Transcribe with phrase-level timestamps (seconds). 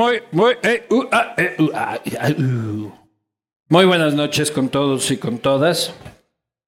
[0.00, 2.00] Muy, muy, eh, uh, ah, eh, uh, ah,
[2.38, 2.90] uh.
[3.68, 5.92] Muy buenas noches con todos y con todas.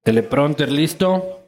[0.02, 1.40] Teleprompter listo.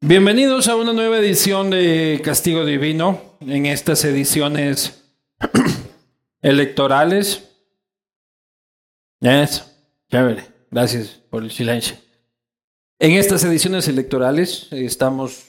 [0.00, 3.20] Bienvenidos a una nueva edición de Castigo Divino.
[3.40, 5.02] En estas ediciones
[6.40, 7.42] electorales.
[9.20, 9.64] Eso,
[10.08, 10.44] chévere.
[10.70, 11.96] Gracias por el silencio.
[13.00, 15.48] En estas ediciones electorales estamos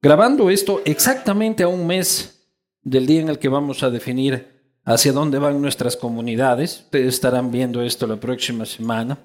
[0.00, 2.41] grabando esto exactamente a un mes
[2.82, 6.82] del día en el que vamos a definir hacia dónde van nuestras comunidades.
[6.84, 9.18] Ustedes estarán viendo esto la próxima semana.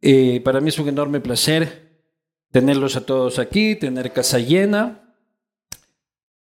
[0.00, 1.90] Eh, para mí es un enorme placer
[2.50, 5.14] tenerlos a todos aquí, tener casa llena.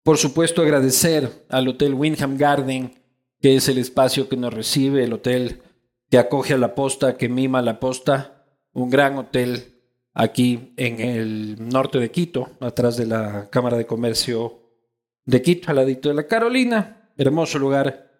[0.03, 2.93] Por supuesto, agradecer al Hotel Windham Garden,
[3.41, 5.61] que es el espacio que nos recibe, el hotel
[6.09, 9.81] que acoge a la posta, que mima a la posta, un gran hotel
[10.13, 14.64] aquí en el norte de Quito, atrás de la Cámara de Comercio
[15.25, 17.11] de Quito, al ladito de la Carolina.
[17.17, 18.11] Hermoso lugar.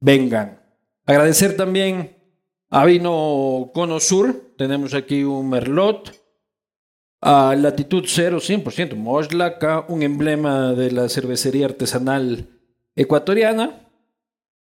[0.00, 0.60] Vengan.
[1.06, 2.16] Agradecer también
[2.70, 4.54] a Vino Cono Sur.
[4.56, 6.18] Tenemos aquí un Merlot.
[7.22, 12.48] A latitud 0, 100% Moslaca, un emblema de la cervecería artesanal
[12.96, 13.88] ecuatoriana.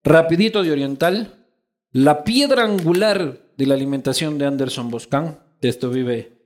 [0.04, 1.48] Rapidito de Oriental.
[1.92, 5.40] La piedra angular de la alimentación de Anderson Boscan.
[5.62, 6.38] De esto vive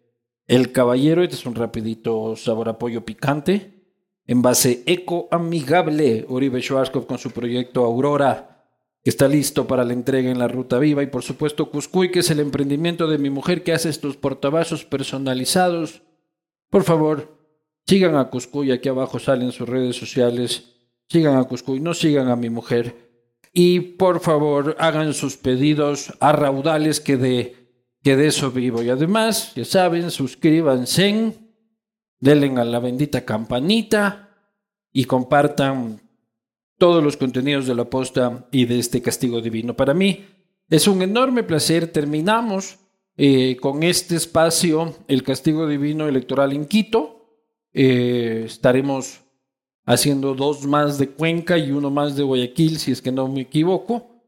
[0.48, 1.24] el caballero.
[1.24, 3.79] Este es un rapidito sabor a pollo picante
[4.36, 6.26] base eco-amigable.
[6.30, 8.64] Uribe Schwarzkopf con su proyecto Aurora,
[9.04, 11.02] que está listo para la entrega en la Ruta Viva.
[11.02, 14.86] Y por supuesto Cuscuy, que es el emprendimiento de mi mujer que hace estos portavasos
[14.86, 16.04] personalizados.
[16.70, 17.40] Por favor,
[17.88, 20.76] sigan a Cuscuy, aquí abajo salen sus redes sociales.
[21.08, 23.10] Sigan a Cuscuy, no sigan a mi mujer.
[23.52, 27.56] Y por favor, hagan sus pedidos a raudales que de,
[28.04, 28.84] que de eso vivo.
[28.84, 31.49] Y además, ya saben, suscríbanse
[32.20, 34.30] denle a la bendita campanita
[34.92, 36.02] y compartan
[36.78, 39.76] todos los contenidos de la posta y de este castigo divino.
[39.76, 40.26] Para mí
[40.70, 41.92] es un enorme placer.
[41.92, 42.80] Terminamos
[43.18, 47.38] eh, con este espacio, el castigo divino electoral en Quito.
[47.74, 49.22] Eh, estaremos
[49.86, 53.42] haciendo dos más de Cuenca y uno más de Guayaquil, si es que no me
[53.42, 54.24] equivoco,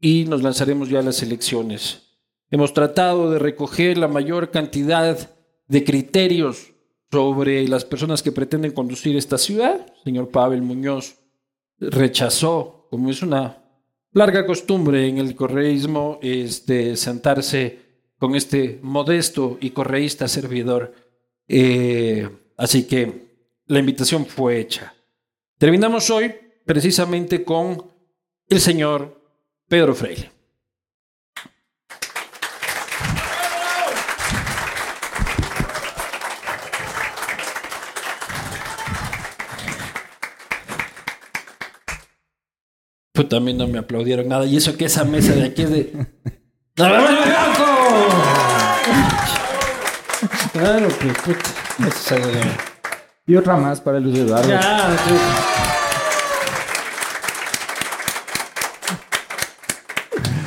[0.00, 2.02] y nos lanzaremos ya a las elecciones.
[2.50, 5.30] Hemos tratado de recoger la mayor cantidad
[5.68, 6.72] de criterios
[7.12, 9.86] sobre las personas que pretenden conducir esta ciudad.
[10.02, 11.18] señor Pavel Muñoz
[11.78, 13.58] rechazó, como es una
[14.12, 17.80] larga costumbre en el correísmo, este, sentarse
[18.18, 20.94] con este modesto y correísta servidor.
[21.48, 23.26] Eh, así que
[23.66, 24.94] la invitación fue hecha.
[25.58, 26.32] Terminamos hoy
[26.64, 27.90] precisamente con
[28.48, 29.20] el señor
[29.68, 30.30] Pedro Freire.
[43.22, 44.46] Pues también no me aplaudieron nada.
[44.46, 45.92] Y eso que esa mesa de aquí es de.
[50.52, 51.50] Claro que puta.
[51.86, 52.40] Eso es de...
[53.28, 54.48] Y otra más para Luis Eduardo.
[54.48, 54.96] Ya,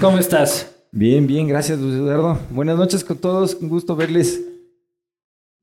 [0.01, 0.75] ¿Cómo estás?
[0.91, 2.39] Bien, bien, gracias Luis Eduardo.
[2.49, 4.41] Buenas noches con todos, un gusto verles.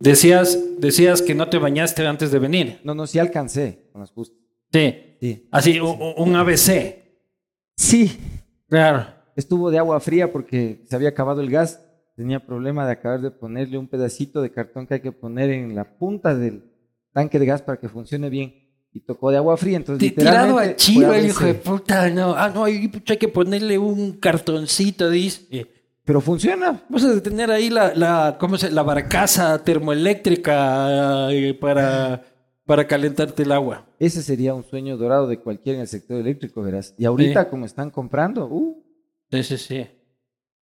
[0.00, 2.80] Decías, decías que no te bañaste antes de venir.
[2.84, 4.38] No, no, sí alcancé, con las justas.
[4.72, 5.16] Sí.
[5.20, 5.48] sí.
[5.50, 7.01] Así, un ABC.
[7.82, 8.16] Sí.
[8.68, 9.06] Claro.
[9.34, 11.80] Estuvo de agua fría porque se había acabado el gas.
[12.16, 15.74] Tenía problema de acabar de ponerle un pedacito de cartón que hay que poner en
[15.74, 16.62] la punta del
[17.12, 18.54] tanque de gas para que funcione bien.
[18.94, 22.34] Y tocó de agua fría, entonces Tirado a chiva, el hijo de puta, no.
[22.36, 25.66] Ah, no, hay, que ponerle un cartoncito, dice.
[26.04, 26.82] Pero funciona.
[26.88, 32.22] Vamos a tener ahí la, la, ¿cómo se, la barcaza termoeléctrica eh, para
[32.72, 33.84] para calentarte el agua.
[33.98, 36.94] Ese sería un sueño dorado de cualquiera en el sector eléctrico, verás.
[36.96, 38.82] Y ahorita, como están comprando, uh.
[39.30, 39.86] Sí, sí, sí.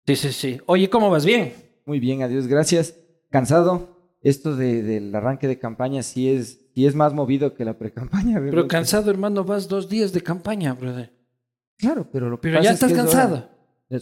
[0.05, 0.61] Sí, sí, sí.
[0.67, 1.25] Oye, ¿cómo vas?
[1.25, 1.55] ¿Bien?
[1.87, 2.97] Muy bien, adiós, gracias.
[3.31, 4.17] Cansado.
[4.21, 8.41] Esto de, del arranque de campaña sí es, sí es más movido que la pre-campaña.
[8.51, 11.13] Pero cansado, hermano, vas dos días de campaña, brother.
[11.79, 13.37] Claro, pero lo que Pero ya estás cansado.
[13.37, 13.45] Es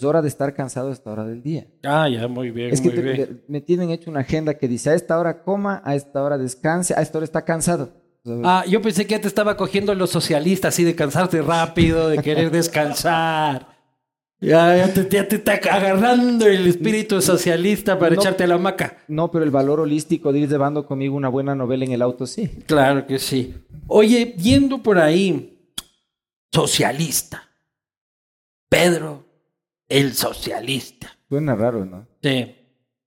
[0.05, 1.67] hora de estar cansado a esta hora del día.
[1.85, 2.73] Ah, ya, muy bien.
[2.73, 6.23] Es que me tienen hecho una agenda que dice a esta hora coma, a esta
[6.23, 8.01] hora descanse, a esta hora está cansado.
[8.45, 12.19] Ah, yo pensé que ya te estaba cogiendo los socialistas así de cansarte rápido, de
[12.19, 13.81] querer descansar.
[14.43, 18.97] Ya, ya, te, te, está agarrando el espíritu socialista para echarte a la hamaca.
[19.07, 22.27] No, pero el valor holístico de ir llevando conmigo una buena novela en el auto,
[22.27, 22.49] sí.
[22.67, 23.55] Claro que sí.
[23.87, 25.75] Oye, viendo por ahí,
[26.51, 27.51] socialista.
[28.71, 29.20] Pedro,
[29.91, 31.19] el socialista.
[31.29, 32.07] Suena raro, ¿no?
[32.23, 32.55] Sí.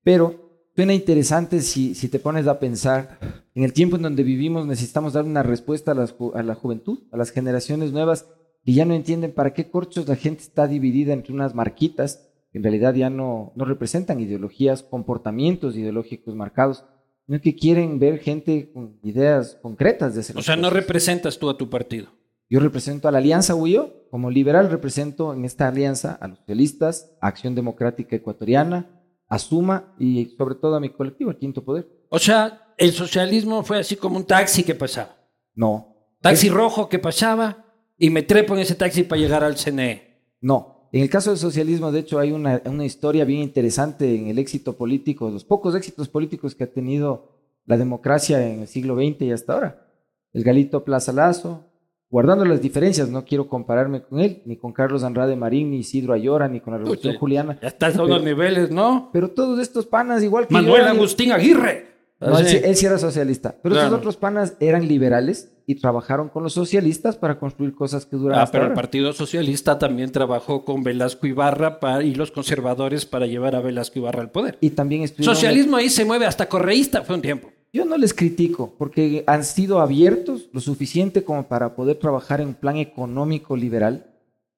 [0.04, 3.18] Pero suena interesante si, si te pones a pensar,
[3.56, 7.00] en el tiempo en donde vivimos necesitamos dar una respuesta a, las a la juventud,
[7.12, 8.28] a las generaciones nuevas
[8.64, 12.60] que ya no entienden para qué corchos la gente está dividida entre unas marquitas que
[12.60, 16.86] en realidad ya no, no representan ideologías, comportamientos ideológicos marcados,
[17.26, 21.50] sino que quieren ver gente con ideas concretas de hacer O sea, no representas tú
[21.50, 22.10] a tu partido.
[22.54, 27.10] Yo represento a la Alianza Huyo, como liberal represento en esta alianza a los socialistas,
[27.20, 28.92] a Acción Democrática Ecuatoriana,
[29.28, 31.88] a Suma y sobre todo a mi colectivo, el Quinto Poder.
[32.10, 35.18] O sea, el socialismo fue así como un taxi que pasaba.
[35.56, 35.96] No.
[36.22, 37.66] Taxi rojo que pasaba
[37.98, 39.58] y me trepo en ese taxi para llegar al.
[39.58, 40.36] CNE.
[40.40, 40.90] No.
[40.92, 44.38] En el caso del socialismo, de hecho, hay una, una historia bien interesante en el
[44.38, 47.32] éxito político, los pocos éxitos políticos que ha tenido
[47.66, 49.88] la democracia en el siglo XX y hasta ahora.
[50.34, 51.73] El Galito Plaza Lazo,
[52.14, 56.14] guardando las diferencias, no quiero compararme con él, ni con Carlos Andrade Marín, ni Isidro
[56.14, 57.58] Ayora, ni con la Revolución Puta, Juliana.
[57.60, 59.10] Ya estás a unos Pero- niveles, ¿no?
[59.12, 61.88] Pero todos estos panas, igual que Manuel Agustín Aguirre.
[62.22, 63.56] No, él, sí- él sí era socialista.
[63.62, 63.88] Pero Claro.
[63.88, 68.38] estos otros panas eran liberales y trabajaron con los socialistas para construir cosas que duran
[68.40, 68.74] Ah, hasta pero el.
[68.76, 74.22] Partido Socialista también trabajó con Velasco Ibarra y los conservadores para llevar a Velasco Ibarra
[74.22, 74.58] al poder.
[74.62, 75.06] Y también.
[75.08, 77.50] Socialismo ahí se mueve hasta correísta, fue un tiempo.
[77.74, 82.50] Yo no les critico porque han sido abiertos lo suficiente como para poder trabajar en
[82.50, 84.14] un plan económico liberal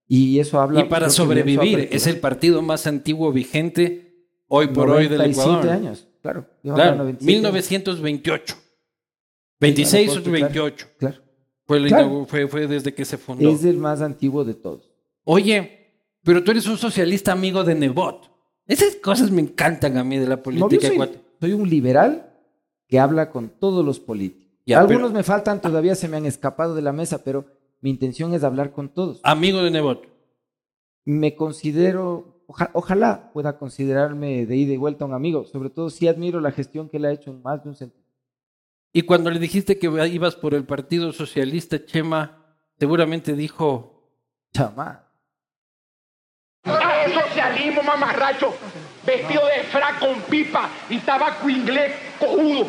[0.08, 0.82] y eso habla...
[0.82, 5.72] Y para sobrevivir, es el partido más antiguo vigente hoy por hoy del 97 Ecuador.
[5.72, 6.46] años, claro.
[6.62, 8.02] Claro, hablo de 97 años.
[8.02, 8.56] 1928.
[9.62, 10.88] 26 o Claro, 28.
[11.00, 11.18] Claro.
[11.66, 12.26] Fue, el Claro.
[12.28, 13.50] fue, fue desde que se fundó.
[13.50, 14.92] Es el más antiguo de todos.
[15.24, 18.30] Oye, pero tú eres un socialista amigo de Nebot.
[18.68, 21.28] Esas cosas me encantan a mí de la No, yo política soy, ecuatoriana.
[21.40, 22.32] soy un liberal
[22.88, 24.46] que habla con todos los políticos.
[24.66, 27.46] Ya, Algunos pero- me faltan, todavía se me han escapado de la mesa, pero
[27.82, 29.20] mi intención es hablar con todos.
[29.24, 30.08] Amigo de Nebot.
[31.06, 36.08] Me considero, oja- ojalá pueda considerarme de ida y vuelta un amigo, sobre todo si
[36.08, 38.04] admiro la gestión que él ha hecho en más de un sentido.
[38.92, 44.10] Y cuando le dijiste que ibas por el Partido Socialista, Chema, seguramente dijo,
[44.54, 45.12] Chamá.
[46.64, 48.54] Ah, es socialismo mamarracho,
[49.06, 52.68] vestido de frac con pipa y tabaco inglés cojudo.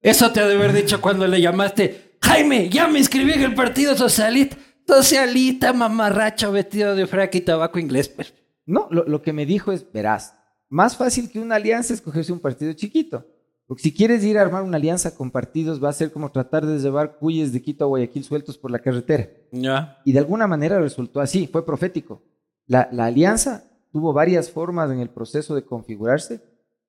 [0.00, 3.54] eso te ha de haber dicho cuando le llamaste, Jaime, ya me inscribí en el
[3.54, 4.56] Partido Socialista.
[4.86, 8.08] Socialista, mamarracho, vestido de frac y tabaco inglés.
[8.08, 8.32] Pues.
[8.64, 10.34] No, lo, lo que me dijo es, verás,
[10.68, 13.26] más fácil que una alianza es cogerse un partido chiquito.
[13.68, 16.64] Porque si quieres ir a armar una alianza con partidos, va a ser como tratar
[16.64, 19.28] de llevar cuyes de Quito a Guayaquil sueltos por la carretera.
[19.52, 20.00] Ya.
[20.06, 22.22] Y de alguna manera resultó así, fue profético.
[22.66, 26.42] La, la alianza tuvo varias formas en el proceso de configurarse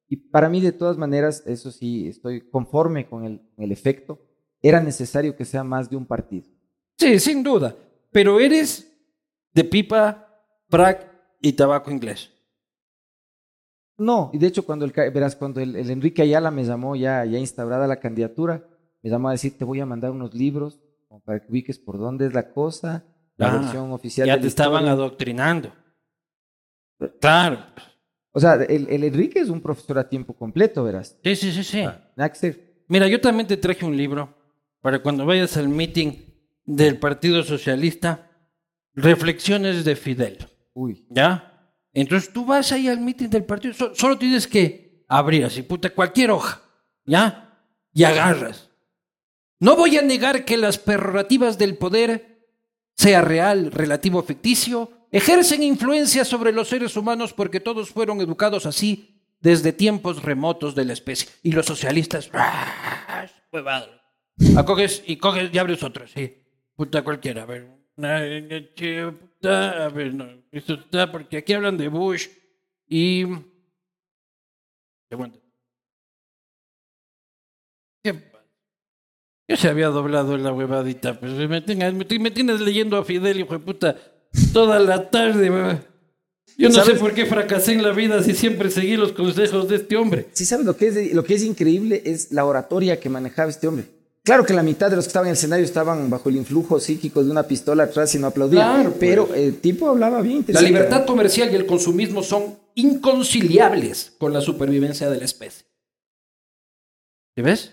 [0.08, 4.20] y para mí de todas maneras, eso sí, estoy conforme con el, el efecto,
[4.62, 6.48] era necesario que sea más de un partido.
[6.98, 7.76] Sí, sin duda.
[8.12, 8.92] Pero eres
[9.54, 10.28] de pipa,
[10.68, 11.10] frac
[11.42, 12.32] y tabaco inglés.
[13.98, 17.26] No, y de hecho cuando el, verás, cuando el, el Enrique Ayala me llamó ya,
[17.26, 18.66] ya instaurada la candidatura,
[19.04, 21.98] me llamó a decir, te voy a mandar unos libros como para que ubiques por
[21.98, 23.04] dónde es la cosa,
[23.36, 24.28] la Ah, versión oficial.
[24.28, 24.92] Ya de te estaban historia".
[24.94, 25.74] adoctrinando.
[27.22, 27.66] Claro.
[28.32, 31.18] O sea, el, el Enrique es un profesor a tiempo completo, verás.
[31.24, 31.84] Sí, sí, sí, sí.
[32.18, 32.84] Hacer.
[32.88, 34.36] Mira, yo también te traje un libro
[34.82, 36.12] para cuando vayas al meeting
[36.66, 38.30] del Partido Socialista,
[38.94, 40.38] Reflexiones de Fidel.
[40.74, 41.06] Uy.
[41.10, 41.72] ¿Ya?
[41.94, 45.90] Entonces tú vas ahí al meeting del partido, so- solo tienes que abrir así, puta,
[45.90, 46.62] cualquier hoja,
[47.06, 47.58] ¿ya?
[47.94, 48.70] Y agarras.
[49.60, 52.48] No voy a negar que las prerrogativas del poder,
[52.96, 58.66] sea real, relativo o ficticio, ejercen influencia sobre los seres humanos porque todos fueron educados
[58.66, 61.30] así desde tiempos remotos de la especie.
[61.44, 63.26] Y los socialistas, ¡ah!
[63.52, 64.02] huevada.
[64.56, 64.66] Ah,
[65.06, 66.38] y coges y abres otro, sí.
[66.76, 67.68] Puta cualquiera, a ver.
[69.44, 70.28] A ver, no.
[70.52, 72.28] Esto está porque aquí hablan de Bush
[72.88, 73.26] y.
[75.12, 75.40] Aguanta.
[79.50, 81.60] Yo se había doblado la huevadita, pues me,
[82.20, 83.96] me tienes leyendo a Fidel, hijo de puta,
[84.54, 85.84] toda la tarde, hueva.
[86.58, 89.78] Yo no sé por qué fracasé en la vida si siempre seguí los consejos de
[89.78, 90.28] este hombre.
[90.34, 92.02] Sí, ¿sabes lo que, es, lo que es increíble?
[92.06, 93.86] Es la oratoria que manejaba este hombre.
[94.24, 96.80] Claro que la mitad de los que estaban en el escenario estaban bajo el influjo
[96.82, 98.74] psíquico de una pistola atrás y no aplaudían.
[98.74, 99.00] Claro, pues.
[99.00, 100.44] pero el tipo hablaba bien.
[100.50, 105.66] La libertad comercial y el consumismo son inconciliables con la supervivencia de la especie.
[107.36, 107.72] ¿Sí ves?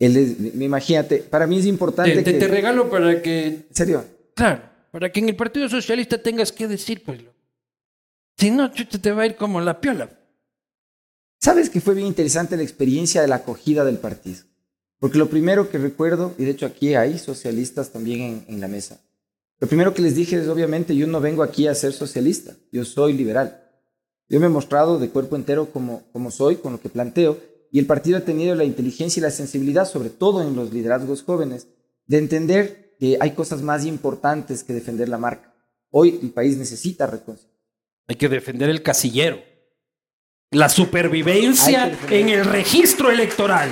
[0.00, 2.38] Me- imagínate, para mí es importante Te, te- que...
[2.38, 4.04] te regalo para que, En serio,
[4.34, 4.62] claro,
[4.98, 7.20] para que en el Partido Socialista tengas que decir, pues,
[8.36, 10.10] si no, chucha, te va a ir como la piola.
[11.38, 14.42] ¿Sabes que fue bien interesante la experiencia de la acogida del partido?
[14.98, 18.66] Porque lo primero que recuerdo, y de hecho aquí hay socialistas también en, en la
[18.66, 18.98] mesa,
[19.60, 22.84] Lo primero que les dije es, obviamente, yo no vengo aquí a ser socialista, yo
[22.84, 23.62] soy liberal.
[24.28, 27.38] Yo me he mostrado de cuerpo entero como, como soy, con lo que planteo,
[27.70, 31.22] y el partido ha tenido la inteligencia y la sensibilidad, sobre todo en los liderazgos
[31.22, 31.68] jóvenes,
[32.08, 35.54] de entender que hay cosas más importantes que defender la marca.
[35.90, 37.58] Hoy el país necesita reconciliación.
[38.08, 39.38] Hay que defender el casillero.
[40.50, 43.68] La supervivencia en el registro electoral.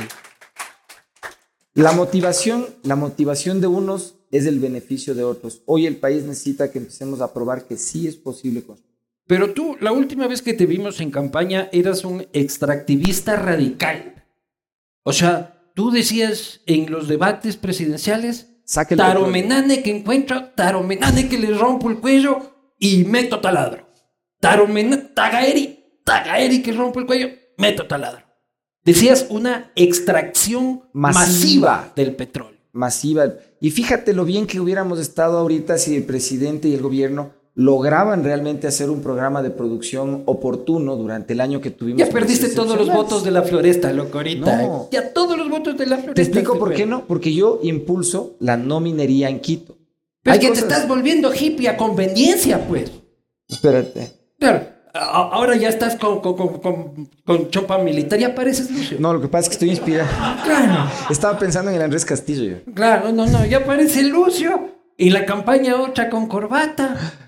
[1.75, 5.63] La motivación, la motivación de unos es el beneficio de otros.
[5.67, 8.97] Hoy el país necesita que empecemos a probar que sí es posible construir.
[9.27, 14.25] Pero tú, la última vez que te vimos en campaña, eras un extractivista radical.
[15.03, 18.49] O sea, tú decías en los debates presidenciales,
[18.97, 23.87] taromenane que encuentro, taromenane que le rompo el cuello y meto taladro.
[24.41, 28.25] Taromenane, tagaeri, tagaeri que rompo el cuello, meto taladro.
[28.85, 32.61] Decías una extracción masiva del petróleo.
[32.73, 33.35] Masiva.
[33.61, 38.23] Y fíjate lo bien que hubiéramos estado ahorita si el presidente y el gobierno lograban
[38.23, 41.99] realmente hacer un programa de producción oportuno durante el año que tuvimos.
[41.99, 44.63] Ya perdiste todos los votos de la floresta, loco, ahorita.
[44.63, 44.89] No.
[44.93, 46.15] Ya todos los votos de la floresta.
[46.15, 47.07] Te explico por qué no.
[47.07, 49.79] Porque yo impulso la no minería en Quito.
[50.23, 52.93] Pero que te estás volviendo hippie a conveniencia, pues.
[53.49, 54.13] Espérate.
[54.39, 54.77] Claro.
[54.93, 58.99] Ahora ya estás con, con, con, con, chopa militar, ya pareces Lucio.
[59.01, 60.09] No, lo que pasa es que estoy inspirado.
[60.45, 60.91] Claro.
[61.11, 62.59] Estaba pensando en el Andrés Castillo.
[62.75, 64.77] Claro, no, no, ya parece Lucio.
[64.99, 67.26] Y la campaña otra con corbata.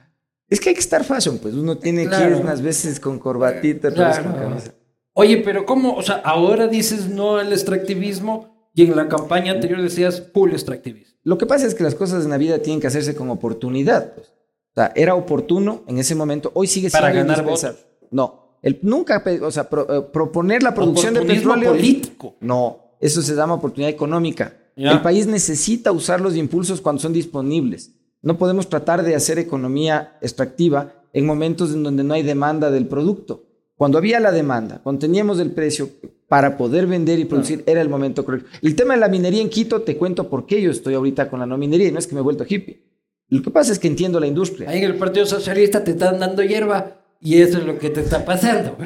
[0.48, 3.88] Es que hay que estar fashion, pues uno tiene que ir unas veces con corbatita,
[3.88, 4.74] otras con camisa.
[5.12, 5.94] Oye, pero ¿cómo?
[5.94, 11.18] O sea, ahora dices no al extractivismo y en la campaña anterior decías full extractivismo.
[11.24, 14.14] Lo que pasa es que las cosas en la vida tienen que hacerse con oportunidad.
[14.14, 14.28] Pues.
[14.28, 17.76] O sea, era oportuno en ese momento, hoy sigue siendo Para ganar votos.
[18.10, 22.36] No, el, nunca, o sea, eh, proponer la producción de petróleo político.
[22.40, 24.54] No, eso se llama oportunidad económica.
[24.76, 27.92] El país necesita usar los impulsos cuando son disponibles.
[28.22, 32.87] No podemos tratar de hacer economía extractiva en momentos en donde no hay demanda del
[32.87, 33.44] producto.
[33.76, 35.88] Cuando había la demanda, cuando teníamos el precio
[36.26, 38.48] para poder vender y producir, era el momento correcto.
[38.60, 41.40] El tema de la minería en Quito, te cuento por qué yo estoy ahorita con
[41.40, 42.82] la no minería y no es que me he vuelto hippie.
[43.28, 44.68] Lo que pasa es que entiendo la industria.
[44.68, 48.00] Ahí en el Partido Socialista te están dando hierba y eso es lo que te
[48.00, 48.76] está pasando.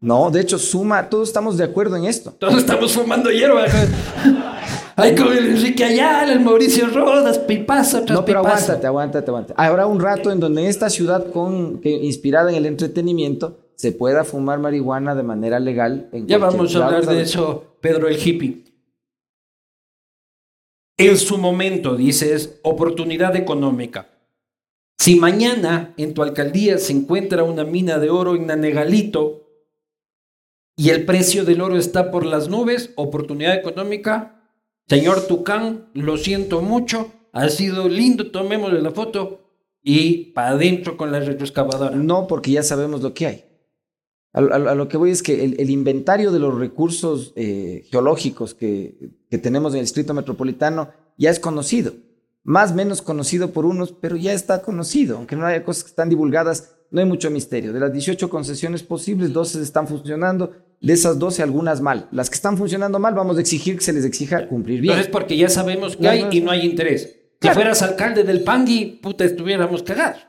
[0.00, 2.32] No, de hecho, suma, todos estamos de acuerdo en esto.
[2.32, 3.64] Todos estamos fumando hierba.
[4.98, 9.54] Hay con el Enrique Ayala, el Mauricio Rodas, pipazo tras No, pero aguántate, aguántate, aguántate.
[9.56, 14.24] Habrá un rato en donde esta ciudad con, que, inspirada en el entretenimiento se pueda
[14.24, 16.08] fumar marihuana de manera legal.
[16.12, 18.64] En ya vamos a hablar de eso, Pedro el hippie.
[20.96, 24.08] En su momento, dices, oportunidad económica.
[24.98, 29.48] Si mañana en tu alcaldía se encuentra una mina de oro en Nanegalito
[30.76, 34.37] y el precio del oro está por las nubes, oportunidad económica,
[34.88, 39.40] Señor Tucán, lo siento mucho, ha sido lindo, tomémosle la foto
[39.82, 41.94] y para adentro con la retroexcavadora.
[41.96, 43.44] No, porque ya sabemos lo que hay.
[44.32, 44.40] A,
[44.74, 49.72] lo que voy es que el, inventario de los recursos eh, geológicos que, que tenemos
[49.72, 51.94] en el distrito metropolitano ya es conocido.
[52.44, 55.16] Más o menos conocido por unos, pero ya está conocido.
[55.16, 57.72] Aunque no haya cosas que están divulgadas, no hay mucho misterio.
[57.72, 62.08] De las 18 concesiones posibles, 12 están funcionando de esas 12 algunas mal.
[62.12, 64.92] Las que están funcionando mal vamos a exigir que se les exija cumplir bien.
[64.92, 67.16] Pero es porque ya sabemos que hay y no hay interés.
[67.40, 70.26] Si fueras alcalde del Pangui, puta, estuviéramos cagados.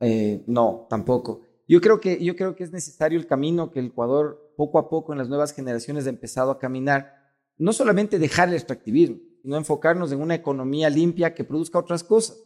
[0.00, 1.42] Eh, no, tampoco.
[1.66, 4.88] Yo creo, que, yo creo que es necesario el camino que el Ecuador poco a
[4.88, 7.14] poco en las nuevas generaciones ha empezado a caminar.
[7.56, 12.38] No solamente dejar el extractivismo, sino enfocarnos en una economía limpia que produzca otras cosas.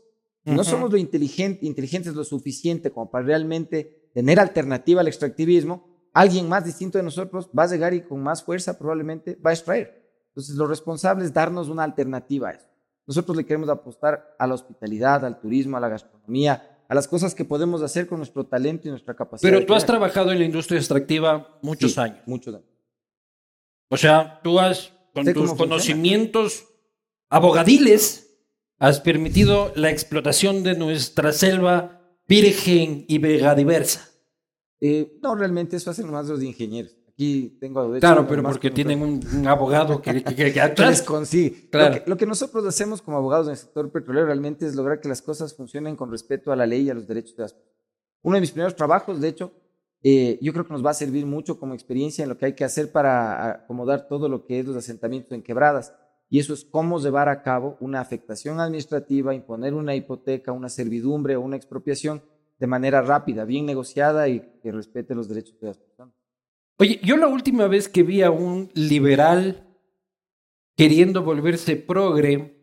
[0.55, 6.49] No somos lo inteligente, inteligentes lo suficiente como para realmente tener alternativa al extractivismo, alguien
[6.49, 10.09] más distinto de nosotros va a llegar y con más fuerza probablemente va a extraer.
[10.29, 12.67] Entonces, lo responsable es darnos una alternativa a eso.
[13.07, 17.35] Nosotros le queremos apostar a la hospitalidad, al turismo, a la gastronomía, a las cosas
[17.35, 19.51] que podemos hacer con nuestro talento y nuestra capacidad.
[19.51, 22.21] Pero tú has trabajado en la industria extractiva muchos años.
[22.27, 22.69] Muchos años.
[23.89, 26.67] O sea, tú has, con tus conocimientos
[27.31, 28.28] abogadiles,
[28.79, 34.09] has permitido la explotación de nuestra selva virgen y vegadiversa.
[34.81, 36.97] Eh, no, realmente eso hacen más los ingenieros.
[37.09, 37.99] Aquí tengo...
[37.99, 40.53] claro, pero porque tienen un, abogado que, que, que,
[41.71, 42.03] Claro.
[42.07, 45.21] Lo, que, nosotros hacemos como abogados en el sector petrolero realmente es lograr que las
[45.21, 47.77] cosas funcionen con respeto a la ley y a los derechos de las personas.
[48.23, 49.53] Uno de mis primeros trabajos, de hecho,
[50.03, 52.55] eh, yo creo que nos va a servir mucho como experiencia en lo que hay
[52.55, 55.93] que hacer para acomodar todo lo que es los asentamientos en quebradas.
[56.31, 61.37] Y eso es cómo llevar a cabo una afectación administrativa, imponer una hipoteca, una servidumbre
[61.37, 62.23] o una expropiación
[62.59, 66.15] de manera rápida, bien negociada y que respete los derechos de las personas.
[66.77, 69.67] Oye, yo la última vez que vi a un liberal
[70.77, 72.57] queriendo volverse progre,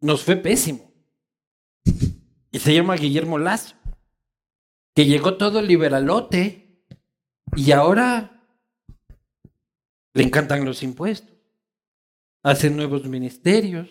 [0.00, 0.92] nos fue pésimo.
[2.50, 3.76] Y se llama Guillermo Lazo.
[4.94, 6.84] Que llegó todo liberalote
[7.54, 8.42] y ahora
[10.14, 11.35] le encantan los impuestos.
[12.42, 13.88] Hace nuevos ministerios,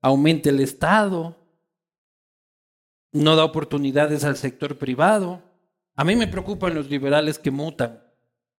[0.00, 1.36] aumenta el Estado,
[3.12, 5.42] no da oportunidades al sector privado.
[5.96, 8.02] A mí me preocupan los liberales que mutan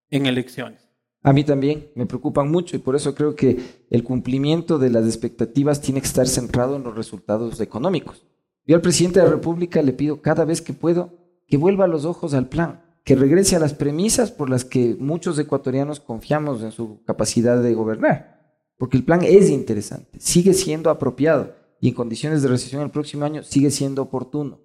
[0.09, 0.87] en elecciones.
[1.23, 5.05] A mí también me preocupan mucho y por eso creo que el cumplimiento de las
[5.05, 8.25] expectativas tiene que estar centrado en los resultados económicos.
[8.65, 12.05] Yo al presidente de la República le pido cada vez que puedo que vuelva los
[12.05, 16.71] ojos al plan, que regrese a las premisas por las que muchos ecuatorianos confiamos en
[16.71, 18.40] su capacidad de gobernar,
[18.81, 23.23] porque el plan es interesante, sigue siendo apropiado y en condiciones de recesión el próximo
[23.23, 24.59] año sigue siendo oportuno.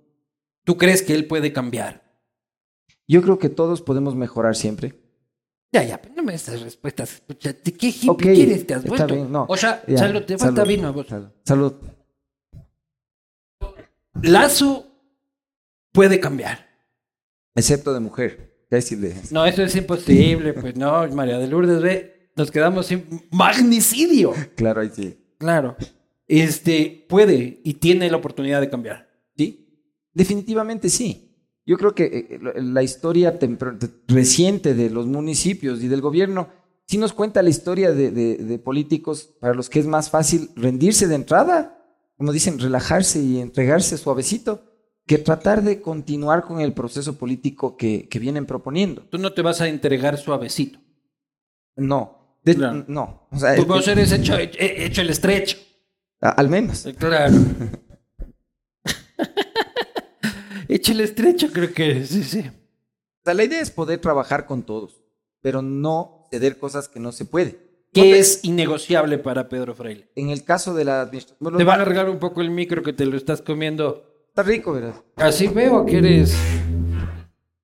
[0.64, 2.02] ¿Tú crees que él puede cambiar?
[3.06, 4.98] Yo creo que todos podemos mejorar siempre.
[5.70, 7.22] Ya, ya, pero no me das respuestas.
[7.28, 8.66] ¿de qué hippie quieres?
[8.66, 9.14] ¿Te has está vuelto?
[9.16, 9.44] bien, no.
[9.50, 11.06] O sea, Ya, salud, te falta salud, vino a vos.
[11.08, 11.28] Salud.
[11.44, 11.74] salud.
[14.22, 14.86] Lazo
[15.92, 16.66] puede cambiar.
[17.54, 18.64] Excepto de mujer.
[18.70, 19.14] ¿Qué decirle?
[19.30, 20.54] No, eso es imposible.
[20.54, 24.32] Pues no, María de Lourdes, ve, nos quedamos sin magnicidio.
[24.54, 25.16] Claro, ahí sí.
[25.38, 25.76] Claro.
[26.28, 29.08] Este, puede y tiene la oportunidad de cambiar.
[29.36, 29.68] ¿Sí?
[30.12, 31.22] Definitivamente sí.
[31.64, 33.36] Yo creo que eh, lo- la historia
[34.08, 36.48] reciente de los municipios y del gobierno
[36.86, 40.50] sí nos cuenta la historia de, de- de políticos para los que es más fácil
[40.56, 41.84] rendirse de entrada,
[42.16, 44.62] como dicen, relajarse y entregarse suavecito,
[45.06, 49.02] que tratar de continuar con el proceso político que, que vienen proponiendo.
[49.02, 50.80] Tú no te vas a entregar suavecito.
[51.76, 52.84] No, de- Claro.
[52.88, 53.28] no.
[53.30, 55.58] O sea, Tú es vas a que- ser hecho, hecho el estrecho.
[56.22, 56.88] a- al menos.
[56.98, 57.34] Claro.
[60.68, 62.40] hecho el estrecho, creo que sí, sí.
[62.40, 65.02] O sea, la idea es poder trabajar con todos,
[65.42, 67.66] pero no ceder cosas que no se puede.
[67.92, 70.10] ¿Qué es innegociable para Pedro Freile?
[70.16, 71.38] En el caso de la administración...
[71.40, 74.26] bueno, Te va a alargar un poco el micro que te lo estás comiendo.
[74.28, 74.94] Está rico, ¿verdad?
[75.16, 76.36] Así veo que eres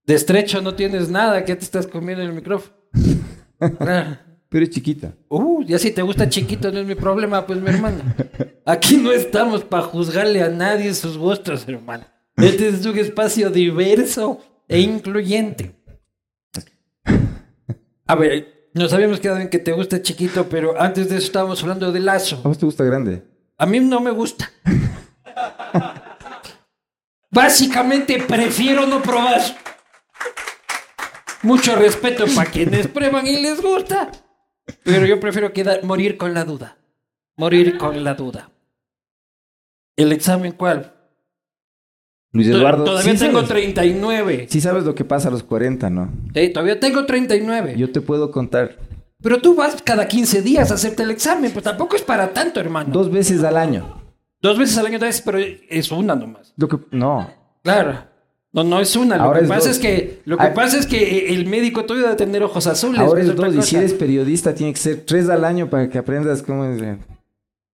[0.07, 1.45] de estrecho, no tienes nada.
[1.45, 2.75] ¿Qué te estás comiendo en el micrófono?
[4.53, 5.15] Pero es chiquita.
[5.31, 8.03] Uh, ya si te gusta chiquito no es mi problema, pues mi hermano.
[8.67, 12.05] Aquí no estamos para juzgarle a nadie sus gustos, hermano.
[12.37, 15.75] Este es un espacio diverso e incluyente.
[18.07, 21.63] A ver, nos habíamos quedado en que te gusta chiquito, pero antes de eso estábamos
[21.63, 22.43] hablando de ¿A lazo.
[22.43, 23.23] vos te gusta grande?
[23.57, 24.51] A mí no me gusta.
[27.31, 29.41] Básicamente prefiero no probar.
[31.43, 34.11] Mucho respeto para quienes prueban y les gusta.
[34.85, 36.79] Pero yo prefiero quedar, morir con la duda.
[37.37, 38.51] Morir con la duda.
[39.97, 40.95] ¿El examen cuál?
[42.33, 42.85] Luis Eduardo.
[42.85, 44.47] Todavía sí tengo sabes, 39.
[44.49, 46.11] sí sabes lo que pasa a los 40, ¿no?
[46.35, 47.75] Sí, todavía tengo 39.
[47.77, 48.79] Yo te puedo contar.
[49.23, 51.53] Pero tú vas cada 15 días a hacerte el examen.
[51.53, 52.91] Pues tampoco es para tanto, hermano.
[52.93, 54.03] Dos veces al año.
[54.41, 56.53] Dos veces al año, vez, pero es una nomás.
[56.57, 57.31] Lo que, no.
[57.63, 58.12] Claro.
[58.53, 59.17] No, no es una.
[59.17, 59.77] Lo Ahora que es pasa dos.
[59.77, 60.55] es que lo que Ah.
[60.55, 63.01] pasa es que el médico tuyo debe tener ojos azules.
[63.01, 63.55] Ahora es dos.
[63.55, 66.99] Y si eres periodista, tiene que ser tres al año para que aprendas cómo es.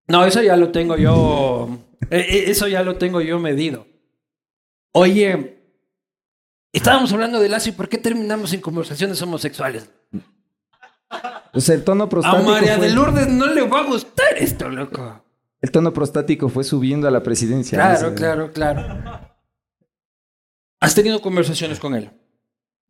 [0.06, 1.68] No, eso ya lo tengo yo.
[2.10, 3.86] eh, eh, eso ya lo tengo yo medido.
[4.92, 5.58] Oye,
[6.72, 9.90] estábamos hablando de Lazo y ¿por qué terminamos en conversaciones homosexuales?
[11.52, 12.50] O sea, el tono A prostático.
[12.50, 15.22] María fue, de Lourdes no le va a gustar esto, loco.
[15.60, 17.76] El tono prostático fue subiendo a la presidencia.
[17.78, 19.20] Claro, claro, claro.
[20.80, 22.10] ¿Has tenido conversaciones con él?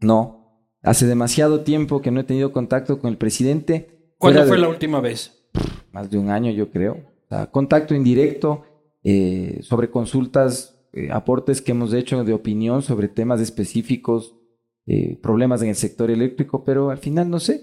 [0.00, 0.68] No.
[0.82, 4.12] Hace demasiado tiempo que no he tenido contacto con el presidente.
[4.18, 5.34] ¿Cuándo fue de- la última vez?
[5.90, 6.92] más de un año, yo creo.
[7.24, 8.64] O sea, contacto indirecto
[9.02, 14.36] eh, sobre consultas, eh, aportes que hemos hecho de opinión sobre temas específicos,
[14.86, 17.62] eh, problemas en el sector eléctrico, pero al final no sé.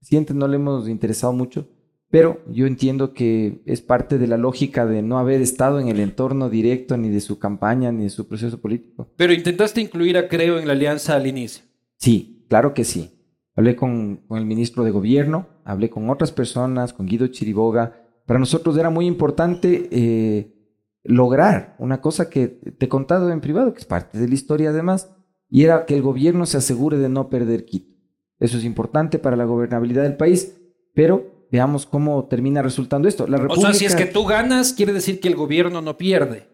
[0.00, 1.66] Siente, no le hemos interesado mucho,
[2.14, 5.98] pero yo entiendo que es parte de la lógica de no haber estado en el
[5.98, 9.08] entorno directo ni de su campaña ni de su proceso político.
[9.16, 11.64] Pero intentaste incluir a Creo en la alianza al inicio.
[11.96, 13.18] Sí, claro que sí.
[13.56, 18.06] Hablé con, con el ministro de Gobierno, hablé con otras personas, con Guido Chiriboga.
[18.26, 20.54] Para nosotros era muy importante eh,
[21.02, 24.70] lograr una cosa que te he contado en privado, que es parte de la historia
[24.70, 25.12] además,
[25.50, 27.92] y era que el gobierno se asegure de no perder Quito.
[28.38, 30.60] Eso es importante para la gobernabilidad del país,
[30.94, 33.26] pero veamos cómo termina resultando esto.
[33.26, 35.96] La O sea, si es República- que tú ganas, quiere decir que el gobierno no
[35.96, 36.48] pierde.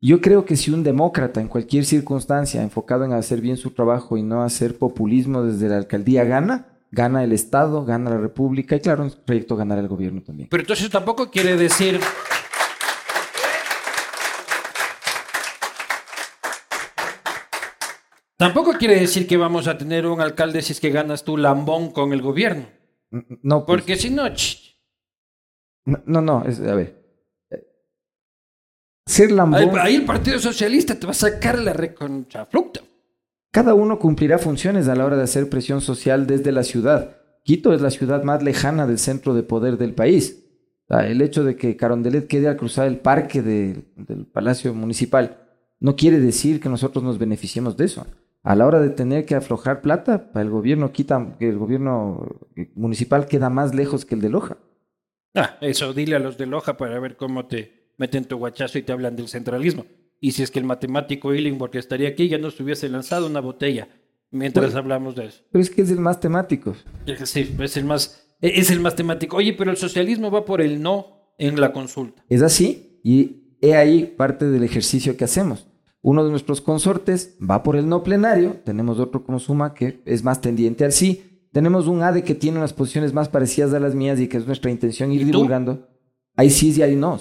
[0.00, 4.16] yo creo que si un demócrata en cualquier circunstancia enfocado en hacer bien su trabajo
[4.16, 8.80] y no hacer populismo desde la alcaldía gana, gana el Estado, gana la República y
[8.80, 10.48] claro, en su proyecto ganará el gobierno también.
[10.50, 12.00] Pero entonces tampoco quiere decir...
[18.36, 21.92] Tampoco quiere decir que vamos a tener un alcalde si es que ganas tú lambón
[21.92, 22.66] con el gobierno.
[23.42, 24.24] No, pues, Porque si no...
[25.84, 27.02] no, no, no, es- a ver.
[29.06, 29.78] ser lambón.
[29.78, 32.80] ahí el Partido Socialista te va a sacar la reconcha fruta.
[33.52, 37.18] Cada uno cumplirá funciones a la hora de hacer presión social desde la ciudad.
[37.44, 40.38] Quito es la ciudad más lejana del centro de poder del país.
[40.88, 44.72] O sea, el hecho de que Carondelet quede al cruzar el parque de- del Palacio
[44.72, 45.38] Municipal
[45.80, 48.06] no quiere decir que nosotros nos beneficiemos de eso.
[48.42, 52.26] A la hora de tener que aflojar plata, para el gobierno quita, que el gobierno
[52.74, 54.56] municipal queda más lejos que el de Loja.
[55.34, 58.82] Ah, eso, dile a los de Loja para ver cómo te meten tu guachazo y
[58.82, 59.86] te hablan del centralismo.
[60.20, 63.88] Y si es que el matemático Illingworth estaría aquí ya nos hubiese lanzado una botella
[64.30, 64.78] mientras Bueno.
[64.80, 65.42] hablamos de eso.
[65.50, 66.74] Pero es que es el más temático.
[67.24, 69.36] Sí, es el más, es el más temático.
[69.36, 72.24] Oye, pero el socialismo va por el no en la consulta.
[72.28, 75.68] Es así y he ahí parte del ejercicio que hacemos.
[76.02, 80.24] Uno de nuestros consortes va por el no plenario, tenemos otro como suma que es
[80.24, 83.94] más tendiente al sí, tenemos un ADE que tiene unas posiciones más parecidas a las
[83.94, 85.88] mías y que es nuestra intención ir divulgando.
[86.34, 87.20] Hay sí y hay no.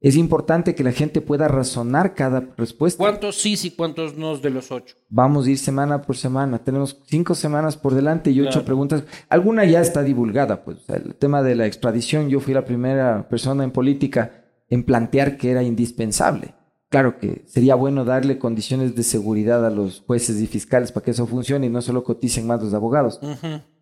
[0.00, 2.98] Es importante que la gente pueda razonar cada respuesta.
[3.02, 4.96] ¿Cuántos sí y cuántos no de los ocho?
[5.08, 6.58] Vamos a ir semana por semana.
[6.62, 8.64] Tenemos cinco semanas por delante y ocho Claro.
[8.66, 9.04] preguntas.
[9.28, 10.78] Alguna ya está divulgada, pues.
[10.78, 14.84] O sea, el tema de la extradición, yo fui la primera persona en política en
[14.84, 16.54] plantear que era indispensable.
[16.94, 21.10] Claro que sería bueno darle condiciones de seguridad a los jueces y fiscales para que
[21.10, 23.18] eso funcione y no solo coticen más los abogados.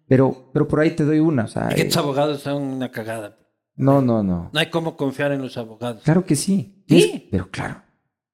[0.09, 1.45] Pero, pero por ahí te doy una.
[1.45, 3.37] O sea, que eh, estos abogados son una cagada.
[3.77, 4.49] no, no, no.
[4.51, 6.03] No hay cómo confiar en los abogados.
[6.05, 6.83] Claro que sí.
[6.89, 7.13] ¿Sí?
[7.15, 7.83] Es- pero claro.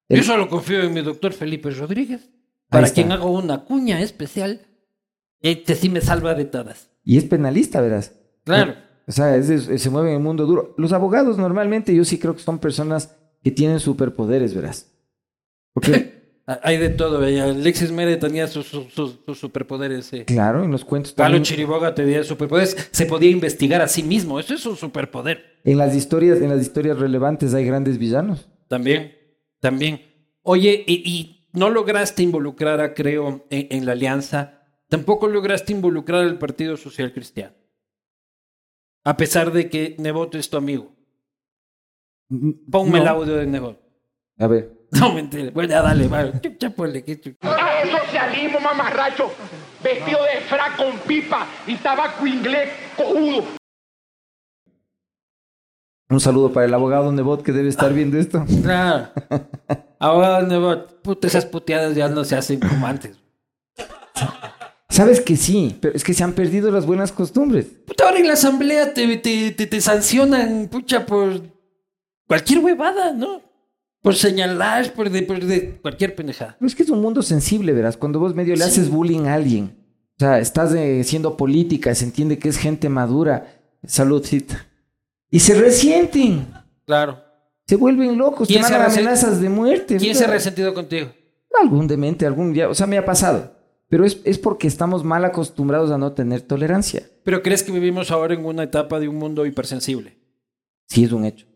[0.07, 2.29] Yo solo confío en mi doctor Felipe Rodríguez,
[2.69, 4.61] para quien hago una cuña especial.
[5.41, 6.89] Este sí me salva de todas.
[7.03, 8.13] Y es penalista, verás.
[8.45, 8.75] Claro.
[9.07, 9.47] O sea, es
[9.81, 10.73] se mueve en el mundo duro.
[10.77, 14.91] Los abogados normalmente yo sí creo que son personas que tienen superpoderes, verás.
[15.73, 16.17] Porque,
[16.51, 17.23] Ah, Hay de todo.
[17.27, 17.39] eh.
[17.39, 20.09] Alexis Mere tenía sus, sus- sus- sus superpoderes.
[20.25, 22.89] claro, en los cuentos también, Chiriboga tenía superpoderes.
[22.89, 24.39] Se podía investigar a sí mismo.
[24.39, 25.59] Eso es un superpoder.
[25.63, 28.49] en las historias, en las historias relevantes hay grandes villanos.
[28.67, 29.15] También.
[29.59, 30.01] También.
[30.41, 34.63] Oye, y, y no lograste involucrar a Creo en, en la alianza.
[34.87, 37.53] Tampoco lograste involucrar al Partido Social Cristiano.
[39.03, 40.95] A pesar de que Nebot es tu amigo.
[42.29, 42.97] Ponme No.
[42.97, 43.79] el audio de Nebot.
[44.37, 44.77] A ver.
[44.91, 45.51] No, mentira.
[45.53, 46.33] Bueno, ya dale, vale.
[46.41, 47.37] Chucha, ponle, que chucha.
[47.43, 49.31] Ah, es socialismo, mamarracho,
[49.83, 53.43] vestido de frac con pipa y tabaco inglés cojudo.
[56.09, 58.43] Un saludo para el abogado Nebot que debe estar viendo esto.
[58.63, 59.09] Claro.
[59.99, 63.15] Abogado Nebot, puta, esas puteadas ya no se hacen como antes.
[64.89, 67.65] Sabes que sí, pero es que se han perdido las buenas costumbres.
[67.85, 71.41] Puta, ahora en la asamblea te, te, te, te sancionan, pucha, por
[72.29, 73.41] cualquier huevada, ¿no?
[74.01, 76.55] Por señalar, por de, por de cualquier pendejada.
[76.57, 77.97] Pero es que es un mundo sensible, verás.
[77.97, 78.69] Cuando vos medio le Sí.
[78.69, 79.75] haces bullying a alguien,
[80.15, 84.65] o sea, estás eh, haciendo política, se entiende que es gente madura, saludcita,
[85.29, 86.47] y se resienten,
[86.85, 87.21] Claro.
[87.67, 89.97] se vuelven locos, te ¿Quién se mandan amenazas de muerte.
[89.97, 91.09] ¿Quién se ha resentido contigo?
[91.61, 93.53] Algún demente, algún día, o sea, me ha pasado.
[93.89, 97.03] Pero es, es porque estamos mal acostumbrados a no tener tolerancia.
[97.23, 100.15] ¿Pero crees que vivimos ahora en una etapa de un mundo hipersensible?
[100.87, 101.47] Sí, es un hecho.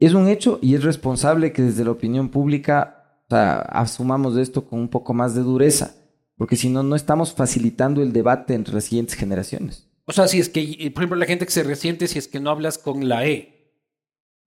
[0.00, 4.64] Es un hecho y es responsable que desde la opinión pública o sea, asumamos esto
[4.66, 5.94] con un poco más de dureza,
[6.36, 9.86] porque si no, no estamos facilitando el debate entre las siguientes generaciones.
[10.06, 12.40] O sea, si es que, por ejemplo, la gente que se resiente si es que
[12.40, 13.74] no hablas con la E.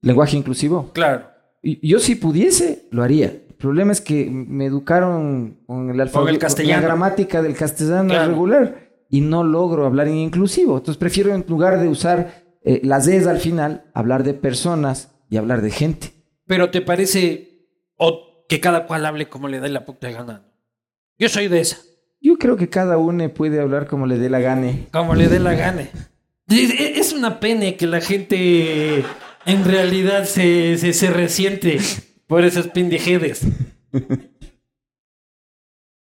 [0.02, 0.90] Lenguaje inclusivo.
[0.94, 1.28] Claro.
[1.62, 3.28] Y yo si pudiese, lo haría.
[3.28, 6.82] El problema es que me educaron con el alfabeto, castellano.
[6.82, 8.32] la gramática del castellano Claro.
[8.32, 10.78] regular y no logro hablar en inclusivo.
[10.78, 15.38] Entonces prefiero en lugar de usar eh, las E's al final, hablar de personas y
[15.38, 16.12] hablar de gente.
[16.46, 17.66] Pero te parece
[17.96, 20.46] o que cada cual hable como le da la puta gana.
[21.18, 21.80] Yo soy de esa.
[22.20, 24.88] Yo creo que cada uno puede hablar como le dé la gane.
[24.92, 25.90] Como le dé la gana.
[26.50, 29.06] Es es una pena que la gente
[29.46, 31.80] en realidad se, se, se resiente
[32.28, 33.42] por esas pendejedes.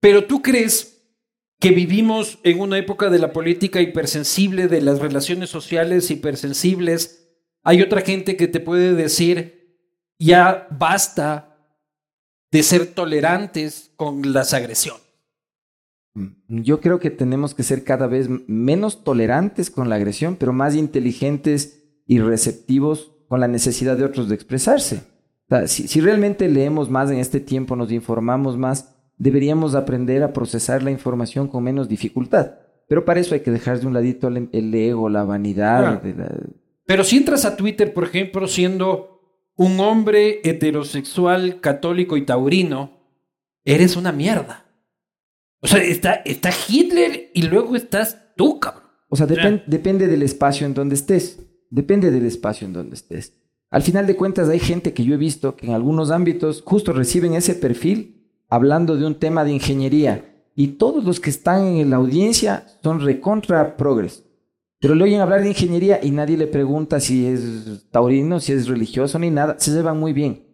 [0.01, 1.03] Pero tú crees
[1.61, 7.24] que vivimos en una época de la política hipersensible, de las relaciones sociales hipersensibles.
[7.65, 9.79] Hay otra gente que te puede decir,
[10.19, 11.57] ya basta
[12.53, 15.03] de ser tolerantes con las agresiones.
[16.47, 20.77] Yo creo que tenemos que ser cada vez menos tolerantes con la agresión, pero más
[20.77, 25.03] inteligentes y receptivos con la necesidad de otros de expresarse.
[25.47, 30.23] O sea, si, si realmente leemos más en este tiempo, nos informamos más, deberíamos aprender
[30.23, 32.53] a procesar la información con menos dificultad.
[32.87, 35.81] Pero para eso hay que dejar de un ladito el, el ego, la vanidad.
[35.81, 36.01] Claro.
[36.01, 36.41] de la-
[36.87, 39.21] Pero si entras a Twitter, por ejemplo, siendo
[39.57, 43.01] un hombre heterosexual, católico y taurino,
[43.65, 44.67] eres una mierda.
[45.61, 48.85] O sea, está, está Hitler y luego estás tú, cabrón.
[49.09, 51.41] O sea, depende del espacio en donde estés.
[51.71, 53.33] Depende del espacio en donde estés.
[53.71, 56.93] Al final de cuentas hay gente que yo he visto que en algunos ámbitos justo
[56.93, 61.91] reciben ese perfil hablando de un tema de ingeniería y todos los que están en
[61.91, 64.24] la audiencia son recontra progres.
[64.85, 68.69] Pero le oyen hablar de ingeniería y nadie le pregunta si es taurino, si es
[68.69, 69.57] religioso ni nada.
[69.59, 70.45] Se llevan muy bien.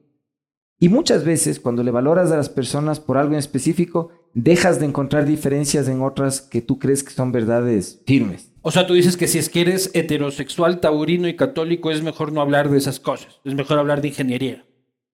[0.78, 4.86] Y muchas veces cuando le valoras a las personas por algo en específico, dejas de
[4.86, 8.52] encontrar diferencias en otras que tú crees que son verdades firmes.
[8.62, 12.30] O sea, tú dices que si es que eres heterosexual, taurino y católico, es mejor
[12.32, 13.40] no hablar de esas cosas.
[13.44, 14.64] Es mejor hablar de ingeniería.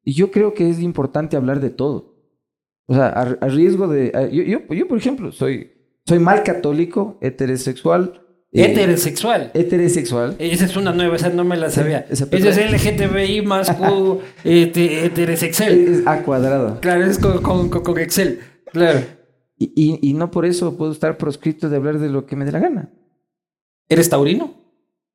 [0.05, 2.17] Y yo creo que es importante hablar de todo.
[2.85, 4.13] O sea, a, a riesgo de...
[4.15, 5.71] a- yo, yo, yo, por ejemplo, soy,
[6.05, 8.25] soy mal católico, heterosexual.
[8.63, 9.51] Eh, Heterosexual.
[9.55, 10.37] heterosexual.
[10.39, 12.07] Esa es una nueva, esa no me la sabía.
[12.11, 15.71] esa Esa es LGTBI más Q, este, heterosexual.
[15.73, 16.81] Es A cuadrado.
[16.81, 18.41] Claro, es con, con, con- con Excel.
[18.73, 19.01] Claro.
[19.59, 22.45] Y, y, y no por eso puedo estar proscrito de hablar de lo que me
[22.45, 22.91] dé la gana.
[23.89, 24.55] ¿Eres taurino?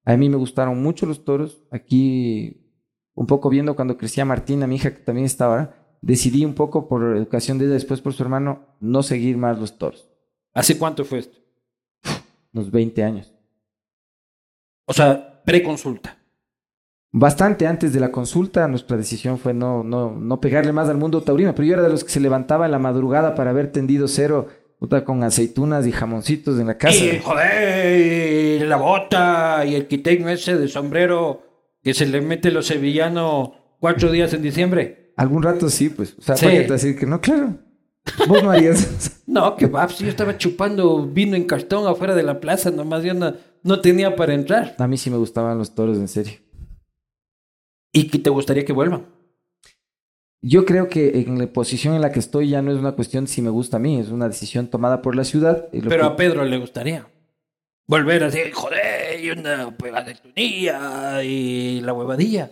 [0.06, 1.64] A mí me gustaron mucho los toros.
[1.72, 2.72] Aquí,
[3.14, 7.16] un poco viendo cuando crecía Martina, mi hija que también estaba, decidí un poco por
[7.16, 10.10] educación de ella, después por su hermano, no seguir más los toros.
[10.54, 11.38] ¿Hace cuánto fue esto?
[12.54, 13.31] Unos 20 años.
[14.92, 16.18] O sea, preconsulta.
[17.14, 21.22] Bastante antes de la consulta, nuestra decisión fue no, no, no pegarle más al mundo
[21.24, 24.08] taurino, pero yo era de los que se levantaba en la madrugada para haber tendido
[24.08, 24.48] cero,
[24.80, 26.96] puta, con aceitunas y jamoncitos en la casa.
[27.04, 31.42] Y joder, la bota y el quiteño ese de sombrero
[31.84, 35.14] que se le mete los sevillanos cuatro días en diciembre.
[35.18, 36.16] Algún rato sí, pues.
[36.18, 36.46] O sea, Sí.
[36.46, 37.20] ¿para qué te decir que no?
[37.20, 37.58] Claro.
[38.28, 39.12] Vos no harías eso.
[39.28, 43.14] No, que va, yo estaba chupando vino en cartón afuera de la plaza, nomás yo
[43.14, 43.34] no,
[43.64, 44.76] no tenía para entrar.
[44.78, 46.34] A mí sí me gustaban los toros, en serio.
[47.94, 49.06] ¿Y que te gustaría que vuelvan?
[50.44, 53.28] Yo creo que en la posición en la que estoy ya no es una cuestión
[53.28, 55.68] si me gusta a mí, es una decisión tomada por la ciudad.
[55.72, 57.08] Pero que- a Pedro le gustaría.
[57.88, 62.52] Volver así, joder, y una huevadilla y la huevadilla.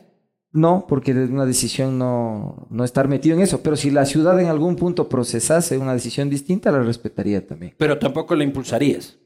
[0.51, 3.61] No, porque es una decisión no, no estar metido en eso.
[3.61, 7.75] Pero si la ciudad en algún punto procesase una decisión distinta, la respetaría también.
[7.77, 9.17] Pero tampoco la impulsarías.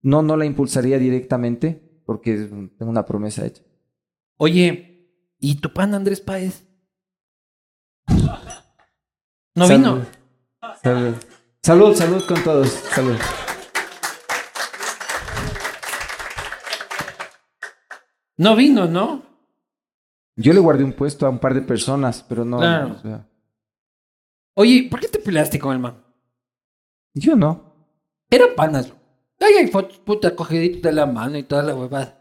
[0.00, 2.36] No, no la impulsaría directamente, porque
[2.78, 3.62] tengo una promesa hecha.
[4.38, 5.08] Oye,
[5.38, 6.64] ¿y tu pan Andrés Páez?
[9.54, 9.78] ¿No Salud.
[9.78, 10.06] vino?
[10.82, 11.14] Salud.
[11.62, 12.68] Salud, salud con todos.
[12.70, 13.16] Salud.
[18.36, 19.31] No vino, ¿no?
[20.36, 22.58] Yo le guardé un puesto a un par de personas, pero no.
[22.58, 22.88] Claro.
[22.88, 23.28] no, o sea,
[24.54, 26.02] Oye, ¿por qué te peleaste con el man?
[27.14, 27.74] yo no.
[28.30, 28.92] Era panas.
[29.38, 32.18] Ay, hay fotos, puta, cogidito de la mano y toda la huevada.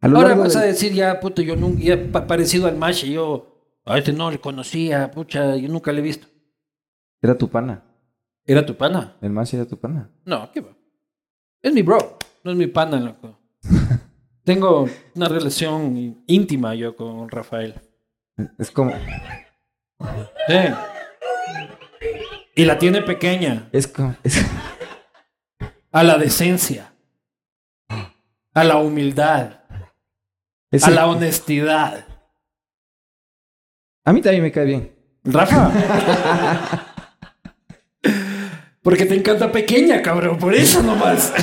[0.00, 3.80] A Ahora vas a decir ya, puta, yo nunca, ya pa- parecido al Mache, yo
[3.84, 6.26] a este no le conocía, pucha, yo nunca le he visto.
[7.20, 7.82] Era tu pana.
[8.46, 9.16] ¿Era tu pana?
[9.20, 10.10] El más era tu pana.
[10.24, 10.74] No, ¿qué va?
[11.62, 13.38] Es mi bro, no es mi pana, loco.
[14.44, 17.80] Tengo una relación íntima yo con Rafael.
[18.58, 18.92] Es como.
[20.48, 20.54] Sí.
[22.56, 24.14] Y la tiene pequeña, Es como.
[24.22, 24.44] es-
[25.92, 26.92] a la decencia,
[28.52, 29.60] a la humildad,
[30.70, 32.04] es a el- la honestidad.
[34.04, 34.94] A mí también me cae bien.
[35.24, 35.70] Rafa.
[38.82, 41.32] Porque te encanta pequeña, cabrón, por eso nomás.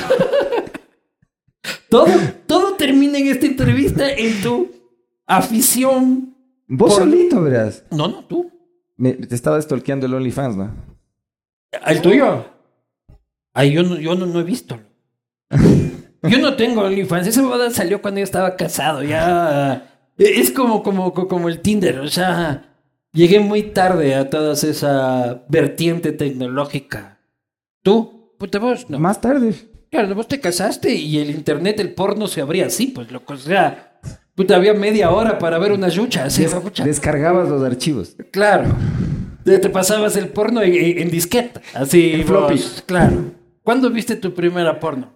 [1.92, 2.06] todo,
[2.46, 4.70] todo termina en esta entrevista en tu
[5.26, 6.34] afición.
[6.66, 7.84] Vos Por- solito, verás.
[7.90, 8.50] No, no, tú.
[8.96, 10.74] Me- te estaba stalkeando el OnlyFans, ¿no?
[11.86, 12.44] ¿El tuyo?
[13.54, 14.78] Ay, yo no, yo no, no he visto.
[16.24, 17.26] Yo no tengo OnlyFans.
[17.26, 19.02] Esa boda salió cuando yo estaba casado.
[19.02, 19.92] Ya.
[20.16, 21.98] Es como, como, como el Tinder.
[21.98, 22.76] O sea,
[23.12, 27.18] llegué muy tarde a toda esa vertiente tecnológica.
[27.82, 28.36] ¿Tú?
[28.38, 29.00] Puta vos, no.
[29.00, 29.52] Más tarde.
[29.92, 33.34] Claro, vos te casaste y el internet, el porno se abría así, pues, loco.
[33.34, 34.00] O sea,
[34.34, 36.24] puta, había media hora para ver una yucha.
[36.24, 36.82] Así, Des- pucha.
[36.82, 38.16] descargabas los archivos.
[38.30, 38.74] Claro.
[39.44, 41.60] Te, pasabas el porno en, en- disqueta.
[41.74, 42.12] Así.
[42.14, 42.54] En floppy.
[42.54, 43.32] vos, claro.
[43.62, 45.12] ¿Cuándo viste tu primera porno?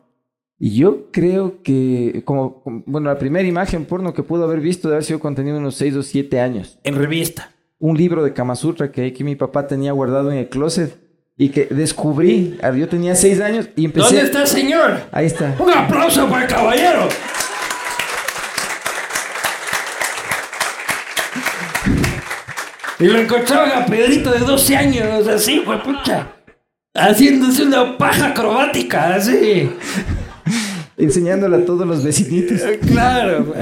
[0.59, 4.97] Y yo creo que, como, bueno, la primera imagen porno que pudo haber visto de
[4.97, 6.79] haber sido contenido unos 6 o 7 años.
[6.85, 7.51] En revista.
[7.79, 10.99] Un libro de Kama Sutra que, que mi papá tenía guardado en el closet
[11.37, 12.59] y que descubrí.
[12.77, 14.07] Yo tenía 6 años y empecé.
[14.07, 15.03] ¿Dónde está, señor?
[15.13, 15.55] Ahí está.
[15.59, 17.09] Un aplauso para el caballero.
[22.99, 26.29] Y lo encontraban a Pedrito de 12 años, así, fue pucha.
[26.95, 29.71] Haciéndose una paja acrobática, así.
[30.97, 32.63] Enseñándole a todos los vecinitos.
[32.89, 33.53] Claro.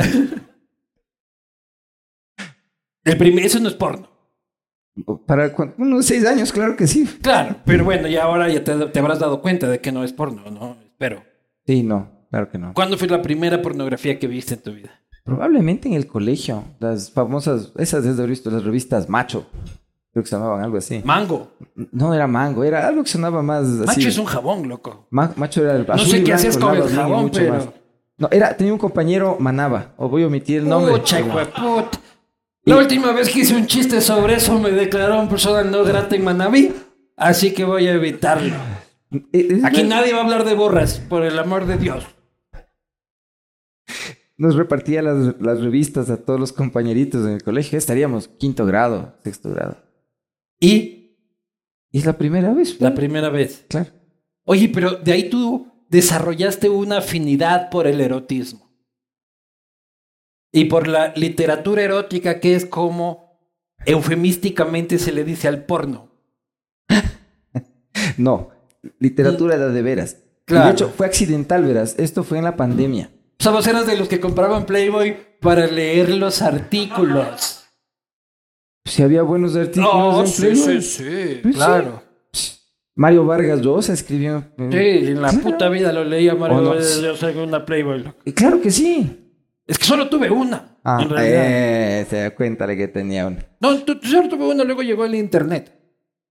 [3.02, 4.08] El primer, eso no es porno.
[5.26, 7.04] Para unos 6 años, claro que sí.
[7.20, 10.12] Claro, pero bueno, ya ahora ya te, te habrás dado cuenta de que no es
[10.12, 10.76] porno, ¿no?
[10.87, 11.22] Espero.
[11.66, 12.72] Sí, no, claro que no.
[12.74, 15.00] ¿Cuándo fue la primera pornografía que viste en tu vida?
[15.24, 19.46] Probablemente en el colegio, las famosas, esas desde visto, las revistas Macho,
[20.12, 21.00] creo que se llamaban algo así.
[21.04, 21.50] Mango.
[21.90, 23.87] No era mango, era algo que sonaba más así.
[23.87, 25.09] Macho es un jabón, loco.
[25.11, 27.54] Ma- macho era el No sé qué hacías con el jabón, pero...
[27.54, 27.68] más.
[28.16, 30.92] No, era, tenía un compañero Manaba, o voy a omitir el nombre.
[30.92, 31.18] Pucha.
[32.64, 36.24] La última vez que hice un chiste sobre eso me declararon persona no grata en
[36.24, 36.72] Manaví,
[37.16, 38.55] así que voy a evitarlo.
[39.33, 42.05] Eh, es- Aquí nadie va a hablar de borras, por el amor de Dios.
[44.37, 47.79] Nos repartía las, las revistas a todos los compañeritos en el colegio.
[47.79, 49.77] Estaríamos quinto grado, sexto grado.
[50.59, 51.18] Y
[51.92, 52.81] Y es la primera vez.
[52.81, 53.64] la primera vez.
[53.68, 53.90] Claro.
[54.44, 58.63] Oye, pero de ahí tú desarrollaste una afinidad por el erotismo.
[60.54, 63.38] Y por la literatura erótica, que es como
[63.84, 66.10] eufemísticamente se le dice al porno.
[68.16, 68.50] No,
[68.98, 70.18] literatura era de veras.
[70.20, 70.66] Y Claro.
[70.66, 71.94] de hecho, fue accidental, verás.
[71.98, 73.10] Esto fue en la pandemia.
[73.40, 77.64] O sea, vos eras de los que compraban Playboy para leer los artículos.
[78.84, 80.82] Si había buenos artículos No, en sí, Playboy.
[80.82, 82.02] sí, sí, Pues claro.
[82.94, 84.44] Mario Vargas Llosa escribió.
[84.58, 86.68] eh, Sí, en la puta vida lo leía Mario Oh.
[86.68, 88.04] Vargas Llosa en una Playboy.
[88.34, 89.23] Claro que sí.
[89.66, 90.77] Es que solo tuve una.
[90.85, 91.42] Ah, en realidad.
[91.46, 93.38] eh, se da cuenta de que tenía uno.
[93.61, 95.72] No, tu- solo tuve una, luego llegó el internet.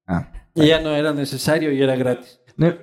[0.06, 0.32] Ah.
[0.54, 2.40] Y ya no era necesario y era gratis.
[2.58, 2.74] No.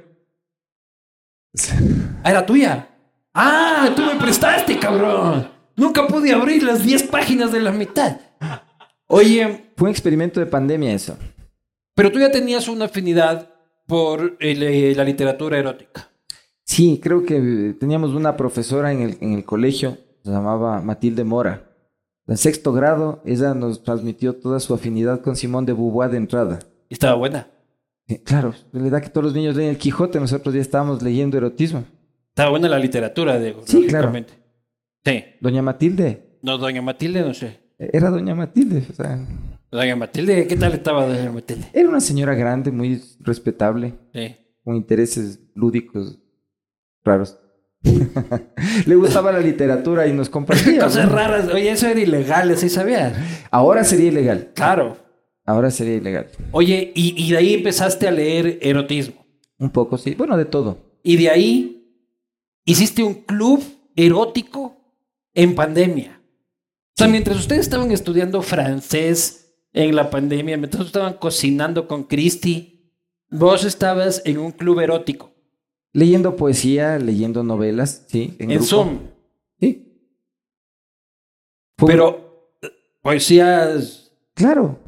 [2.25, 2.89] Ah, era tuya.
[3.35, 5.49] Ah, tú me prestaste, cabrón.
[5.77, 8.19] Nunca pude abrir las 10 páginas de la mitad.
[9.07, 11.17] Oye, Fue un experimento de pandemia eso.
[11.95, 13.49] pero tú ya tenías una afinidad
[13.87, 16.09] por el, eh, la literatura erótica.
[16.65, 21.67] Sí, creo que teníamos una profesora en el, en el colegio, se llamaba Matilde Mora.
[22.27, 26.59] En sexto grado, ella nos transmitió toda su afinidad con Simón de Beauvoir de entrada.
[26.89, 27.49] Y estaba buena.
[28.25, 31.85] Claro, la verdad que todos los niños leen el Quijote, nosotros ya estábamos leyendo erotismo.
[32.29, 33.63] Estaba buena la literatura, Diego.
[33.65, 34.13] Sí, claro.
[35.05, 35.25] Sí.
[35.41, 37.61] Doña Matilde, No, doña Matilde, no sé.
[37.79, 39.19] era Doña Matilde, o sea,
[39.71, 41.67] Doña Matilde, ¿qué tal estaba doña Matilde?
[41.73, 44.37] era una señora grande, muy respetable, Sí.
[44.65, 46.19] con intereses lúdicos
[47.05, 47.39] raros.
[48.87, 50.81] Le gustaba la literatura y nos compartía.
[50.85, 51.15] Cosas ¿no?
[51.15, 51.49] raras.
[51.49, 53.15] Oye, eso era ilegal, ¿sí sabías?
[53.51, 54.51] Ahora sería ilegal.
[54.55, 54.97] Claro.
[55.45, 56.29] Ahora sería ilegal.
[56.53, 59.25] Oye, y, y de ahí empezaste a leer erotismo.
[59.59, 60.15] Un poco, sí.
[60.15, 60.79] Bueno, de todo.
[61.03, 61.81] Y de ahí
[62.65, 63.63] hiciste un club
[63.97, 64.77] erótico
[65.35, 66.21] en pandemia.
[66.21, 72.93] O sea, mientras ustedes estaban estudiando francés en la pandemia, mientras estaban cocinando con Christy,
[73.31, 75.30] vos estabas en un club erótico.
[75.93, 78.37] Leyendo poesía, leyendo novelas, sí.
[78.39, 78.65] En, grupo.
[78.65, 78.99] Zoom.
[79.59, 79.93] Sí.
[81.77, 82.51] Pero
[83.03, 84.79] poesías Claro.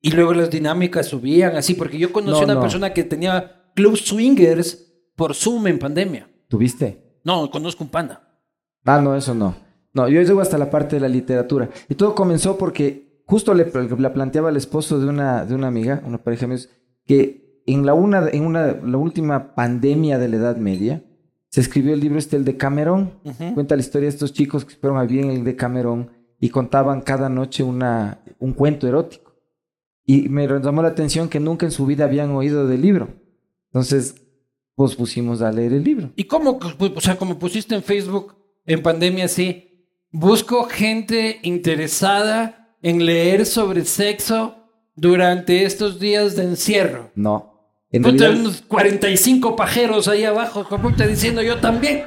[0.00, 2.60] y luego las dinámicas subían así, porque yo conocí No, una no.
[2.60, 6.28] persona que tenía club swingers por Zoom en pandemia.
[6.48, 7.20] ¿Tuviste?
[7.24, 8.22] No, conozco un pana.
[8.84, 9.56] Ah, no, eso no.
[9.92, 11.70] No, yo llego hasta la parte de la literatura.
[11.88, 16.02] Y todo comenzó porque justo le, le planteaba al esposo de una, de una amiga,
[16.06, 16.68] una pareja de amigos,
[17.06, 21.02] que en la, una, en una, la última pandemia de la Edad Media
[21.50, 23.12] se escribió el libro este, el de Camerón.
[23.54, 26.50] Cuenta la historia de estos chicos que fueron a vivir en el de Camerón y
[26.50, 29.34] contaban cada noche una, un cuento erótico.
[30.04, 33.08] Y me llamó la atención que nunca en su vida habían oído del libro.
[33.68, 34.14] Entonces,
[34.74, 36.10] pues pusimos a leer el libro.
[36.14, 36.60] ¿Y cómo,
[36.94, 38.34] o sea, como pusiste en Facebook
[38.66, 44.56] en pandemia, sí, busco gente interesada en leer sobre sexo
[44.94, 47.10] durante estos días de encierro?
[47.14, 47.55] No.
[47.96, 52.04] En realidad, unos 45 pajeros ahí abajo, puta, diciendo yo también.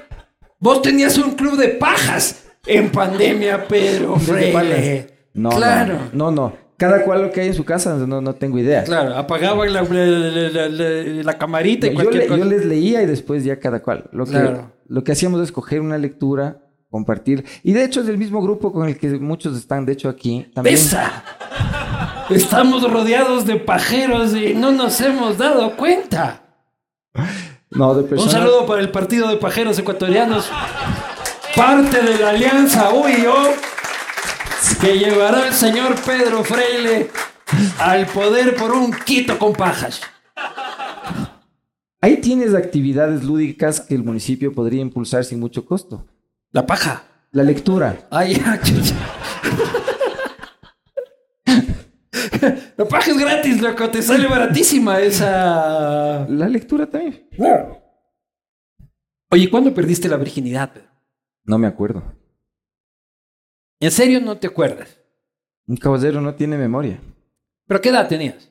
[0.59, 5.07] Vos tenías un club de pajas en pandemia, Pedro Freire.
[5.33, 5.93] no, claro.
[6.13, 6.69] no, no, no.
[6.77, 8.85] Cada cual lo que hay en su casa, no, no tengo idea.
[8.85, 12.39] Claro, apagaban la, la, la- la- la camarita y yo, cualquier le- cosa.
[12.39, 14.09] yo les leía y después ya cada cual.
[14.13, 14.71] Lo que, Claro.
[14.87, 17.43] lo que hacíamos es coger una lectura, compartir.
[17.63, 20.49] Y de hecho es el mismo grupo con el que muchos están, de hecho, aquí.
[20.53, 20.75] También.
[20.77, 21.23] ¡Pesa!
[22.29, 26.41] Estamos rodeados de pajeros y no nos hemos dado cuenta.
[27.71, 28.31] No, de Un personas.
[28.33, 30.49] saludo para el partido de pajeros ecuatorianos,
[31.55, 33.33] parte de la alianza UIO,
[34.81, 37.09] que llevará al señor Pedro Freile
[37.79, 40.01] al poder por un quito con pajas.
[42.01, 46.05] Ahí tienes actividades lúdicas que el municipio podría impulsar sin mucho costo.
[46.51, 47.03] La paja.
[47.31, 48.07] La lectura.
[48.09, 48.41] Ay,
[52.99, 53.07] ya, chucha.
[53.07, 53.89] La paja es gratis, loco.
[53.89, 56.25] Te sale baratísima esa.
[56.29, 57.27] La lectura también.
[59.31, 60.73] Oye, ¿cuándo perdiste la virginidad?
[60.73, 60.89] Pedro?
[61.43, 62.03] No me acuerdo.
[63.79, 64.99] ¿En serio no te acuerdas?
[65.67, 66.99] Un caballero no tiene memoria.
[67.67, 68.49] ¿Pero qué edad tenías?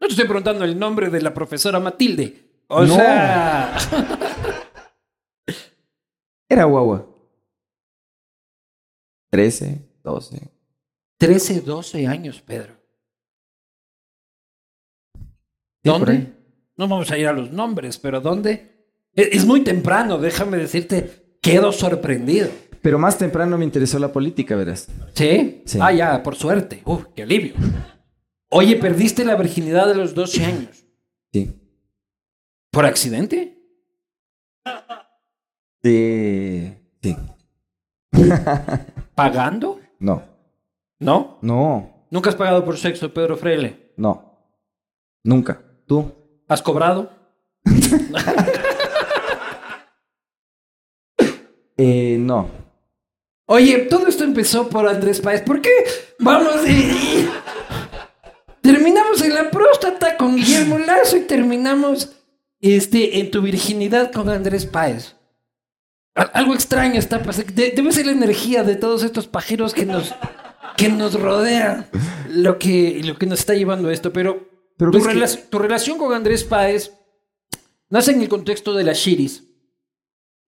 [0.00, 2.62] No te estoy preguntando el nombre de la profesora Matilde.
[2.68, 2.94] O No.
[2.94, 3.76] sea.
[6.48, 7.06] Era guagua.
[9.30, 10.50] 13, 12.
[11.18, 12.77] 13, 12 años, Pedro.
[15.92, 16.32] ¿Dónde?
[16.76, 18.86] No vamos a ir a los nombres, pero ¿dónde?
[19.14, 22.48] Es, es muy temprano, déjame decirte, quedo sorprendido.
[22.82, 24.88] Pero más temprano me interesó la política, verás.
[25.14, 25.62] ¿Sí?
[25.66, 25.78] Sí.
[25.80, 26.82] Ah, ya, por suerte.
[26.84, 27.54] Uf, qué alivio.
[28.50, 30.84] Oye, perdiste la virginidad de los 12 años.
[31.32, 31.60] Sí.
[32.70, 33.58] ¿Por accidente?
[35.82, 36.74] Sí.
[37.02, 37.16] Sí.
[39.14, 39.80] ¿Pagando?
[39.98, 40.22] No.
[40.98, 41.38] ¿No?
[41.42, 42.06] No.
[42.10, 43.92] ¿Nunca has pagado por sexo, Pedro Freile?
[43.96, 44.38] No.
[45.24, 45.60] Nunca.
[45.88, 46.12] ¿Tú?
[46.46, 47.10] ¿Has cobrado?
[51.80, 52.50] Eh, no.
[53.46, 55.42] Oye, todo esto empezó por Andrés Páez.
[55.42, 55.70] ¿Por qué?
[56.18, 57.30] Vamos y, y-
[58.60, 62.16] terminamos en la próstata con Guillermo Lazo y terminamos
[62.60, 65.14] este, en tu virginidad con Andrés Páez.
[66.16, 67.52] Al- Algo extraño está pasando.
[67.54, 70.12] De- debe ser la energía de todos estos pajeros que nos,
[70.76, 71.86] que nos rodean
[72.28, 74.12] lo que, lo que nos está llevando a esto.
[74.12, 74.47] Pero,
[74.78, 76.92] Pero tu, que- relación con Andrés Páez
[77.90, 79.44] nace en el contexto de las Shiris.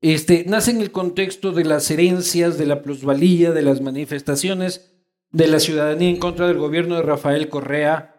[0.00, 4.86] Este, nace en el contexto de las herencias, de la plusvalía, de las manifestaciones
[5.32, 8.16] de la ciudadanía en contra del gobierno de Rafael Correa.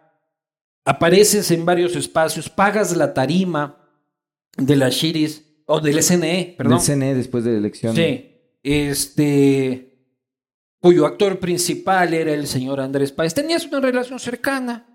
[0.84, 3.78] Apareces en varios espacios, pagas la tarima
[4.56, 6.78] de las Shiris, o del SNE, perdón.
[6.78, 7.94] Del CNE después de la elección.
[7.96, 8.28] Sí.
[8.62, 9.88] Este.
[10.80, 13.32] Cuyo actor principal era el señor Andrés Páez.
[13.34, 14.91] Tenías una relación cercana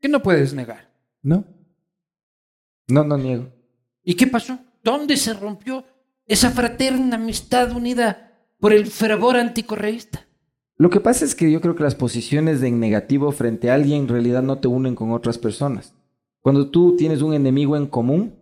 [0.00, 0.90] que no puedes negar.
[1.22, 1.44] ¿No?
[2.88, 3.48] No, no niego.
[4.02, 4.58] ¿Y qué pasó?
[4.82, 5.84] ¿Dónde se rompió
[6.26, 10.26] esa fraterna amistad unida por el fervor anticorreísta?
[10.76, 13.74] Lo que pasa es que yo creo que las posiciones de en negativo frente a
[13.74, 15.94] alguien en realidad no te unen con otras personas.
[16.40, 18.34] Cuando tú tienes un enemigo en común,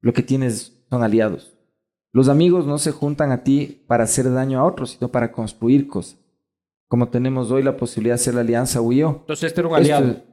[0.00, 1.56] lo que tienes son aliados.
[2.12, 5.86] Los amigos no se juntan a ti para hacer daño a otros, sino para construir
[5.86, 6.18] cosas.
[6.88, 9.18] Como tenemos hoy la posibilidad de hacer la alianza UIO.
[9.20, 10.08] Entonces este era un aliado.
[10.10, 10.25] Esto-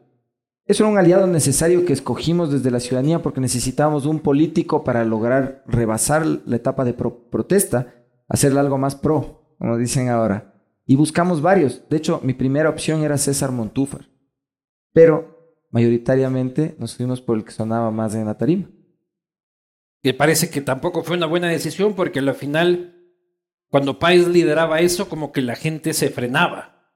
[0.66, 5.04] Eso era un aliado necesario que escogimos desde la ciudadanía porque necesitábamos un político para
[5.04, 7.94] lograr rebasar la etapa de pro- protesta,
[8.30, 10.54] hacerle algo más pro, como dicen ahora.
[10.86, 11.88] Y buscamos varios.
[11.90, 14.08] De hecho, mi primera opción era César Montúfar.
[14.94, 18.70] Pero mayoritariamente nos fuimos por el que sonaba más en la tarima.
[20.02, 23.02] Que parece que tampoco fue una buena decisión porque al final,
[23.70, 26.92] cuando Páez lideraba eso, como que la gente se frenaba.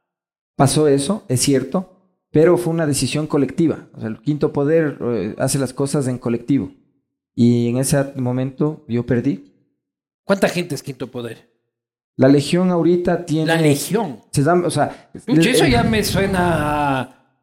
[0.56, 1.97] Pasó eso, es cierto,
[2.38, 3.88] pero fue una decisión colectiva.
[3.96, 6.72] O sea, el quinto poder eh, hace las cosas en colectivo.
[7.34, 9.56] Y en ese momento yo perdí.
[10.24, 11.50] ¿Cuánta gente es Quinto Poder?
[12.16, 13.48] La Legión ahorita tiene...
[13.48, 14.20] La Legión.
[14.32, 17.42] Se da, o sea, eso ya me suena a...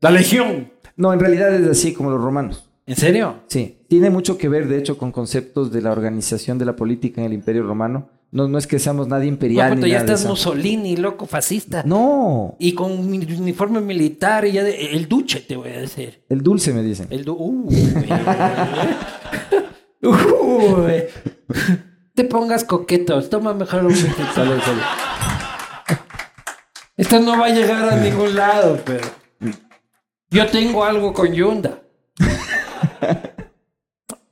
[0.00, 0.72] La Legión.
[0.96, 2.70] No, en realidad es así como los romanos.
[2.86, 3.42] ¿En serio?
[3.48, 7.20] Sí, tiene mucho que ver, de hecho, con conceptos de la organización de la política
[7.20, 8.08] en el Imperio Romano.
[8.32, 10.28] No, no es que seamos nadie imperial No, ni ya nada estás.
[10.28, 11.82] Mussolini, loco, fascista.
[11.84, 16.22] No, Y con mi uniforme militar, y ya de- el duche, te voy a decir.
[16.28, 17.08] el dulce me dicen.
[17.10, 17.74] El du Uy.
[20.02, 21.04] Uy.
[22.14, 23.30] Te pongas coquetos.
[23.30, 23.94] Toma mejor un.
[23.96, 24.82] Salud, salud.
[26.96, 29.06] Esto no va a llegar a ningún lado, pero.
[30.30, 31.80] Yo tengo algo con Yunda.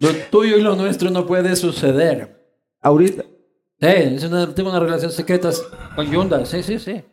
[0.01, 2.41] Lo tuyo y lo nuestro no puede suceder.
[2.81, 3.25] Ahorita,
[3.81, 5.51] Sí, es una- tengo una relación secreta
[5.95, 6.45] con Yunda.
[6.45, 7.05] Sí, sí, sí.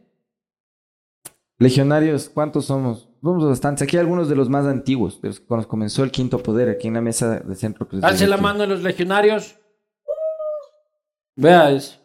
[1.58, 3.08] legionarios, ¿cuántos somos?
[3.24, 3.84] Somos bastantes.
[3.88, 6.70] Aquí hay algunos de los más antiguos, de los que cuando comenzó el quinto poder,
[6.70, 7.88] aquí en la mesa de centro.
[7.88, 9.58] pues, Alce la mano a los legionarios.
[11.38, 11.98] Vea eso.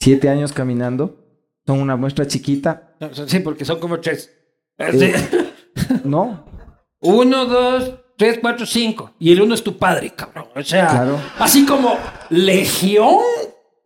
[0.00, 1.16] Siete años caminando.
[1.66, 2.96] Son una muestra chiquita.
[3.26, 4.32] Sí, porque son como tres.
[4.78, 5.12] Eh.
[6.04, 6.44] No,
[7.00, 9.12] Uno, dos, tres, cuatro, cinco.
[9.18, 10.44] Y el uno es tu padre, cabrón.
[10.54, 11.18] O sea, Claro.
[11.38, 11.96] así como
[12.28, 13.16] Legión,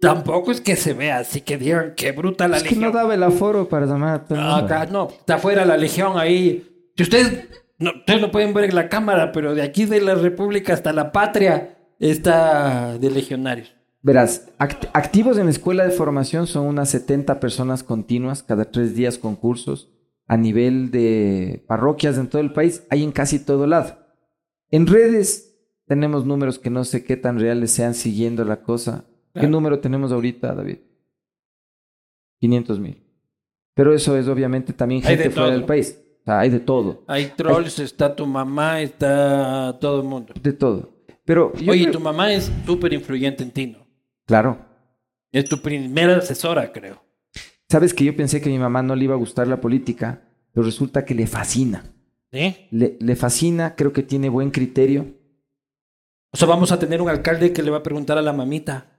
[0.01, 2.85] tampoco es que se vea así que digan qué bruta la es que Legión.
[2.93, 4.57] no daba el aforo para llamar a todo el mundo.
[4.67, 6.91] Acá no, está afuera la Legión ahí.
[6.97, 10.15] Si ustedes no, ustedes no pueden ver en la cámara, pero de aquí de la
[10.15, 13.75] República hasta la patria está de legionarios.
[14.03, 18.95] Verás, act- activos en la escuela de formación son unas 70 personas continuas, cada tres
[18.95, 19.91] días con cursos.
[20.27, 24.04] A nivel de parroquias en todo el país, hay en casi todo lado.
[24.71, 25.57] En redes
[25.87, 29.05] tenemos números que no sé qué tan reales sean siguiendo la cosa.
[29.35, 30.79] ¿Qué número tenemos ahorita, David?
[32.41, 33.03] 500 mil.
[33.75, 35.57] Pero eso es obviamente también gente de fuera todo.
[35.59, 36.01] del país.
[36.21, 37.05] O sea, hay de todo.
[37.07, 40.33] Hay trolls, está tu mamá, está todo el mundo.
[40.41, 40.95] De todo.
[41.25, 43.87] Pero yo Oye, creo- tu mamá es súper influyente en ti, ¿no?
[44.27, 44.59] Claro.
[45.33, 47.03] Es tu primera asesora, creo.
[47.69, 50.23] Sabes que yo pensé que a mi mamá no le iba a gustar la política,
[50.53, 51.85] pero resulta que le fascina.
[52.35, 52.67] ¿Sí?
[52.73, 55.07] Le, le fascina, creo que tiene buen criterio.
[56.33, 58.99] O sea, vamos a tener un alcalde que le va a preguntar a la mamita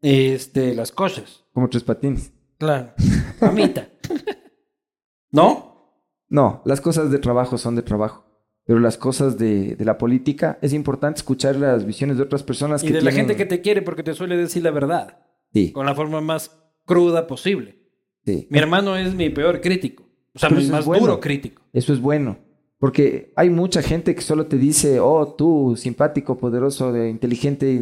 [0.00, 1.44] este, las cosas.
[1.52, 2.32] Como tres patines.
[2.58, 2.92] Claro.
[3.40, 3.88] Mamita.
[5.32, 6.04] ¿No?
[6.28, 8.24] No, las cosas de trabajo son de trabajo.
[8.64, 12.84] Pero las cosas de, de la política es importante escuchar las visiones de otras personas
[12.84, 15.18] Y que de la gente que te quiere porque te suele decir la verdad.
[15.52, 16.56] Sí, Con la forma más
[16.86, 17.82] cruda posible.
[18.24, 18.46] sí.
[18.48, 20.04] Mi hermano es mi peor crítico.
[20.32, 21.06] O sea, mi más bueno.
[21.06, 21.62] duro crítico.
[21.72, 22.38] Eso es bueno.
[22.80, 27.78] Porque hay mucha gente que solo te dice, oh, tú, simpático, poderoso, de- inteligente, y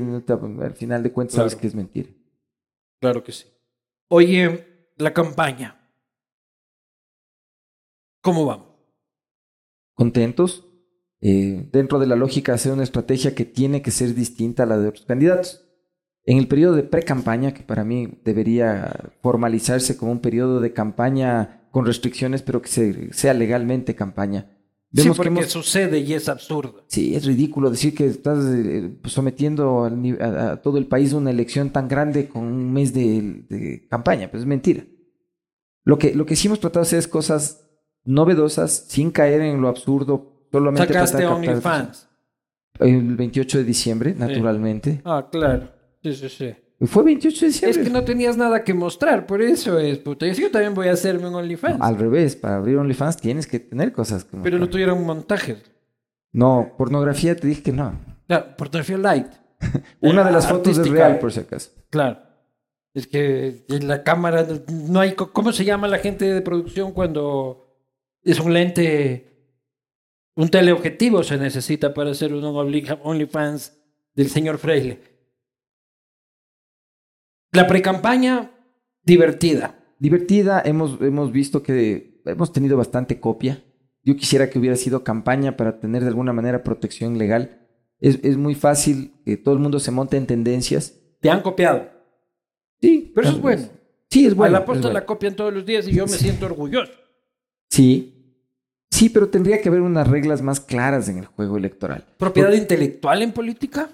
[0.61, 2.11] al final de cuentas sabes que es mentira.
[3.01, 3.47] Claro que sí.
[4.11, 5.81] Oye, la campaña.
[8.23, 8.67] ¿Cómo vamos?
[9.95, 10.65] Contentos.
[11.21, 14.79] eh, dentro de la lógica, hacer una estrategia que tiene que ser distinta a la
[14.79, 15.65] de otros candidatos.
[16.25, 21.69] En el periodo de pre-campaña, que para mí debería formalizarse como un periodo de campaña
[21.73, 24.58] con restricciones, pero que se- sea legalmente campaña.
[24.95, 26.85] Sí, Vemos que porque hemos- sucede y es absurdo.
[26.87, 31.19] Sí, es ridículo decir que estás eh, sometiendo al a, a todo el país a
[31.19, 34.85] una elección tan grande con un mes de, de campaña, pues es mentira.
[35.85, 37.69] Lo que, lo que sí hemos tratado de hacer es cosas
[38.05, 42.09] novedosas, sin caer en lo absurdo, solamente Sacaste OnlyFans.
[42.81, 45.03] El 28 de diciembre, naturalmente.
[45.05, 45.71] Ah, claro.
[46.03, 46.55] Sí, sí, sí.
[46.81, 47.81] Fue 28 de diciembre.
[47.83, 50.27] Es que no tenías nada que mostrar, por eso es, puta.
[50.27, 51.79] Yo sí, yo también voy a hacerme un OnlyFans.
[51.81, 55.59] Al revés, para abrir OnlyFans tienes que tener cosas que pero no tuvieron montajes.
[56.33, 57.99] No, pornografía te dije que no.
[58.29, 59.27] Claro, pornografía light.
[60.01, 61.71] Una de las fotos es real, por si acaso.
[61.91, 62.19] Claro.
[62.95, 65.15] Es que en la cámara no hay...
[65.15, 67.75] ¿Cómo se llama la gente de producción cuando
[68.23, 69.25] es un lente...
[70.37, 73.77] Un teleobjetivo se necesita para hacer un Only- OnlyFans
[74.15, 75.01] del señor Freile.
[77.53, 78.51] La precampaña,
[79.03, 79.79] divertida.
[79.99, 80.63] divertida.
[80.65, 83.65] Hemos, hemos visto que hemos tenido bastante copia.
[84.03, 87.67] Yo quisiera que hubiera sido campaña para tener de alguna manera protección legal.
[88.01, 90.95] Es, es muy fácil que todo el mundo se monte en tendencias.
[91.21, 91.89] Te han copiado.
[92.81, 93.69] Sí, Pero eso es bueno.
[94.11, 94.53] Sí, es a bueno.
[94.53, 94.95] la es posta bueno.
[94.95, 96.93] la copian todos los días y yo me siento orgulloso.
[97.71, 98.15] Sí.
[98.91, 102.07] Sí, pero tendría que haber unas reglas más claras en el juego electoral.
[102.17, 103.91] ¿Propiedad intelectual en política?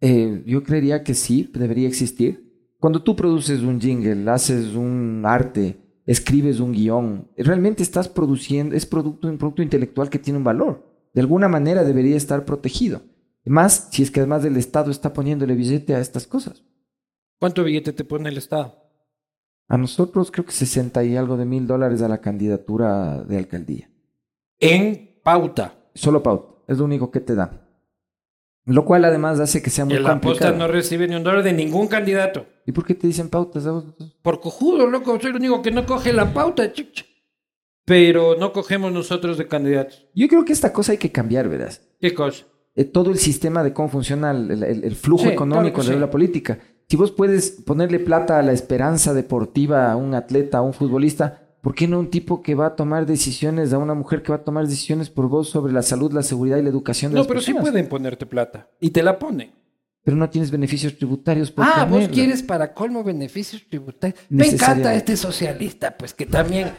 [0.00, 2.47] Eh, yo creería que sí, debería existir.
[2.80, 8.86] Cuando tú produces un jingle, haces un arte, escribes un guion, realmente estás produciendo, es
[8.86, 10.86] producto, un producto intelectual que tiene un valor.
[11.12, 13.02] De alguna manera debería estar protegido.
[13.44, 16.64] Más si es que además del Estado está poniéndole billete a estas cosas.
[17.40, 18.74] ¿Cuánto billete te pone el Estado?
[19.68, 23.90] A nosotros creo que 60 y algo de mil dólares a la candidatura de alcaldía.
[24.58, 25.74] En pauta.
[25.94, 27.67] Solo pauta, es lo único que te da.
[28.70, 30.54] Lo cual además hace que sea muy En la complicado.
[30.56, 32.46] no recibe ni un dólar de ningún candidato.
[32.66, 33.66] ¿Y por qué te dicen pautas?
[33.66, 33.84] a vos?
[34.22, 35.18] Por cojudo, loco.
[35.20, 36.70] Soy el único que no coge la pauta.
[37.84, 40.06] Pero no cogemos nosotros de candidatos.
[40.14, 41.80] Yo creo que esta cosa hay que cambiar, verás.
[42.00, 42.44] ¿Qué cosa?
[42.74, 45.94] eh, todo el sistema de cómo funciona el, el- el flujo Sí, económico claro de
[45.96, 46.00] sí.
[46.00, 46.58] la política.
[46.88, 51.47] Si vos puedes ponerle plata a la esperanza deportiva a un atleta, a un futbolista,
[51.60, 54.36] ¿por qué no un tipo que va a tomar decisiones, a una mujer que va
[54.36, 57.20] a tomar decisiones por vos sobre la salud, la seguridad y la educación de No,
[57.20, 58.68] las pero sí pueden ponerte plata.
[58.80, 59.52] Y te la ponen.
[60.04, 64.18] Pero no tienes beneficios tributarios por Ah, vos quieres para colmo beneficios tributarios.
[64.30, 66.70] Me encanta este socialista, pues que también,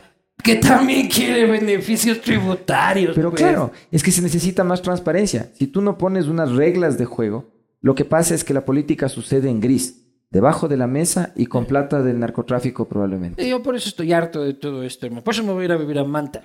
[0.44, 3.14] que también quiere beneficios tributarios.
[3.14, 3.44] Pero pues.
[3.44, 5.52] claro, es que se necesita más transparencia.
[5.54, 7.52] Si tú no pones unas reglas de juego,
[7.82, 11.48] lo que pasa es que la política sucede en gris, debajo de la mesa y
[11.48, 13.48] con plata del narcotráfico probablemente.
[13.48, 15.24] Yo por eso estoy harto de todo esto, hermano.
[15.24, 16.44] Por eso me voy a ir a vivir a Manta.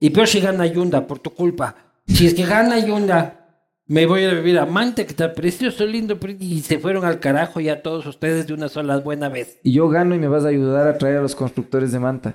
[0.00, 1.76] Y peor si gana Yunda, por tu culpa.
[2.06, 5.32] Si es que gana Yunda, me voy a ir a vivir a Manta, que está
[5.32, 6.18] precioso, lindo.
[6.38, 9.58] Y se fueron al carajo ya todos ustedes de una sola buena vez.
[9.62, 12.34] Y yo gano y me vas a ayudar a traer a los constructores de manta.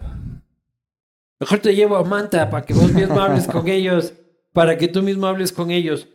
[1.40, 4.14] Mejor te llevo a Manta para que vos mismo hables con ellos.
[4.54, 6.08] Para que tú mismo hables con ellos.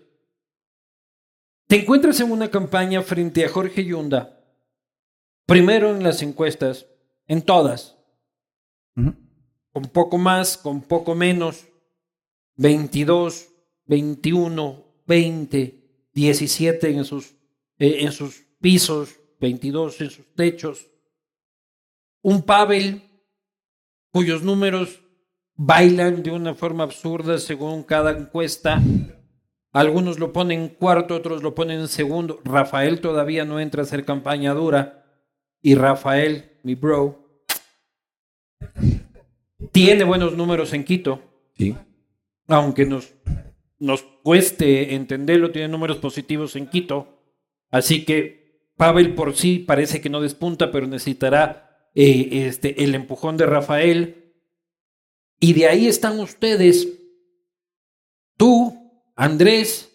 [1.67, 4.38] Te encuentras en una campaña frente a Jorge Yunda.
[5.49, 6.85] Primero en las encuestas,
[7.27, 7.97] en todas.
[8.95, 11.67] Con poco más, con poco menos,
[12.57, 13.49] 22,
[13.87, 17.35] 21, 20, 17 en sus,
[17.79, 20.87] eh, en sus pisos, 22 en sus techos.
[22.21, 23.01] Un Pavel
[24.13, 25.01] cuyos números
[25.55, 28.83] bailan de una forma absurda según cada encuesta.
[29.73, 32.39] Algunos lo ponen cuarto, otros lo ponen segundo.
[32.45, 34.98] Rafael todavía no entra a hacer campaña dura.
[35.61, 37.43] Y Rafael, mi bro,
[39.73, 41.23] tiene buenos números en Quito,
[41.57, 41.75] Sí.
[42.47, 43.13] aunque nos,
[43.79, 47.21] nos cueste entenderlo, tiene números positivos en Quito.
[47.71, 48.39] Así que
[48.77, 54.35] Pavel por sí parece que no despunta, pero necesitará eh, este, el empujón de Rafael.
[55.41, 56.89] Y de ahí están ustedes,
[58.37, 59.93] tú, Andrés,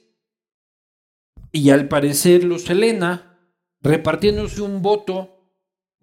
[1.51, 3.39] y al parecer Luz Helena
[3.81, 5.32] repartiéndose un voto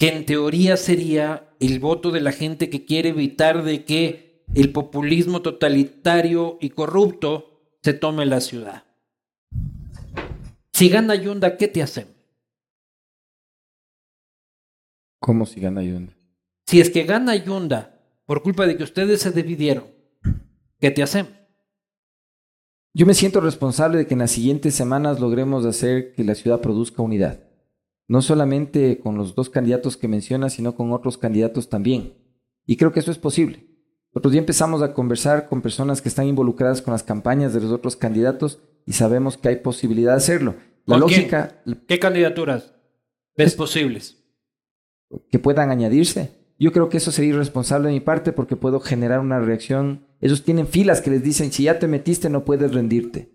[0.00, 4.72] que en teoría sería el voto de la gente que quiere evitar de que el
[4.72, 8.84] populismo totalitario y corrupto se tome la ciudad.
[10.72, 12.06] Si gana Yunda, ¿qué te hacen?
[15.18, 16.14] ¿Cómo si gana Yunda?
[16.66, 19.84] Si es que gana Yunda por culpa de que ustedes se dividieron,
[20.78, 21.28] ¿qué te hacen?
[22.94, 26.62] Yo me siento responsable de que en las siguientes semanas logremos hacer que la ciudad
[26.62, 27.49] produzca unidad.
[28.10, 32.14] No solamente con los dos candidatos que menciona, sino con otros candidatos también.
[32.66, 33.68] Y creo que eso es posible.
[34.12, 37.70] Otro día empezamos a conversar con personas que están involucradas con las campañas de los
[37.70, 40.56] otros candidatos y sabemos que hay posibilidad de hacerlo.
[40.86, 42.74] La ¿Con lógica ¿Qué candidaturas
[43.36, 44.24] ves posibles?
[45.30, 46.32] que puedan añadirse.
[46.58, 50.08] Yo creo que eso sería irresponsable de mi parte porque puedo generar una reacción.
[50.20, 53.30] Ellos tienen filas que les dicen, si ya te metiste no puedes rendirte.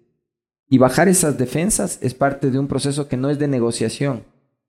[0.67, 4.25] Y bajar esas defensas es parte de un proceso que no es de negociación,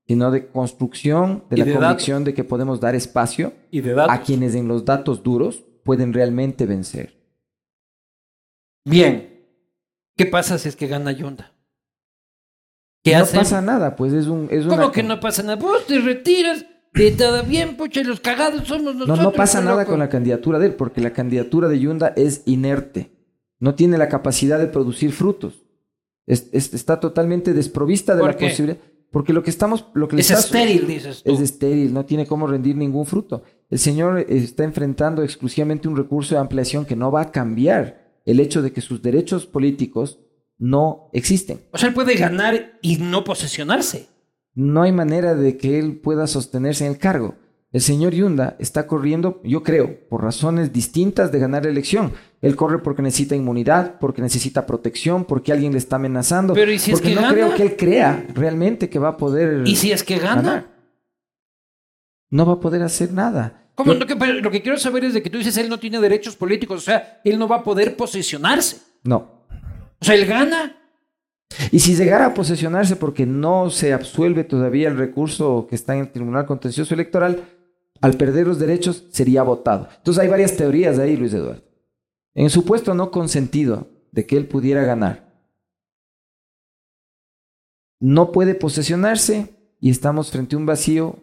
[0.07, 4.15] sino de construcción de la de convicción de que podemos dar espacio Y de datos.
[4.15, 7.17] a quienes en los datos duros pueden realmente vencer.
[8.85, 9.45] Bien.
[10.17, 11.53] ¿Qué pasa si es que gana Yunda?
[13.05, 13.39] ¿Qué no hacen?
[13.41, 14.49] pasa nada, pues es un...
[14.51, 15.57] Es ¿Cómo una que no pasa nada?
[15.57, 19.21] Vos te retiras, te todo bien, pucha, los cagados somos No, nosotros.
[19.21, 19.91] no pasa pues, nada loco.
[19.93, 23.13] con la candidatura de él, porque la candidatura de Yunda es inerte.
[23.61, 25.67] No tiene la capacidad de producir frutos.
[26.27, 28.79] Es- es- está totalmente desprovista de ¿Por la posibilidad.
[29.11, 29.87] Porque lo que estamos.
[29.95, 31.33] Lo que Es estéril, dices tú.
[31.33, 33.43] Es estéril, no tiene cómo rendir ningún fruto.
[33.71, 38.41] El señor está enfrentando exclusivamente un recurso de ampliación que no va a cambiar el
[38.41, 40.19] hecho de que sus derechos políticos
[40.59, 41.61] no existen.
[41.71, 44.09] O sea, él puede ganar y no posesionarse.
[44.55, 47.35] No hay manera de que él pueda sostenerse en el cargo.
[47.77, 52.14] El señor Yunda está corriendo, yo creo, por razones distintas de ganar la elección.
[52.41, 56.55] Él corre porque necesita inmunidad, porque necesita protección, porque alguien le está amenazando.
[56.55, 57.35] Pero, ¿y si es porque que no gana?
[57.35, 60.37] creo que él crea realmente que va a poder ¿Y si es que gana?
[60.37, 60.66] ganar.
[62.31, 63.68] No va a poder hacer nada.
[63.74, 63.93] ¿Cómo?
[63.93, 66.79] Que, lo que quiero saber es de que tú dices él no tiene derechos políticos,
[66.79, 68.79] o sea, él no va a poder posesionarse.
[69.05, 69.45] No.
[70.01, 70.79] O sea, él gana.
[71.70, 76.01] Y si llegara a posesionarse porque no se absuelve todavía el recurso que está en
[76.01, 77.45] el Tribunal Contencioso Electoral,
[78.01, 79.89] al perder los derechos sería votado.
[79.97, 81.63] Entonces hay varias teorías ahí, Luis Eduardo.
[82.35, 85.27] En su puesto no consentido de que él pudiera ganar,
[87.99, 91.17] no puede posesionarse y estamos frente a un vacío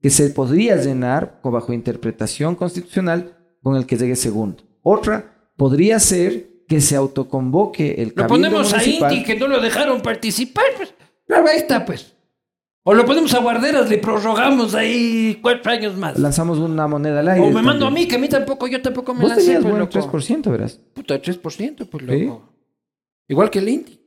[0.00, 4.62] que se podría llenar bajo interpretación constitucional con el que llegue segundo.
[4.82, 8.84] Otra podría ser que se autoconvoque el Lo ponemos a.
[8.84, 10.94] Inti que no lo dejaron participar, pues.
[11.26, 12.15] Claro, ahí está, pues.
[12.88, 16.16] O lo ponemos a Guarderas, le prorrogamos ahí cuatro años más.
[16.20, 17.44] lanzamos una moneda al aire.
[17.44, 19.62] O me mando a mí, que a mí tampoco, yo tampoco me Vos lancé, tenías
[19.62, 20.18] pues, buen loco.
[20.18, 20.78] 3%, verás.
[20.94, 22.24] Puta, 3%, pues, Sí.
[22.26, 22.48] loco.
[23.28, 24.00] Igual que el Inti.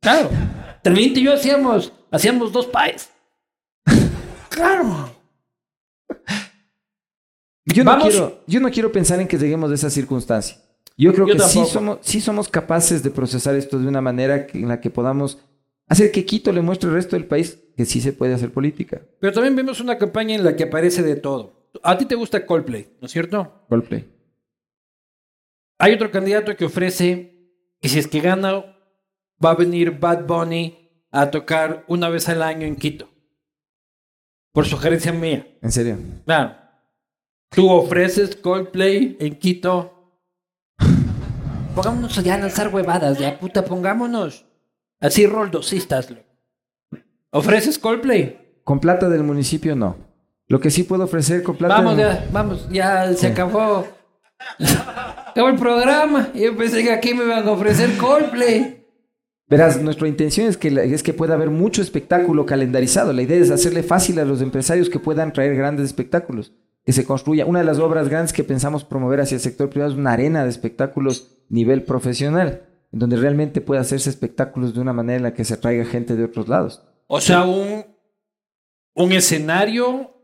[0.00, 0.30] Claro.
[0.84, 3.10] El Inti y yo hacíamos, hacíamos dos paes.
[4.50, 5.10] claro.
[7.66, 8.08] Yo no, Vamos.
[8.08, 10.58] quiero, yo no quiero pensar en que lleguemos a esa circunstancia.
[10.96, 14.46] Yo creo Yo que sí somos, sí somos capaces de procesar esto de una manera
[14.52, 15.38] en la que podamos
[15.90, 19.02] hacer que Quito le muestre al resto del país que sí se puede hacer política.
[19.18, 21.68] Pero también vemos una campaña en la que aparece de todo.
[21.82, 23.66] A ti te gusta Coldplay, ¿no es cierto?
[23.68, 24.08] Roleplay.
[25.78, 28.64] Hay otro candidato que ofrece que si es que gana,
[29.44, 33.08] va a venir Bad Bunny a tocar una vez al año en Quito.
[34.52, 35.46] Por sugerencia mía.
[35.60, 35.98] En serio.
[36.24, 36.56] Claro.
[37.50, 40.20] Tú ofreces Coldplay en Quito.
[41.74, 44.49] Pongámonos ya a lanzar huevadas, ya puta, pongámonos.
[45.00, 46.08] Así roldosistas.
[47.30, 48.38] ¿Ofreces Coldplay?
[48.64, 49.96] Con plata del municipio no.
[50.48, 53.86] Lo que sí puedo ofrecer con plata Vamos, del- ya, vamos, ya se acabó.
[54.58, 56.28] acabó el programa.
[56.34, 58.84] Yo pensé que aquí me iban a ofrecer Coldplay.
[59.48, 63.12] Verás, nuestra intención es que, la- es que pueda haber mucho espectáculo calendarizado.
[63.12, 66.52] La idea es hacerle fácil a los empresarios que puedan traer grandes espectáculos.
[66.84, 67.46] Que se construya.
[67.46, 70.44] Una de las obras grandes que pensamos promover hacia el sector privado es una arena
[70.44, 72.62] de espectáculos nivel profesional,
[72.92, 76.16] en donde realmente pueda hacerse espectáculos de una manera en la que se atraiga gente
[76.16, 76.82] de otros lados.
[77.06, 77.84] O sea, un,
[78.94, 80.16] un escenario.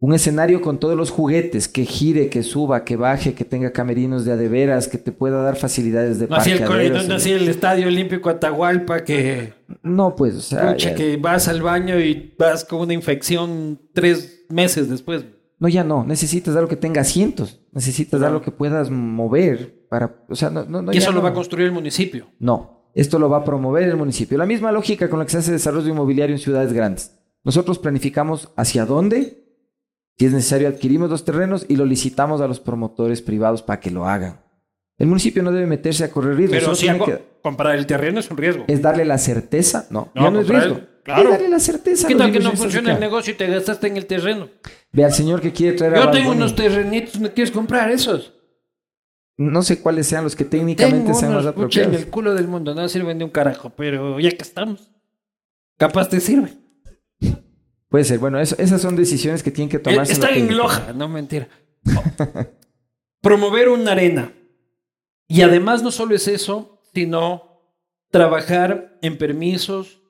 [0.00, 4.26] Un escenario con todos los juguetes, que gire, que suba, que baje, que tenga camerinos
[4.26, 6.60] de adeveras, que te pueda dar facilidades de No así el,
[7.08, 11.48] no así el Estadio Olímpico Atahualpa que, No, pues, o sea, pucha, ya- que vas
[11.48, 15.24] al baño y vas con una infección tres meses después.
[15.58, 16.04] No, ya no.
[16.04, 17.60] Necesitas algo que tenga asientos.
[17.72, 20.16] Necesitas algo que puedas mover para...
[20.28, 21.22] O sea, no, no, no, y eso lo no.
[21.22, 22.26] va a construir el municipio.
[22.40, 22.90] No.
[22.94, 24.36] Esto lo va a promover el municipio.
[24.38, 27.16] La misma lógica con la que se hace desarrollo inmobiliario en ciudades grandes.
[27.44, 29.44] Nosotros planificamos hacia dónde,
[30.18, 33.90] si es necesario adquirimos los terrenos y lo licitamos a los promotores privados para que
[33.90, 34.40] lo hagan.
[34.98, 36.58] El municipio no debe meterse a correr riesgos.
[36.58, 38.64] Pero si que- comprar el terreno es un riesgo.
[38.68, 39.86] es darle la certeza.
[39.90, 40.76] No, No, ya no es riesgo.
[40.76, 41.22] el- claro.
[41.24, 42.06] Es darle la certeza.
[42.06, 44.48] a ¿Qué tal que no funciona el negocio y te gastaste en el terreno?
[44.92, 47.90] Ve al señor que quiere traer a Yo Bad tengo unos terrenitos, ¿no quieres comprar
[47.90, 48.33] esos?
[49.36, 51.58] No sé cuáles sean los que técnicamente Tengo sean más pucha, en
[51.88, 51.96] apropiados.
[51.96, 54.90] el culo del mundo, no sirven de un carajo, pero ya que estamos,
[55.76, 56.52] capaz te sirve.
[57.88, 58.18] Puede ser.
[58.18, 60.12] Bueno, eso- esas son decisiones que tienen que tomarse.
[60.12, 60.56] Está en.
[60.56, 61.48] Loja, no mentira.
[63.20, 64.32] Promover una arena.
[65.26, 67.60] Y además no solo es eso, sino
[68.10, 70.00] trabajar en permisos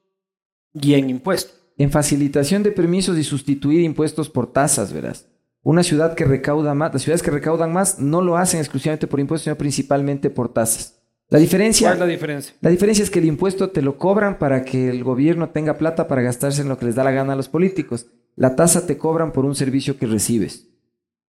[0.72, 1.60] y en impuestos.
[1.78, 5.28] En facilitación de permisos y sustituir impuestos por tasas, verás.
[5.64, 9.18] Una ciudad que recauda más, las ciudades que recaudan más no lo hacen exclusivamente por
[9.18, 11.00] impuestos, sino principalmente por tasas.
[11.30, 12.54] La diferencia, ¿Cuál es la diferencia?
[12.60, 16.06] la diferencia es que el impuesto te lo cobran para que el gobierno tenga plata
[16.06, 18.06] para gastarse en lo que les da la gana a los políticos.
[18.36, 20.68] La tasa te cobran por un servicio que recibes.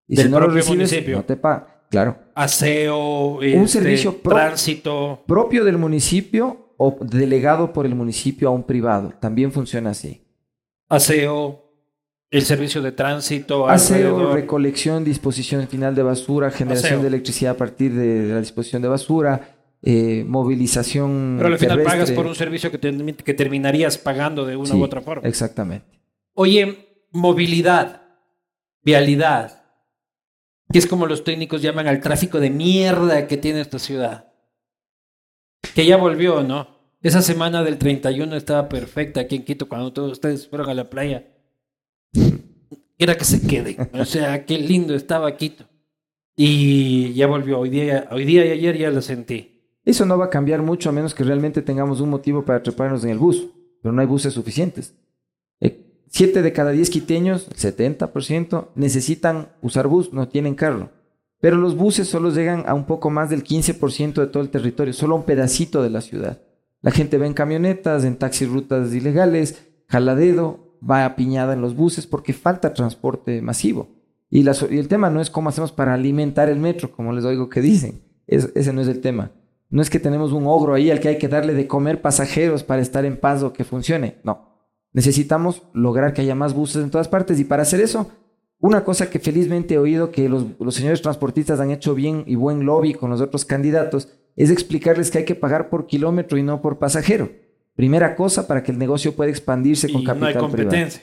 [0.08, 1.16] Y Del si no lo recibes, municipio.
[1.18, 1.68] no te pagan.
[1.90, 2.18] Claro.
[2.36, 5.24] Aseo, este, servicio pro- tránsito.
[5.28, 9.14] Propio del municipio o delegado por el municipio a un privado.
[9.22, 10.26] También funciona así.
[10.90, 11.65] aseo,
[12.32, 17.02] el servicio de tránsito, Aseo, recolección, disposición final de basura, generación Aseo.
[17.02, 21.36] de electricidad a partir de, de la disposición de basura, eh, movilización.
[21.38, 22.00] Pero al final terrestre.
[22.00, 25.28] pagas por un servicio que, te- que terminarías pagando de una Sí, u otra forma.
[25.28, 25.86] Exactamente.
[26.34, 28.02] Oye, movilidad,
[28.84, 29.64] vialidad,
[30.72, 34.34] que es como los técnicos llaman al tráfico de mierda que tiene esta ciudad.
[35.76, 36.68] Que ya volvió, ¿no?
[37.02, 40.90] Esa semana del 31 estaba perfecta aquí en Quito cuando todos ustedes fueron a la
[40.90, 41.28] playa.
[42.98, 43.78] Era que se quede.
[43.94, 45.66] O sea, qué lindo estaba Quito.
[46.36, 47.60] Y ya volvió.
[47.60, 49.56] Hoy día, hoy día y ayer ya lo sentí.
[49.86, 53.04] Eso no va a cambiar mucho a menos que realmente tengamos un motivo para treparnos
[53.04, 53.48] en el bus,
[53.82, 54.96] pero no hay buses suficientes.
[55.60, 60.90] Eh, Siete de cada diez quiteños, 70%, necesitan usar bus, no tienen carro.
[61.40, 64.94] Pero los buses solo llegan a un poco más del 15% de todo el territorio,
[64.94, 66.42] solo un pedacito de la ciudad.
[66.82, 72.08] La gente va en camionetas, en taxis rutas ilegales, jaladedo, va apiñada en los buses
[72.08, 73.90] porque falta transporte masivo.
[74.30, 77.62] Y, el tema no es cómo hacemos para alimentar el metro, como les oigo que
[77.62, 78.02] dicen.
[78.28, 79.32] Es- ese no es el tema.
[79.70, 82.64] No es que tenemos un ogro ahí al que hay que darle de comer pasajeros
[82.64, 84.18] para estar en paz o que funcione.
[84.24, 84.56] No.
[84.94, 87.40] Necesitamos lograr que haya más buses en todas partes.
[87.40, 88.10] Y para hacer eso,
[88.60, 92.36] una cosa que felizmente he oído que los, los señores transportistas han hecho bien y
[92.36, 96.44] buen lobby con los otros candidatos es explicarles que hay que pagar por kilómetro y
[96.44, 97.30] no por pasajero.
[97.76, 100.50] Primera cosa para que el negocio pueda expandirse con Y no capital hay privado.
[100.52, 101.02] competencia.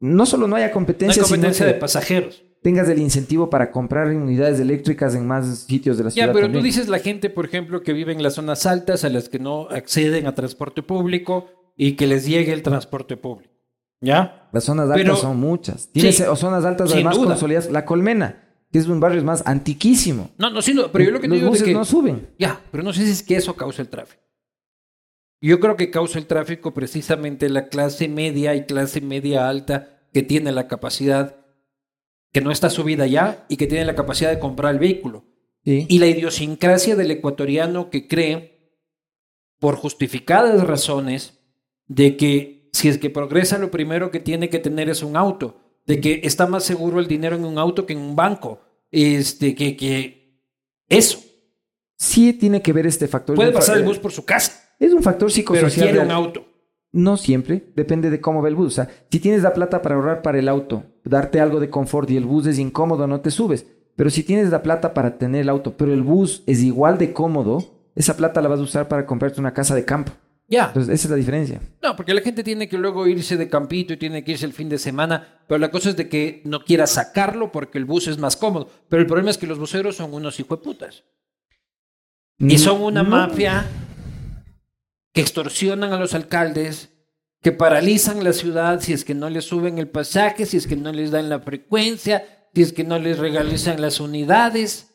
[0.00, 2.42] No solo no haya No hay competencia, competencia sino de pasajeros.
[2.62, 6.28] tengas el incentivo para comprar unidades eléctricas en más sitios de la ciudad.
[6.28, 9.08] Ya, pero tú dices la gente, por ejemplo, que vive en las zonas altas, a
[9.10, 13.52] las que no acceden a transporte público y que les llegue el transporte público.
[14.00, 14.48] ¿Ya?
[14.52, 15.88] Las zonas altas Pero- son muchas.
[15.92, 17.26] Tienes Sí, zonas altas además duda.
[17.28, 17.70] consolidadas.
[17.70, 20.30] La Colmena, que es un barrio más antiquísimo.
[20.38, 21.74] No, no, sí, no, pero yo lo que te Los digo es buses que...
[21.74, 22.28] no suben.
[22.38, 24.20] Ya, pero no sé si es que eso causa el tráfico.
[25.42, 30.22] Yo creo que causa el tráfico precisamente la clase media y clase media alta que
[30.22, 31.44] tiene la capacidad,
[32.32, 35.24] que no está subida ya y que tiene la capacidad de comprar el vehículo.
[35.64, 35.86] Sí.
[35.88, 38.78] Y la idiosincrasia del ecuatoriano que cree,
[39.58, 41.40] por justificadas razones,
[41.86, 45.60] de que si es que progresa, lo primero que tiene que tener es un auto,
[45.86, 48.60] de que está más seguro el dinero en un auto que en un banco,
[48.92, 50.40] este, que, que
[50.88, 51.20] eso.
[51.96, 53.36] Sí tiene que ver este factor.
[53.36, 55.86] Puede pasar el bus por su casa, Es un factor pero psicosocial.
[55.86, 56.06] quiere real.
[56.06, 56.46] un auto.
[56.92, 58.66] No siempre, depende de cómo va el bus.
[58.66, 62.10] O sea, si tienes la plata para ahorrar para el auto, darte algo de confort
[62.10, 63.66] y el bus es incómodo, no te subes.
[63.96, 67.12] Pero si tienes la plata para tener el auto, pero el bus es igual de
[67.12, 70.12] cómodo, esa plata la vas a usar para comprarte una casa de campo.
[70.48, 70.66] Ya.
[70.66, 71.60] Entonces, esa es la diferencia.
[71.82, 74.52] No, porque la gente tiene que luego irse de campito y tiene que irse el
[74.52, 78.08] fin de semana, pero la cosa es de que no quiera sacarlo porque el bus
[78.08, 78.68] es más cómodo.
[78.90, 81.04] Pero el problema es que los buceros son unos hijueputas.
[82.38, 83.10] Y son una No.
[83.10, 83.64] mafia
[85.12, 86.90] que extorsionan a los alcaldes,
[87.42, 90.76] que paralizan la ciudad si es que no les suben el pasaje, si es que
[90.76, 94.88] no les dan la frecuencia, si es que no les regalizan las unidades.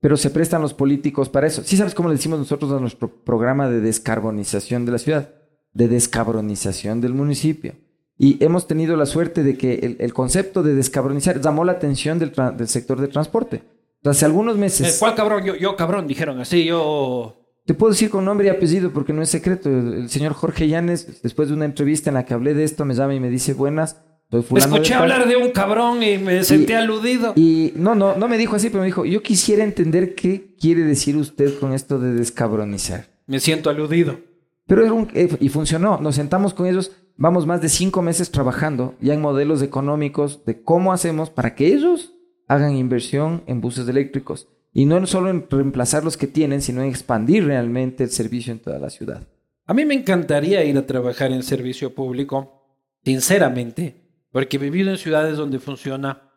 [0.00, 1.62] Pero se prestan los políticos para eso.
[1.64, 5.34] ¿Sí sabes cómo le decimos nosotros a nuestro programa de descarbonización de la ciudad?
[5.72, 7.74] De descabronización del municipio.
[8.16, 12.18] Y hemos tenido la suerte de que el, el concepto de descarbonizar llamó la atención
[12.18, 12.32] del,
[12.68, 13.62] sector de transporte.
[14.04, 15.44] Hace algunos meses, ¿Cuál cabrón?
[15.44, 17.37] Yo, yo cabrón, dijeron así, yo...
[17.68, 19.68] te puedo decir con nombre y apellido porque no es secreto.
[19.68, 22.94] El, señor Jorge Llanes, después de una entrevista en la que hablé de esto, me
[22.94, 24.00] llama y me dice, buenas,
[24.30, 25.02] soy fulano Escuché tal".
[25.02, 27.34] hablar de un cabrón y me sentí aludido.
[27.36, 30.82] Y no, no, no me dijo así, pero me dijo, yo quisiera entender qué quiere
[30.82, 33.04] decir usted con esto de descabronizar.
[33.26, 34.18] Me siento aludido.
[34.66, 35.98] Pero era un, eh, y funcionó.
[36.00, 40.62] Nos sentamos con ellos, vamos más de cinco meses trabajando ya en modelos económicos de
[40.62, 42.14] cómo hacemos para que ellos
[42.46, 44.48] hagan inversión en buses eléctricos.
[44.78, 48.60] Y no solo en reemplazar los que tienen, sino en expandir realmente el servicio en
[48.60, 49.26] toda la ciudad.
[49.66, 52.64] A mí me encantaría ir a trabajar en servicio público,
[53.04, 53.96] sinceramente,
[54.30, 56.30] porque he vivido en ciudades donde funciona.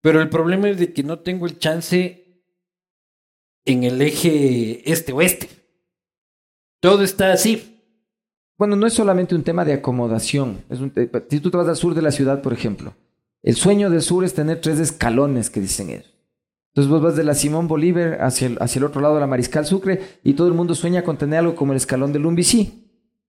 [0.00, 2.40] Pero el problema es de que no tengo el chance
[3.66, 5.50] en el eje este-oeste.
[6.80, 7.78] Todo está así.
[8.56, 10.64] Bueno, no es solamente un tema de acomodación.
[10.70, 10.90] Es un
[11.28, 12.94] si tú te vas al sur de la ciudad, por ejemplo,
[13.42, 16.15] el sueño del sur es tener tres escalones que dicen ellos.
[16.76, 19.26] Entonces vos vas de la Simón Bolívar hacia el, hacia el otro lado de la
[19.26, 22.86] Mariscal Sucre y todo el mundo sueña con tener algo como el escalón del Lumbicí.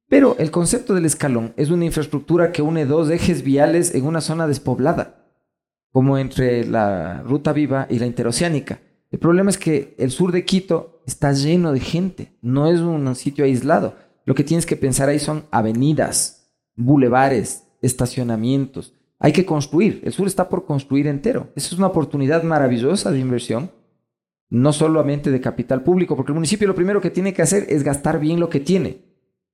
[0.10, 4.20] Pero el concepto del escalón es una infraestructura que une dos ejes viales en una
[4.20, 5.30] zona despoblada,
[5.94, 8.82] como entre la Ruta Viva y la Interoceánica.
[9.12, 13.16] El problema es que el sur de Quito está lleno de gente, no es un
[13.16, 13.96] sitio aislado.
[14.26, 18.94] Lo que tienes que pensar ahí son avenidas, bulevares, estacionamientos.
[19.20, 20.02] Hay que construir.
[20.04, 21.50] El sur está por construir entero.
[21.56, 23.72] Esa es una oportunidad maravillosa de inversión,
[24.50, 27.84] no solamente de capital público, porque el municipio lo primero que tiene que hacer es
[27.84, 29.06] gastar bien lo que tiene.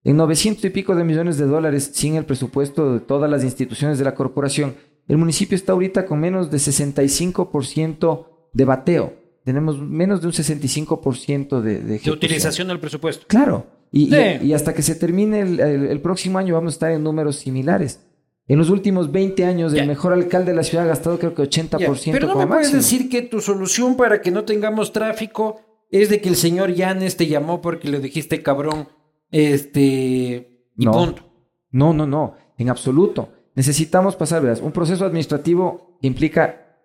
[0.03, 3.97] En 900 y pico de millones de dólares, sin el presupuesto de todas las instituciones
[3.97, 4.75] de la corporación,
[5.07, 9.13] el municipio está ahorita con menos de 65% de bateo.
[9.45, 13.25] Tenemos menos de un 65% de, de, utilización del presupuesto.
[13.27, 13.65] Claro.
[13.91, 14.15] Y, Sí.
[14.41, 17.03] y- y hasta que se termine el, el- el próximo año vamos a estar en
[17.03, 17.99] números similares.
[18.47, 21.43] En los últimos 20 años, el mejor alcalde de la ciudad ha gastado creo que
[21.43, 24.91] 80% Ya, Pero no como me puedes decir que tu solución para que no tengamos
[24.91, 28.89] tráfico es de que el señor Yanes te llamó porque le dijiste cabrón,
[29.31, 30.91] este, y No.
[30.91, 31.23] punto.
[31.71, 33.29] No, no, no, en absoluto.
[33.55, 36.77] Necesitamos pasar, verás, un proceso administrativo que implica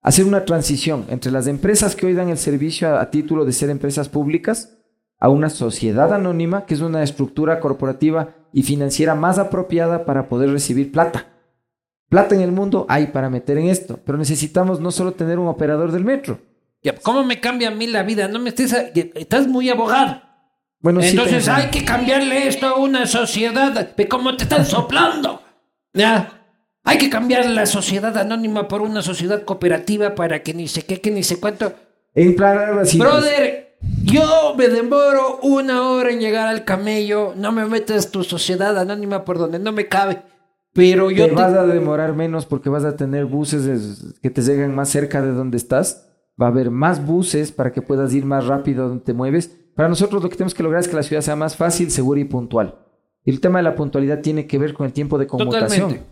[0.00, 3.52] hacer una transición entre las empresas que hoy dan el servicio a, a título de
[3.52, 4.78] ser empresas públicas
[5.18, 10.50] a una sociedad anónima, que es una estructura corporativa y financiera más apropiada para poder
[10.50, 11.26] recibir plata.
[12.08, 15.48] Plata en el mundo hay para meter en esto, pero necesitamos no solo tener un
[15.48, 16.38] operador del metro.
[17.02, 18.28] ¿Cómo me cambia a mí la vida?
[18.28, 18.72] No me estés...
[18.74, 20.20] a- Estás muy abogado.
[20.80, 23.90] Bueno, sí Entonces tengo- hay que cambiarle esto a una sociedad.
[24.10, 25.40] Cómo te están soplando.
[25.94, 26.40] ¿Ya?
[26.84, 31.00] Hay que cambiar la sociedad anónima por una sociedad cooperativa para que ni sé qué,
[31.00, 31.72] que ni sé cuánto.
[32.14, 32.34] En
[32.84, 33.71] simples, Brother,
[34.04, 37.34] yo me demoro una hora en llegar al camello.
[37.36, 40.22] No me metas tu sociedad anónima por donde no me cabe.
[40.74, 44.30] Pero yo te te- vas a demorar menos porque vas a tener buses es- que
[44.30, 46.08] te lleguen más cerca de donde estás.
[46.40, 49.50] Va a haber más buses para que puedas ir más rápido donde te mueves.
[49.76, 52.20] Para nosotros lo que tenemos que lograr es que la ciudad sea más fácil, segura
[52.20, 52.78] y puntual.
[53.24, 55.68] Y el tema de la puntualidad tiene que ver con el tiempo de conmutación.
[55.90, 56.06] Totalmente.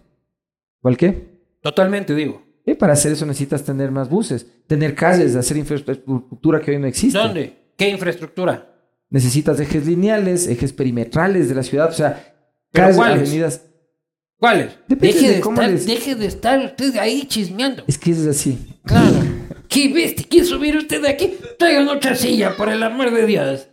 [0.82, 1.40] ¿Cuál qué?
[1.62, 2.42] Totalmente digo.
[2.66, 6.86] Y para hacer eso necesitas tener más buses, tener calles, hacer infraestructura que hoy no
[6.86, 7.18] existe.
[7.18, 7.59] ¿Dónde?
[7.80, 8.74] ¿Qué infraestructura?
[9.08, 12.12] Necesitas ejes lineales, ejes perimetrales de la ciudad, o sea,
[12.70, 13.18] ¿Pero calles, cuáles?
[13.22, 13.62] avenidas.
[14.38, 14.78] ¿Cuáles?
[14.86, 17.82] Depende Deje de de, cómo estar, les- deje de estar usted ahí chismeando.
[17.86, 18.78] Es que es así.
[18.84, 19.16] Claro.
[19.70, 20.26] ¿Qué bestia?
[20.28, 21.38] ¿Quiere subir usted de aquí?
[21.58, 23.68] Traigan otra silla, por el amor de Dios.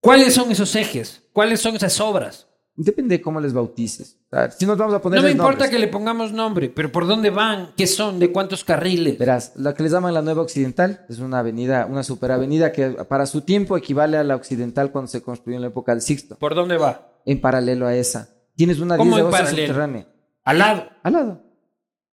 [0.00, 1.22] ¿Cuáles son esos ejes?
[1.34, 2.47] ¿Cuáles son esas obras?
[2.80, 4.16] Depende de cómo les bautices.
[4.30, 6.92] O sea, si nos vamos a poner No me importa que le pongamos nombre, pero
[6.92, 7.72] ¿por dónde van?
[7.76, 8.20] ¿Qué son?
[8.20, 9.18] ¿De cuántos carriles?
[9.18, 13.26] Verás, la que les llaman la Nueva Occidental es una avenida, una superavenida que para
[13.26, 16.36] su tiempo equivale a la Occidental cuando se construyó en la época del Sixto.
[16.36, 17.20] ¿Por dónde va?
[17.26, 18.28] En paralelo a esa.
[18.54, 19.56] Tienes una 10 ¿Cómo de en paralelo?
[19.66, 20.06] subterránea.
[20.44, 20.88] Al lado.
[21.02, 21.42] Al lado.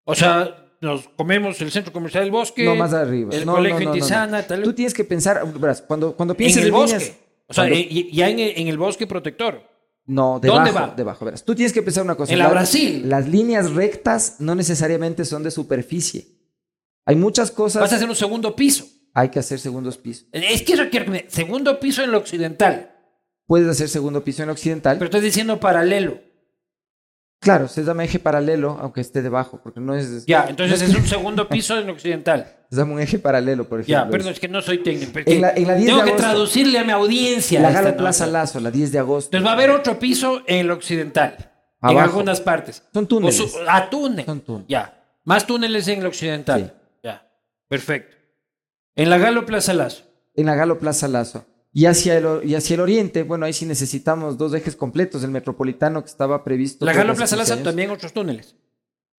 [0.04, 2.66] O sea, nos comemos el centro comercial del bosque.
[2.66, 3.30] No, más arriba.
[3.36, 4.64] El No, colegio no.
[4.64, 6.98] Tú tienes que pensar, verás, cuando, cuando en pienses el en bosque.
[6.98, 9.75] líneas- O sea, cuando- ya en el, en el bosque protector.
[10.08, 10.94] No, ¿Dónde debajo, va?
[10.96, 11.44] debajo, verás.
[11.44, 12.32] Tú tienes que pensar una cosa.
[12.34, 13.10] En la Brasil.
[13.10, 16.28] Las líneas rectas no necesariamente son de superficie.
[17.06, 17.82] Hay muchas cosas.
[17.82, 18.86] Vas a hacer un segundo piso.
[19.14, 20.28] Hay que hacer segundos pisos.
[20.32, 21.26] Es que me...
[21.30, 22.92] Segundo piso en lo occidental.
[23.48, 24.98] Puedes hacer segundo piso en occidental.
[24.98, 26.20] Pero estás diciendo paralelo.
[27.40, 30.26] claro, se llama eje paralelo, aunque esté debajo, porque no es.
[30.26, 32.58] Ya, entonces es un segundo piso en lo occidental.
[32.72, 34.06] Llama un eje paralelo, por ejemplo.
[34.06, 35.20] Ya, perdón, es que no soy técnico.
[35.26, 37.62] En la- en la 10 tengo de que traducirle a mi audiencia.
[37.62, 37.96] La Gala.
[37.96, 39.28] Plaza Lazo, la 10 de agosto.
[39.36, 41.36] Entonces va a haber otro piso en lo occidental.
[41.82, 42.00] En Abajo.
[42.10, 42.84] algunas partes.
[42.94, 43.36] Son túneles.
[43.38, 44.26] Su- ah, túnel.
[44.26, 44.68] Son túneles.
[44.68, 45.04] Ya.
[45.24, 46.74] Más túneles en lo occidental.
[46.76, 47.00] Sí.
[47.04, 47.28] Ya.
[47.68, 48.16] Perfecto.
[48.96, 50.04] En la Galo Plaza Lazo.
[50.34, 51.46] En la Galo Plaza Lazo.
[51.72, 55.24] Y hacia, el, y hacia el oriente, bueno, ahí sí necesitamos dos ejes completos.
[55.24, 56.86] El metropolitano que estaba previsto.
[56.86, 57.64] La Galo Plaza 15 Lazo años.
[57.66, 58.56] también otros túneles.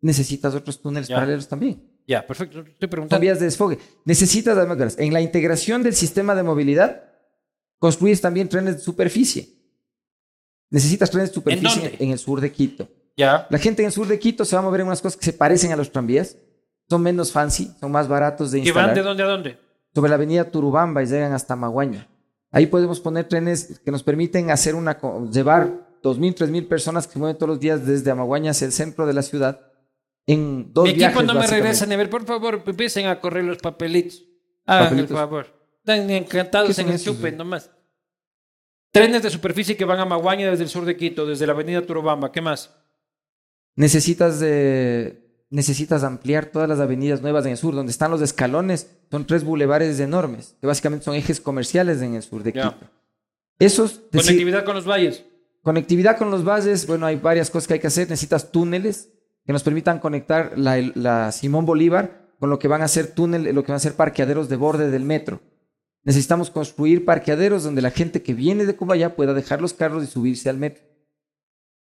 [0.00, 1.16] Necesitas otros túneles Ya.
[1.16, 1.82] paralelos también.
[2.06, 2.60] Ya, perfecto.
[2.60, 3.20] Estoy Son preguntando.
[3.20, 3.78] vías de desfogue.
[4.04, 7.02] Necesitas, además, verás, en la integración del sistema de movilidad,
[7.78, 9.48] construyes también trenes de superficie.
[10.70, 12.04] Necesitas trenes de superficie dónde?
[12.04, 12.88] en el sur de Quito.
[13.16, 13.46] Ya.
[13.50, 15.24] La gente en el sur de Quito se va a mover en unas cosas que
[15.24, 16.36] se parecen a los tranvías.
[16.88, 18.94] Son menos fancy, son más baratos de ¿Que van instalar.
[18.94, 19.58] de dónde a dónde?
[19.94, 22.08] Sobre la avenida Turubamba y llegan hasta Maguaña.
[22.52, 24.98] Ahí podemos poner trenes que nos permiten hacer una,
[25.32, 29.06] llevar 2.000, 3.000 personas que se mueven todos los días desde Amaguaña hacia el centro
[29.06, 29.60] de la ciudad
[30.26, 32.10] En dos Mi equipo viajes, no me regresan a ver.
[32.10, 34.24] Por favor, empiecen a correr los papelitos.
[34.66, 35.16] Hagan el Papelitos.
[35.16, 35.46] favor.
[35.78, 37.70] Están encantados ¿Qué son en el chupe nomás.
[38.90, 41.82] Trenes de superficie que van a Maguaña desde el sur de Quito, desde la avenida
[41.82, 42.32] Turobamba.
[42.32, 42.74] ¿Qué más?
[43.76, 48.90] Necesitas, de, necesitas ampliar todas las avenidas nuevas en el sur, donde están los escalones.
[49.10, 52.52] Son tres bulevares enormes, que básicamente son ejes comerciales en el sur de.
[52.52, 52.74] Quito.
[53.58, 55.24] Esos, Conectividad con los valles.
[55.62, 58.08] conectividad con los valles, bueno, hay varias cosas que hay que hacer.
[58.08, 59.10] Necesitas túneles
[59.46, 63.54] que nos permitan conectar la, la Simón Bolívar con lo que van a ser túneles,
[63.54, 65.40] lo que van a ser parqueaderos de borde del metro.
[66.04, 70.06] Necesitamos construir parqueaderos donde la gente que viene de Cumbayá pueda dejar los carros y
[70.06, 70.84] subirse al metro.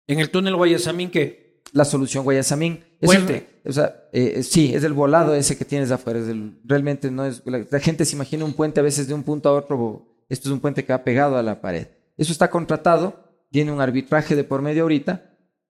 [0.07, 1.61] En el túnel Guayasamín, ¿qué?
[1.71, 2.83] la solución Guayasamín.
[2.99, 3.47] Eso es- Puente.
[3.65, 6.19] o sea, eh, sí, es el volado ese que tienes afuera.
[6.19, 7.43] es el- realmente no es.
[7.45, 10.07] La, la gente se imagina un puente a veces de un punto a otro.
[10.29, 11.87] Esto es un puente que va pegado a la pared.
[12.17, 15.28] Eso está contratado, tiene un arbitraje de por medio ahorita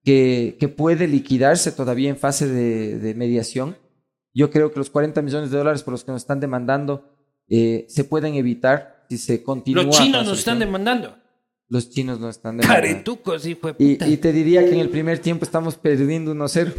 [0.10, 3.78] que, que puede liquidarse todavía en fase de, de mediación.
[4.34, 7.16] Yo creo que los 40 millones de dólares por los que nos están demandando
[7.48, 9.84] eh, se pueden evitar si se continúa.
[9.84, 11.16] Los chinos nos están demandando.
[11.68, 12.88] Los chinos nos están demandando.
[12.88, 14.08] Caretucos, hijo de Y, puta.
[14.08, 16.74] y te diría que en el primer tiempo estamos perdiendo 1-0.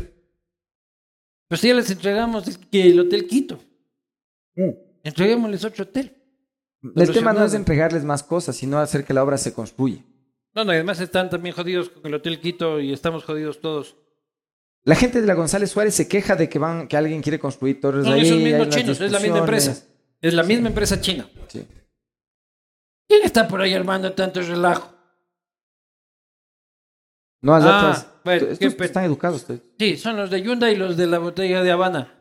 [1.47, 3.61] Pues ya les entregamos el, que el Hotel Quito.
[5.05, 6.16] Entreguémosles otro hotel.
[6.97, 10.05] El tema no es entregarles más cosas, sino hacer que la obra se construya.
[10.55, 13.97] No, no, y además están también jodidos con el Hotel Quito y estamos jodidos todos.
[14.83, 17.81] La gente de la González Suárez se queja de que van, que alguien quiere construir
[17.81, 18.23] torres No, ahí.
[18.23, 19.87] esos hay mismos chinos, es la misma empresa.
[20.21, 21.29] Es la misma empresa china.
[21.49, 21.67] Sí.
[23.09, 24.93] ¿Quién está por ahí armando tanto relajo?
[27.43, 28.07] No, hay Ah, otras.
[28.25, 29.41] bueno, Estos están educados.
[29.43, 29.63] ustedes.
[29.79, 32.17] Sí, son los de Hyundai y los de la botella de Habana.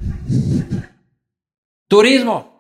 [1.88, 2.60] Turismo.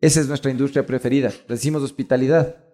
[0.00, 1.32] Esa es nuestra industria preferida.
[1.48, 2.64] Decimos hospitalidad.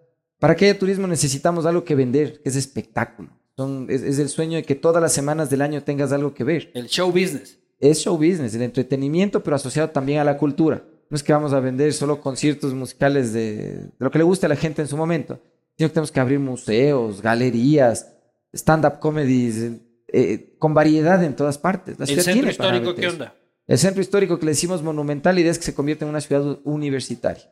[0.43, 3.29] Para que haya turismo necesitamos algo que vender, que es espectáculo.
[3.55, 6.43] Son, es, es el sueño de que todas las semanas del año tengas algo que
[6.43, 6.69] ver.
[6.73, 7.59] El show business.
[7.79, 10.83] Es show business, el entretenimiento, pero asociado también a la cultura.
[11.09, 14.45] No es que vamos a vender solo conciertos musicales de, de lo que le guste
[14.45, 15.39] a la gente en su momento,
[15.77, 18.13] sino que tenemos que abrir museos, galerías,
[18.53, 19.79] stand-up comedies, eh,
[20.09, 21.97] eh, con variedad en todas partes.
[21.97, 23.33] La El ciudad centro tiene histórico, ¿qué onda?
[23.65, 26.19] El centro histórico que le decimos monumental, la idea es que se convierta en una
[26.19, 27.49] ciudad universitaria.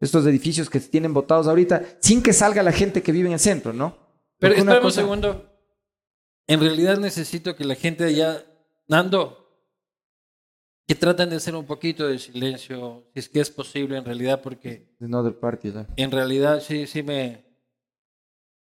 [0.00, 3.38] Estos edificios que tienen votados ahorita, sin que salga la gente que vive en el
[3.40, 3.96] centro, ¿no?
[4.38, 5.46] Pero Porque espera un cosa- segundo.
[6.46, 8.44] En realidad necesito que la gente allá,
[8.88, 9.36] Nando,
[10.88, 14.40] que traten de hacer un poquito de silencio, si es que es posible en realidad,
[14.42, 14.88] porque
[15.40, 15.86] party, ¿no?
[15.96, 17.44] en realidad sí, sí me,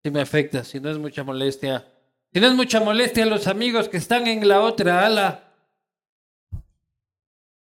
[0.02, 1.86] sí me afecta, si no es mucha molestia.
[2.32, 5.54] Si no es mucha molestia a los amigos que están en la otra ala.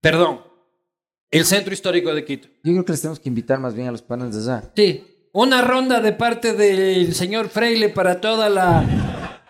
[0.01, 0.43] Perdón,
[1.31, 2.49] el centro histórico de Quito.
[2.62, 4.70] Yo creo que les tenemos que invitar más bien a los paneles de allá.
[4.74, 9.43] Sí, una ronda de parte del señor Freile para toda la,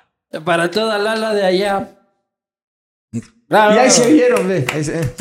[0.44, 1.96] para toda la ala de allá.
[3.48, 3.74] Bravo.
[3.74, 4.64] Y ahí se vieron, ve.
[4.84, 5.14] Se-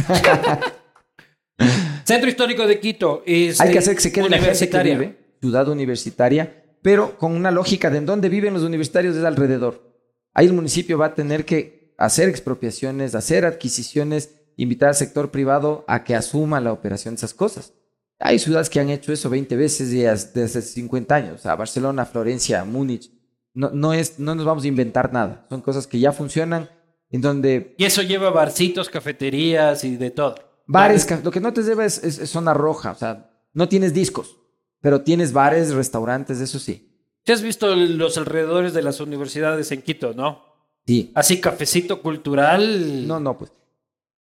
[2.06, 3.24] Centro histórico de Quito.
[3.26, 4.98] este, Hay que hacer que se quede la gente que universitaria.
[4.98, 9.94] vive, ciudad universitaria, pero con una lógica de en dónde viven los universitarios es alrededor.
[10.34, 15.86] Ahí el municipio va a tener que hacer expropiaciones, hacer adquisiciones, invitar al sector privado
[15.88, 17.74] a que asuma la operación de esas cosas.
[18.20, 22.66] Hay ciudades que han hecho eso 20 veces desde hace 50 años, a Barcelona, Florencia,
[22.66, 23.12] Múnich.
[23.54, 26.70] No, no, es, no nos vamos a inventar nada, son cosas que ya funcionan,
[27.10, 30.36] en donde Y eso lleva barcitos, cafeterías y de todo.
[30.68, 33.68] Bares, ca- lo que no te lleva es, es- es zona roja, o sea, no
[33.70, 34.38] tienes discos,
[34.82, 36.86] pero tienes bares, restaurantes, eso sí.
[37.24, 40.42] ¿Te has visto los alrededores de las universidades en Quito, no?
[40.86, 41.12] Sí.
[41.16, 43.08] Así cafecito cultural.
[43.08, 43.52] No, no, pues.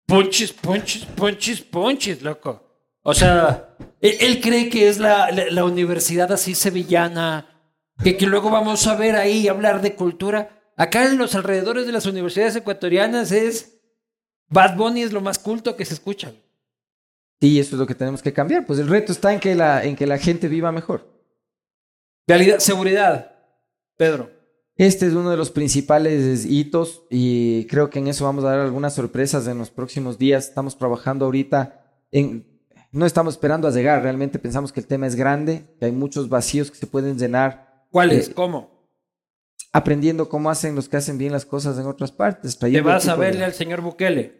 [0.10, 2.64] Ponches, ponches, ponches, ponches, loco.
[3.03, 7.45] O sea, él, él cree que es la, la- la universidad así sevillana,
[8.03, 10.49] que, que luego vamos a ver ahí y hablar de cultura.
[10.76, 13.80] Acá en los alrededores de las universidades ecuatorianas es
[14.47, 16.34] Bad Bunny es lo más culto que se escucha.
[17.41, 18.66] Sí, eso es lo que tenemos que cambiar.
[18.66, 21.07] Pues el reto está en que la, en que la gente viva mejor.
[22.28, 23.32] Realidad, seguridad,
[23.97, 24.32] Pedro.
[24.80, 28.59] Este es uno de los principales hitos y creo que en eso vamos a dar
[28.59, 30.47] algunas sorpresas en los próximos días.
[30.47, 32.47] Estamos trabajando ahorita en...
[32.93, 36.30] No estamos esperando a llegar, realmente pensamos que el tema es grande, que hay muchos
[36.30, 38.30] vacíos que se pueden llenar ¿Cuál es?
[38.30, 38.80] Eh, ¿Cómo?
[39.73, 42.57] aprendiendo cómo hacen los que hacen bien las cosas en otras partes.
[42.57, 44.39] Te vas a de- verle al señor Bukele.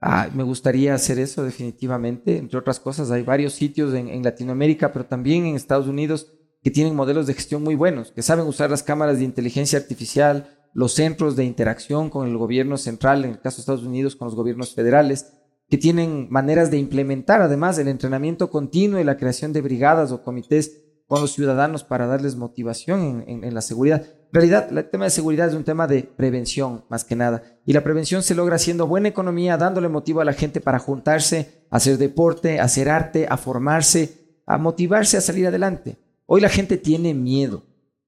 [0.00, 2.38] Ah, me gustaría hacer eso definitivamente.
[2.38, 6.32] Entre otras cosas, hay varios sitios en, en Latinoamérica, pero también en Estados Unidos
[6.64, 10.48] que tienen modelos de gestión muy buenos, que saben usar las cámaras de inteligencia artificial,
[10.72, 14.26] los centros de interacción con el gobierno central, en el caso de Estados Unidos, con
[14.26, 15.34] los gobiernos federales,
[15.68, 20.22] que tienen maneras de implementar además el entrenamiento continuo y la creación de brigadas o
[20.22, 24.00] comités con los ciudadanos para darles motivación en, en la seguridad.
[24.00, 27.42] En realidad, el tema de seguridad es un tema de prevención, más que nada.
[27.66, 31.66] Y la prevención se logra haciendo buena economía, dándole motivo a la gente para juntarse,
[31.70, 35.98] hacer deporte, hacer arte, a formarse, a motivarse a salir adelante.
[36.34, 37.62] Hoy la gente tiene miedo.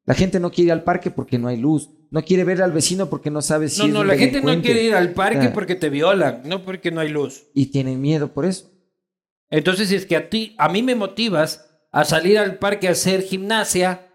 [0.04, 1.90] La gente no quiere ir al parque porque no hay luz.
[2.10, 4.40] No quiere ver al vecino porque no sabe si No, es no, un la gente
[4.40, 5.52] no quiere ir al parque Ah.
[5.54, 7.44] porque te violan, no porque no hay luz.
[7.54, 8.68] Y tienen miedo por eso.
[9.48, 12.92] Entonces, si es que a ti, a mí me motivas a salir al parque a
[12.92, 14.08] hacer gimnasia,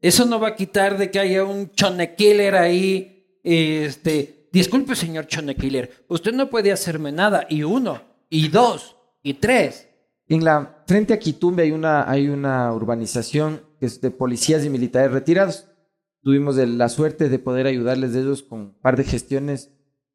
[0.00, 3.38] eso no va a quitar de que haya un chone killer ahí.
[3.44, 7.46] Este, disculpe, señor chone killer, usted no puede hacerme nada.
[7.48, 9.86] Y uno, y dos, y tres.
[10.28, 14.70] En la frente a Quitumbe hay una, hay una urbanización que es de policías y
[14.70, 15.68] militares retirados.
[16.22, 19.70] Tuvimos de la suerte de poder ayudarles de ellos con un par de gestiones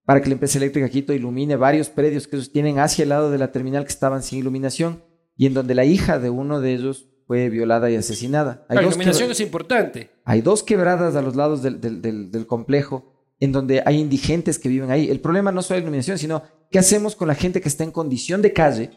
[0.05, 3.29] para que la empresa eléctrica Quito ilumine varios predios que ellos tienen hacia el lado
[3.29, 5.03] de la terminal que estaban sin iluminación
[5.37, 8.65] y en donde la hija de uno de ellos fue violada y asesinada.
[8.69, 10.09] Hay La iluminación es importante.
[10.25, 14.57] hay dos quebradas a los lados del, del- del- del complejo en donde hay indigentes
[14.57, 15.09] que viven ahí.
[15.11, 16.41] El problema no es solo la iluminación, sino
[16.71, 18.89] qué hacemos con la gente que está en condición de calle,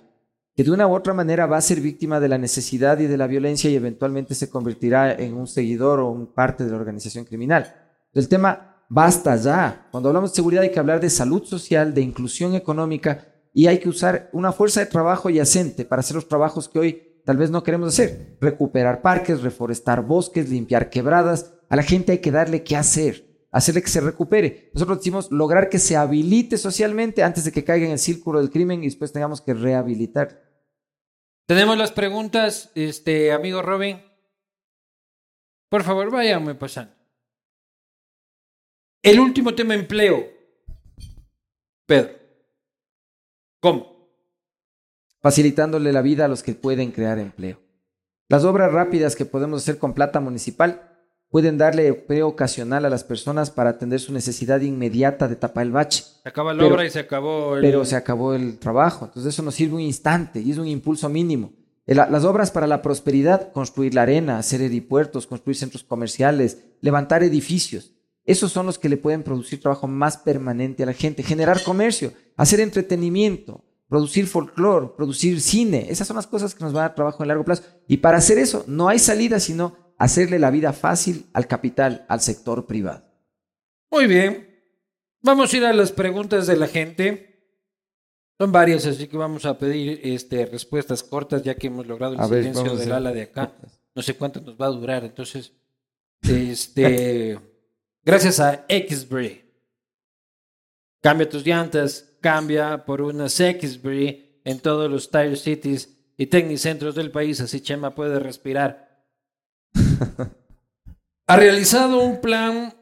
[0.54, 3.16] que de una u otra manera va a ser víctima de la necesidad y de
[3.16, 7.24] la violencia y eventualmente se convertirá en un seguidor o un parte de la organización
[7.24, 7.74] criminal.
[8.12, 9.88] El tema basta ya.
[9.90, 13.78] Cuando hablamos de seguridad hay que hablar de salud social, de inclusión económica y hay
[13.78, 17.50] que usar una fuerza de trabajo yacente para hacer los trabajos que hoy tal vez
[17.50, 18.36] no queremos hacer.
[18.40, 21.54] Recuperar parques, reforestar bosques, limpiar quebradas.
[21.70, 24.70] A la gente hay que darle qué hacer, hacerle que se recupere.
[24.74, 28.50] Nosotros decimos lograr que se habilite socialmente antes de que caiga en el círculo del
[28.50, 30.42] crimen y después tengamos que rehabilitar.
[31.46, 34.02] Tenemos las preguntas, este amigo Robin.
[35.68, 36.92] Por favor, váyanme pasando.
[39.02, 40.26] El último tema empleo.
[41.86, 42.18] Pedro.
[43.60, 43.92] ¿Cómo?
[45.22, 47.60] facilitándole la vida a los que pueden crear empleo.
[48.28, 50.91] Las obras rápidas que podemos hacer con plata municipal
[51.32, 55.72] pueden darle empleo ocasional a las personas para atender su necesidad inmediata de tapar el
[55.72, 57.62] bache, Se acaba la Pero- obra y se acabó el...
[57.62, 59.06] pero se acabó el trabajo.
[59.06, 61.52] Entonces eso nos sirve un instante y es un impulso mínimo.
[61.86, 67.92] Las obras para la prosperidad, construir la arena, hacer aeropuertos, construir centros comerciales, levantar edificios,
[68.24, 72.12] esos son los que le pueden producir trabajo más permanente a la gente, generar comercio,
[72.36, 75.86] hacer entretenimiento, producir folclore, producir cine.
[75.88, 77.64] Esas son las cosas que nos van a dar trabajo en largo plazo.
[77.88, 82.20] Y para hacer eso no hay salida sino hacerle la vida fácil al capital, al
[82.20, 83.04] sector privado.
[83.88, 84.48] Muy bien.
[85.20, 87.54] Vamos a ir a las preguntas de la gente.
[88.36, 92.20] Son varias, así que vamos a pedir este, respuestas cortas, ya que hemos logrado el
[92.20, 93.52] A ver, silencio a del ala de acá.
[93.94, 95.04] No sé cuánto nos va a durar.
[95.04, 95.52] Entonces,
[96.22, 97.38] este,
[98.04, 99.44] gracias a Xbray.
[101.00, 107.12] Cambia tus llantas, cambia por unas Xbray en todos los Tire Cities y Tecnicentros del
[107.12, 108.91] país, así Chema puede respirar.
[111.26, 112.74] Ha realizado un plan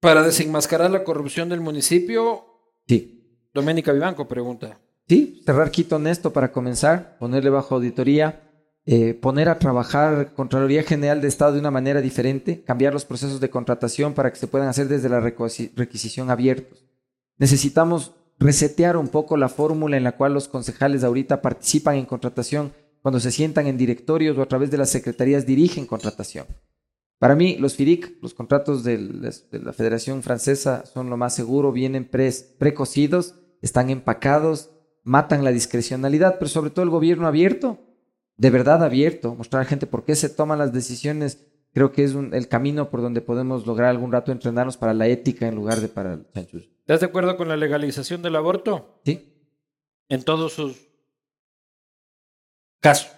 [0.00, 2.44] para desenmascarar la corrupción del municipio.
[2.86, 3.48] Sí.
[3.52, 4.78] Doménica Vivanco pregunta.
[5.08, 8.48] Sí, cerrar Quito honesto para comenzar, ponerle bajo auditoría,
[8.86, 13.40] eh, poner a trabajar Contraloría General de Estado de una manera diferente, cambiar los procesos
[13.40, 16.84] de contratación para que se puedan hacer desde la requisi- requisición abiertos.
[17.36, 22.72] Necesitamos resetear un poco la fórmula en la cual los concejales ahorita participan en contratación
[23.02, 26.46] cuando se sientan en directorios o a través de las secretarías dirigen contratación.
[27.18, 28.98] Para mí, los FIDIC, los contratos de
[29.52, 34.70] la Federación Francesa, son lo más seguro, vienen pres- precocidos, están empacados,
[35.02, 37.78] matan la discrecionalidad, pero sobre todo el gobierno abierto,
[38.38, 42.04] de verdad abierto, mostrar a la gente por qué se toman las decisiones, creo que
[42.04, 45.54] es un- el camino por donde podemos lograr algún rato entrenarnos para la ética en
[45.56, 46.64] lugar de para el chanchullo.
[46.80, 49.00] ¿Estás de acuerdo con la legalización del aborto?
[49.04, 49.34] ¿Sí?
[50.08, 50.88] En todos sus
[52.80, 53.10] casos.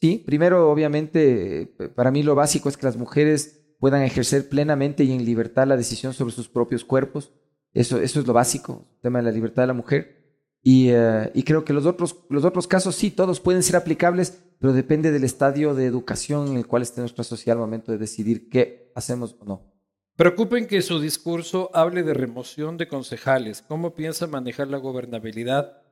[0.00, 5.12] Sí, primero, obviamente, para mí lo básico es que las mujeres puedan ejercer plenamente y
[5.12, 7.32] en libertad la decisión sobre sus propios cuerpos.
[7.72, 10.20] Eso, eso es lo básico, el tema de la libertad de la mujer.
[10.62, 14.42] Y, eh, y creo que los otros, los otros casos sí, todos pueden ser aplicables,
[14.58, 17.98] pero depende del estadio de educación en el cual esté nuestra sociedad al momento de
[17.98, 19.70] decidir qué hacemos o no.
[20.16, 23.62] Preocupen que su discurso hable de remoción de concejales.
[23.66, 25.82] ¿Cómo piensa manejar la gobernabilidad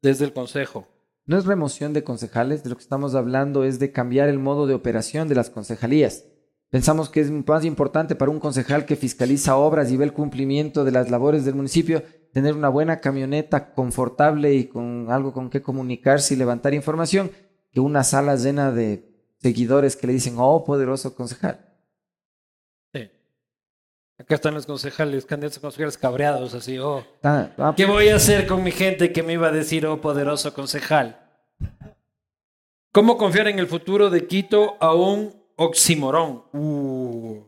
[0.00, 0.93] desde el Consejo?
[1.26, 4.66] No es remoción de concejales, de lo que estamos hablando es de cambiar el modo
[4.66, 6.24] de operación de las concejalías.
[6.68, 10.84] Pensamos que es más importante para un concejal que fiscaliza obras y ve el cumplimiento
[10.84, 12.02] de las labores del municipio
[12.34, 17.30] tener una buena camioneta confortable y con algo con que comunicarse y levantar información
[17.70, 21.73] que una sala llena de seguidores que le dicen, oh, poderoso concejal.
[24.18, 27.04] Acá están los concejales, candidatos a concejales cabreados, así, oh.
[27.22, 30.00] Ah, ah, ¿Qué voy a hacer con mi gente que me iba a decir, oh,
[30.00, 31.20] poderoso concejal?
[32.92, 36.44] ¿Cómo confiar en el futuro de Quito a un oximorón?
[36.52, 37.42] Uh.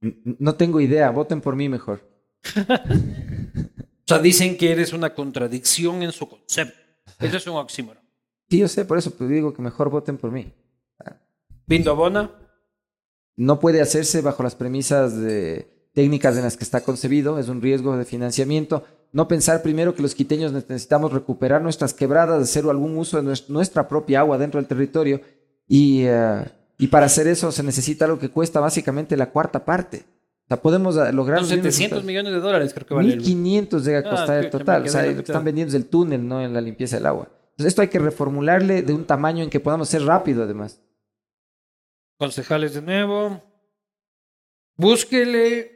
[0.00, 2.00] No tengo idea, voten por mí mejor.
[4.04, 6.78] O sea, dicen que eres una contradicción en su concepto.
[7.18, 8.02] Eso es un oxímoron.
[8.50, 10.52] Sí, yo sé, por eso digo que mejor voten por mí.
[11.66, 12.30] Pindobona,
[13.36, 17.60] No puede hacerse bajo las premisas de técnicas en las que está concebido, es un
[17.62, 18.84] riesgo de financiamiento.
[19.12, 23.48] No pensar primero que los quiteños necesitamos recuperar nuestras quebradas, hacer algún uso de nues-
[23.48, 25.20] nuestra propia agua dentro del territorio
[25.68, 26.44] y, eh,
[26.78, 30.04] y para hacer eso se necesita algo que cuesta básicamente la cuarta parte.
[30.44, 31.40] O sea, podemos eh, lograr...
[31.40, 32.04] mismos 700 resultados.
[32.04, 33.08] millones de dólares, creo que vale.
[33.12, 34.82] el- 1500 llega a Ah, costar el que total.
[34.82, 35.20] O sea, mitad.
[35.20, 37.28] están vendiendo es el túnel, no en la limpieza del agua.
[37.52, 40.80] Entonces, esto hay que reformularle de un tamaño en que podamos ser rápido, además.
[42.18, 43.42] Concejales de nuevo.
[44.76, 45.70] Búsquele.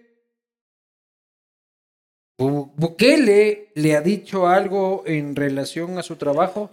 [2.39, 6.71] Bu- Bukele le ha dicho algo en relación a su trabajo.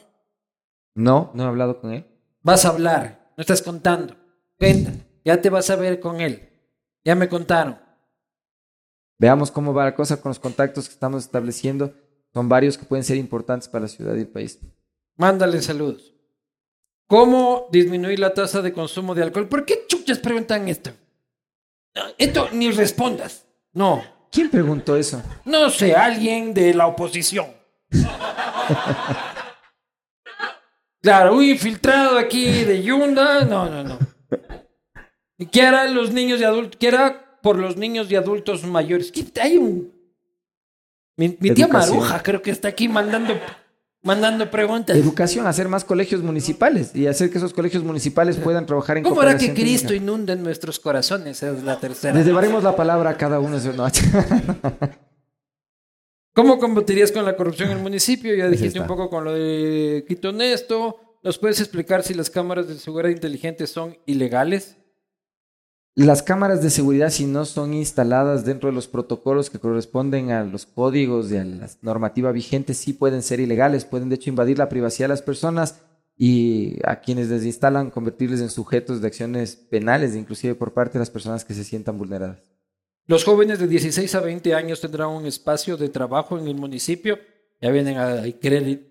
[0.96, 2.06] No, no he hablado con él.
[2.42, 4.16] Vas a hablar, no estás contando.
[4.58, 4.92] Cuenta,
[5.24, 6.50] ya te vas a ver con él.
[7.04, 7.80] Ya me contaron.
[9.18, 11.94] Veamos cómo va la cosa con los contactos que estamos estableciendo.
[12.34, 14.60] Son varios que pueden ser importantes para la ciudad y el país.
[15.18, 16.14] Mándale saludos.
[17.07, 19.48] ¿Cómo disminuir la tasa de consumo de alcohol?
[19.48, 20.91] ¿Por qué chuchas preguntan esto?
[22.18, 23.45] Esto ni respondas.
[23.73, 25.22] No, ¿Quién preguntó eso?
[25.45, 27.48] no sé, alguien de la oposición.
[31.02, 33.45] Claro, un infiltrado aquí de Yunda.
[33.45, 33.99] No, no, no.
[35.38, 36.77] ¿Y ¿Qué harán los niños y adultos?
[36.80, 39.11] ¿Qué hará por los niños y adultos mayores?
[39.11, 39.94] ¿Qué- Hay un.
[41.18, 41.68] Mi, mi tía.
[41.68, 43.40] Maruja creo que está aquí mandando,
[44.06, 44.95] mandando preguntas.
[44.95, 49.19] Educación, hacer más colegios municipales y hacer que esos colegios municipales puedan trabajar en ¿Cómo
[49.19, 51.44] hará que Cristo inunde nuestros corazones?
[51.44, 52.14] Esa es la tercera.
[52.14, 53.73] Les llevaremos la palabra a cada uno de.
[53.73, 53.88] No,
[56.34, 58.36] ¿Cómo combatirías con la corrupción en el municipio?
[58.36, 60.99] Ya dijiste un poco con lo de Quito Honesto.
[61.23, 64.77] ¿Nos puedes explicar si las cámaras de seguridad inteligente son ilegales?
[65.96, 70.44] Las cámaras de seguridad, si no son instaladas dentro de los protocolos que corresponden a
[70.44, 74.58] los códigos y a la normativa vigente, sí pueden ser ilegales, pueden de hecho invadir
[74.58, 75.80] la privacidad de las personas
[76.18, 81.00] y a quienes les instalan convertirles en sujetos de acciones penales, inclusive por parte de
[81.00, 82.40] las personas que se sientan vulneradas.
[83.08, 87.20] Los jóvenes de 16 a 20 años tendrán un espacio de trabajo en el municipio.
[87.62, 88.82] Ya vienen a querer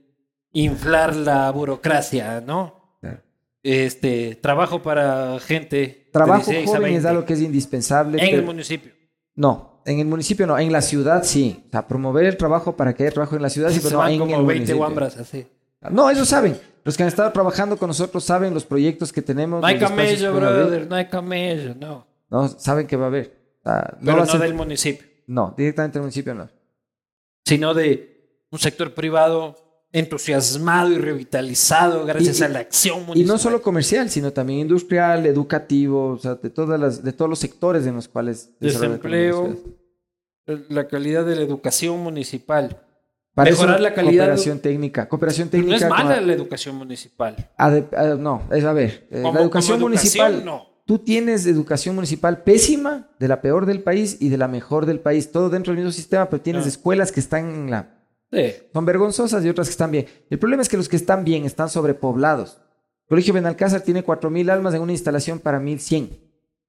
[0.53, 2.84] inflar la burocracia, ¿no?
[3.65, 8.23] Este, trabajo para gente Trabajo de 16 a joven 20 es algo que es indispensable.
[8.23, 8.93] en el municipio.
[9.35, 11.65] No, en el municipio no, en la ciudad sí.
[11.69, 14.07] O sea, promover el trabajo para que haya trabajo en la ciudad, sí, pero no
[14.07, 15.21] en como el 20 municipio.
[15.21, 15.47] así.
[15.91, 16.61] No, ellos saben.
[16.85, 19.63] Los que han estado trabajando con nosotros saben los proyectos que tenemos.
[19.63, 22.07] No hay camello, brother, no hay camello, no.
[22.29, 23.33] No, saben que va a haber.
[23.61, 25.07] O sea, no, Pero no ser- del municipio.
[25.27, 26.51] no, directamente el municipio no.
[27.47, 29.57] sino de un sector privado
[29.95, 33.29] entusiasmado y revitalizado gracias Y- y- a la acción Y municipal.
[33.35, 37.39] no solo comercial, sino también industrial, educativo, o sea, de, todas las, de todos los
[37.39, 39.57] sectores en los cuales desempleo,
[40.69, 42.81] la calidad de la educación municipal.
[43.35, 45.09] Para mejorar eso, la calidad- Cooperación técnica.
[45.09, 45.77] Cooperación No técnica.
[45.77, 47.51] es mala con- la educación municipal.
[48.19, 49.09] no, es a ver.
[49.11, 50.45] eh, la educación municipal.
[50.45, 50.67] no.
[50.87, 55.01] Tú tienes educación municipal pésima, de la peor del país y de la mejor del
[55.01, 55.33] país.
[55.33, 58.04] Todo dentro del mismo sistema, pero tienes escuelas que están en la
[58.35, 58.53] Sí.
[58.73, 60.07] Son vergonzosas y otras que están bien.
[60.29, 62.59] El problema es que los que están bien están sobrepoblados.
[63.05, 66.19] El Colegio Benalcázar tiene 4.000 almas en una instalación para 1.100.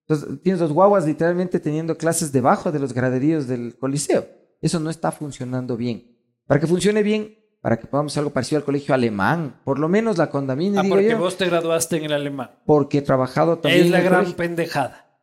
[0.07, 4.27] Entonces, tienes los guaguas literalmente teniendo clases debajo de los graderíos del coliseo.
[4.61, 6.15] Eso no está funcionando bien.
[6.45, 9.89] Para que funcione bien, para que podamos hacer algo parecido al colegio alemán, por lo
[9.89, 12.51] menos la condamine, Ah, digo porque yo, vos te graduaste en el alemán.
[12.67, 14.37] porque he trabajado también Es la en el gran colegio.
[14.37, 15.17] pendejada.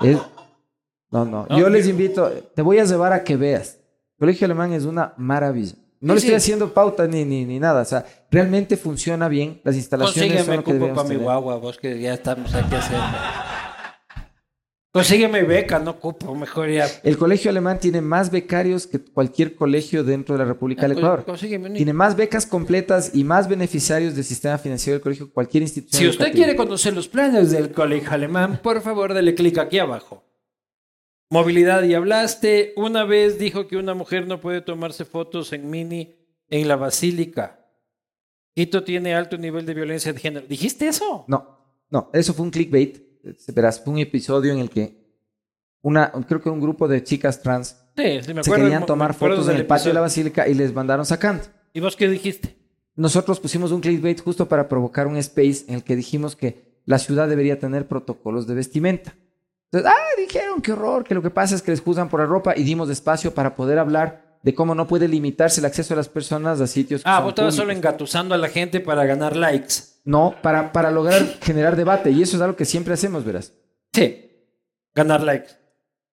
[0.00, 0.18] Es-
[1.10, 3.78] No, no, No, yo les invito, te voy a llevar a que veas.
[4.22, 5.72] Colegio alemán es una maravilla.
[6.00, 6.26] No Sí, le sí.
[6.28, 7.82] estoy haciendo pauta ni, ni, ni nada.
[7.82, 9.60] O sea, realmente funciona bien.
[9.64, 12.72] Las instalaciones son Consígueme lo que cupo para mi guagua, vos que ya estamos aquí
[12.72, 13.04] haciendo.
[14.92, 16.86] Consígueme beca, no cupo, mejor ya.
[17.02, 21.24] El colegio alemán tiene más becarios que cualquier colegio dentro de la República del Ecuador.
[21.24, 25.32] Consígueme un- Tiene más becas completas y más beneficiarios del sistema financiero del colegio que
[25.32, 25.98] cualquier institución.
[26.00, 30.22] Si usted quiere conocer los planes del colegio alemán, por favor, dele clic aquí abajo.
[31.32, 32.74] Movilidad y hablaste.
[32.76, 36.14] Una vez dijo que una mujer no puede tomarse fotos en mini
[36.50, 37.66] en la basílica.
[38.54, 40.46] Quito tiene alto nivel de violencia de género.
[40.46, 41.24] ¿Dijiste eso?
[41.28, 42.98] No, no, eso fue un clickbait.
[43.54, 45.02] Verás, fue un episodio en el que
[45.80, 48.42] una, creo que un grupo de chicas trans Sí, sí, me acuerdo.
[48.42, 51.44] se querían tomar fotos en el patio de la basílica y les mandaron sacando.
[51.72, 52.58] ¿Y vos qué dijiste?
[52.94, 56.98] Nosotros pusimos un clickbait justo para provocar un space en el que dijimos que la
[56.98, 59.14] ciudad debería tener protocolos de vestimenta.
[59.72, 62.26] Entonces, ah, dijeron, qué horror, que lo que pasa es que les juzgan por la
[62.26, 65.96] ropa y dimos espacio para poder hablar de cómo no puede limitarse el acceso de
[65.96, 69.06] las personas a sitios que Ah, son vos estabas solo engatusando a la gente para
[69.06, 69.74] ganar likes.
[70.04, 72.10] No, para, para lograr generar debate.
[72.10, 73.54] Y eso es algo que siempre hacemos, verás.
[73.94, 74.30] Sí.
[74.94, 75.50] Ganar likes.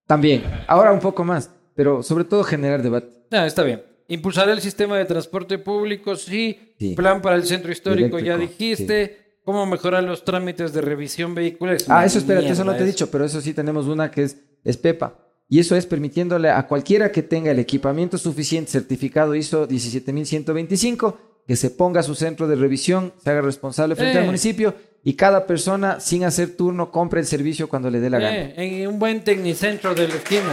[0.06, 0.42] También.
[0.66, 3.26] Ahora un poco más, pero sobre todo generar debate.
[3.30, 3.82] Ah, está bien.
[4.08, 6.74] Impulsar el sistema de transporte público, sí.
[6.78, 6.94] Sí.
[6.94, 9.29] Plan para el centro histórico, ya dijiste.
[9.50, 11.74] ¿Cómo mejorar los trámites de revisión vehicular?
[11.74, 14.22] Es Ah, eso espérate, eso no te he dicho, pero eso sí tenemos una que
[14.22, 15.16] es, es PEPA.
[15.48, 21.18] Y eso es permitiéndole a cualquiera que tenga el equipamiento suficiente, certificado ISO 17125,
[21.48, 24.20] que se ponga a su centro de revisión, se haga responsable frente Eh.
[24.20, 24.72] al municipio
[25.02, 28.36] y cada persona, sin hacer turno, compre el servicio cuando le dé la gana.
[28.36, 30.50] Eh, en un buen tecnicentro de la esquina.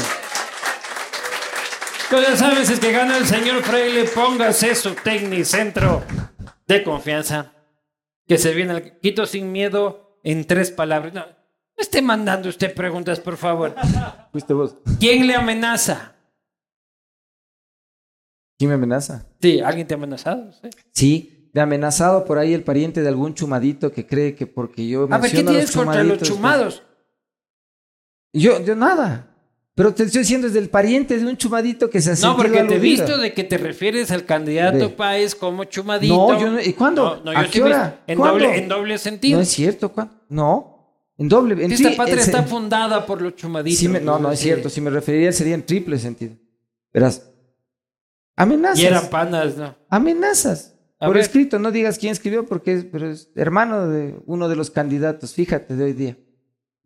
[2.10, 6.02] Tú ya sabes, es que gana el señor Freile, póngase su tecnicentro
[6.68, 7.52] de confianza.
[8.28, 11.14] Que se viene al Quito sin miedo en tres palabras.
[11.14, 11.36] No, no
[11.78, 13.76] esté mandando usted preguntas, por favor.
[14.32, 14.78] Fuiste vos.
[14.99, 16.16] ¿Quién le amenaza?
[18.58, 19.26] ¿Quién me amenaza?
[19.41, 20.52] Sí, ¿alguien te ha amenazado?
[20.52, 20.70] Sí.
[20.91, 24.88] Sí, me ha amenazado por ahí el pariente de algún chumadito que cree que porque
[24.88, 26.84] yo A ver, ¿qué tienes contra los chumaditos, chumados?
[28.34, 29.36] Yo, yo nada.
[29.78, 32.64] Pero te estoy diciendo, es del pariente de un chumadito que se ha No, porque
[32.64, 34.90] te he visto de que te refieres al candidato Ve.
[34.90, 36.16] Páez como chumadito.
[36.16, 37.18] No, yo no- ¿y cuándo?
[37.18, 38.04] No, no, yo ¿A qué hora?
[38.08, 38.40] En ¿Cuándo?
[38.40, 39.38] doble, en doble sentido.
[39.38, 40.16] No es cierto, ¿cuándo?
[40.30, 41.64] No, en doble.
[41.64, 43.78] En Esta tri- patria está fundada por los chumaditos.
[43.80, 44.68] sí me- no, no es cierto.
[44.68, 46.36] Si me referiría sería en triple sentido.
[46.91, 47.30] Verás.
[48.36, 48.80] Amenazas.
[48.80, 49.76] Y eran panas, ¿no?
[49.90, 50.74] Amenazas.
[50.99, 51.24] A Por ver.
[51.24, 55.34] escrito, no digas quién escribió porque es, pero es hermano de uno de los candidatos,
[55.36, 56.18] fíjate, de hoy día.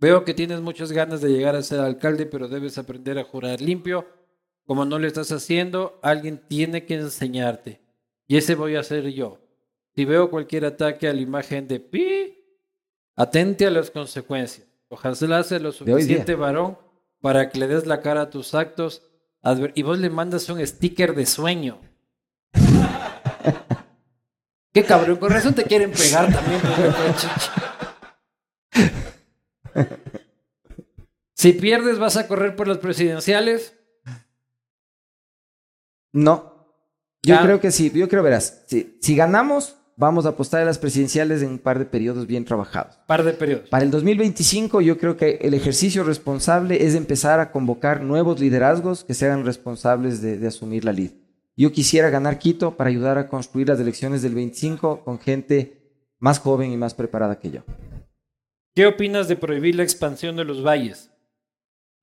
[0.01, 3.61] Veo que tienes muchas ganas de llegar a ser alcalde, pero debes aprender a jurar
[3.61, 4.07] limpio.
[4.65, 7.81] Como no lo estás haciendo, alguien tiene que enseñarte.
[8.27, 9.37] Y ese voy a ser yo.
[9.95, 12.35] Si veo cualquier ataque a la imagen de Pi,
[13.15, 14.65] atente a las consecuencias.
[14.89, 16.79] Ojalá sea lo suficiente varón
[17.21, 19.03] para que le des la cara a tus actos
[19.75, 21.79] y vos le mandas un sticker de sueño.
[24.73, 26.59] Qué cabrón, con razón te quieren pegar también.
[31.33, 33.75] Si pierdes, vas a correr por las presidenciales.
[36.13, 36.51] No.
[37.23, 37.41] Yo Ah.
[37.43, 41.41] creo que sí, yo creo, verás, si, si ganamos, vamos a apostar a las presidenciales
[41.43, 42.95] en un par de periodos bien trabajados.
[43.07, 43.69] Par de periodos.
[43.69, 49.03] Para el 2025 yo creo que el ejercicio responsable es empezar a convocar nuevos liderazgos
[49.03, 51.11] que se hagan responsables de, de asumir la lid.
[51.55, 55.77] Yo quisiera ganar Quito para ayudar a construir las elecciones del 25 con gente
[56.17, 57.61] más joven y más preparada que yo.
[58.73, 61.11] ¿Qué opinas de prohibir la expansión de los valles?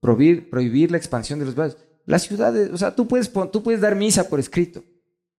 [0.00, 1.78] Prohibir, prohibir la expansión de los barrios.
[2.04, 4.82] Las ciudades, o sea, tú puedes, tú puedes dar misa por escrito,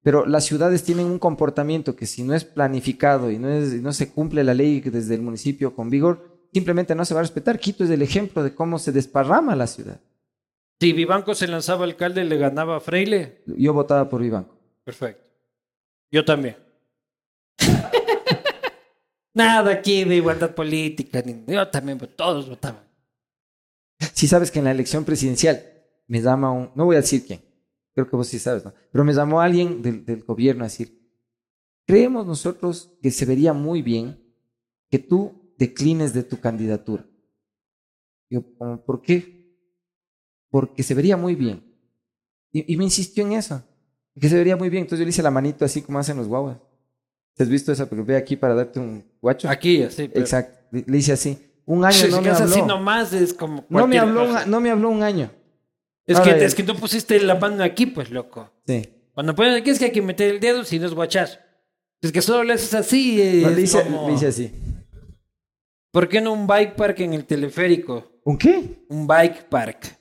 [0.03, 3.81] pero las ciudades tienen un comportamiento que si no es planificado y no, es, y
[3.81, 7.23] no se cumple la ley desde el municipio con vigor, simplemente no se va a
[7.23, 7.59] respetar.
[7.59, 9.99] Quito es el ejemplo de cómo se desparrama la ciudad.
[10.79, 13.41] Si Vivanco se lanzaba alcalde, le ganaba a Freile.
[13.45, 14.55] Yo votaba por Vivanco.
[14.83, 15.29] Perfecto.
[16.11, 16.55] Yo también.
[19.39, 21.23] Nada aquí de igualdad política.
[21.47, 22.83] Yo también, pues, todos votaban.
[24.13, 25.63] Si sabes que en la elección presidencial
[26.07, 27.41] me llama un, no voy a decir quién,
[27.93, 28.73] creo que vos sí sabes, ¿no?
[28.91, 30.89] pero me llamó alguien del, gobierno a decir,
[31.85, 34.21] creemos nosotros que se vería muy bien
[34.89, 37.05] que tú declines de tu candidatura.
[38.29, 38.43] Yo,
[38.85, 39.55] ¿por qué?
[40.49, 41.63] Porque se vería muy bien.
[42.51, 43.63] Y, y me insistió en eso,
[44.19, 44.81] que se vería muy bien.
[44.81, 46.57] Entonces yo le hice la manito así como hacen los guaguas.
[47.39, 47.73] ¿Te has visto?
[47.87, 49.47] Porque ve aquí para darte un guacho.
[49.49, 50.09] Aquí, así.
[50.09, 50.59] pero- Exacto.
[50.71, 51.37] Le, hice así.
[51.65, 52.75] Un año Si no me quedas así habló.
[52.75, 54.43] nomás es como No me, habló cosa.
[54.43, 55.31] un, no me habló un año.
[56.05, 56.45] Es, Ahora que, ya.
[56.47, 58.51] es que tú pusiste la mano aquí, pues, loco.
[58.67, 58.89] Sí.
[59.13, 61.37] Cuando pones aquí es que hay que meter el dedo si no es guachazo.
[62.01, 63.21] Es que solo le haces así.
[63.21, 64.51] Es No, le, hice, como- le hice así.
[65.91, 68.19] ¿Por qué no un bike park en el teleférico?
[68.25, 68.83] ¿Un qué?
[68.89, 69.97] Un bike park.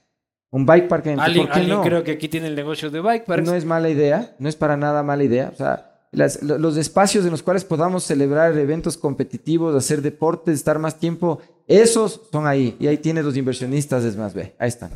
[0.51, 1.83] Un bike park en el Alguien, ¿Por qué alguien no?
[1.85, 3.47] creo que aquí tiene el negocio de bike parks.
[3.47, 5.51] No es mala idea, no es para nada mala idea.
[5.53, 10.79] O sea, las- los espacios en los cuales podamos celebrar eventos competitivos, hacer deportes, estar
[10.79, 12.77] más tiempo, esos son ahí.
[12.81, 14.91] Y ahí tienes los inversionistas, es más, ve, ahí están.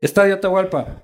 [0.00, 1.02] Estadio Atahualpa.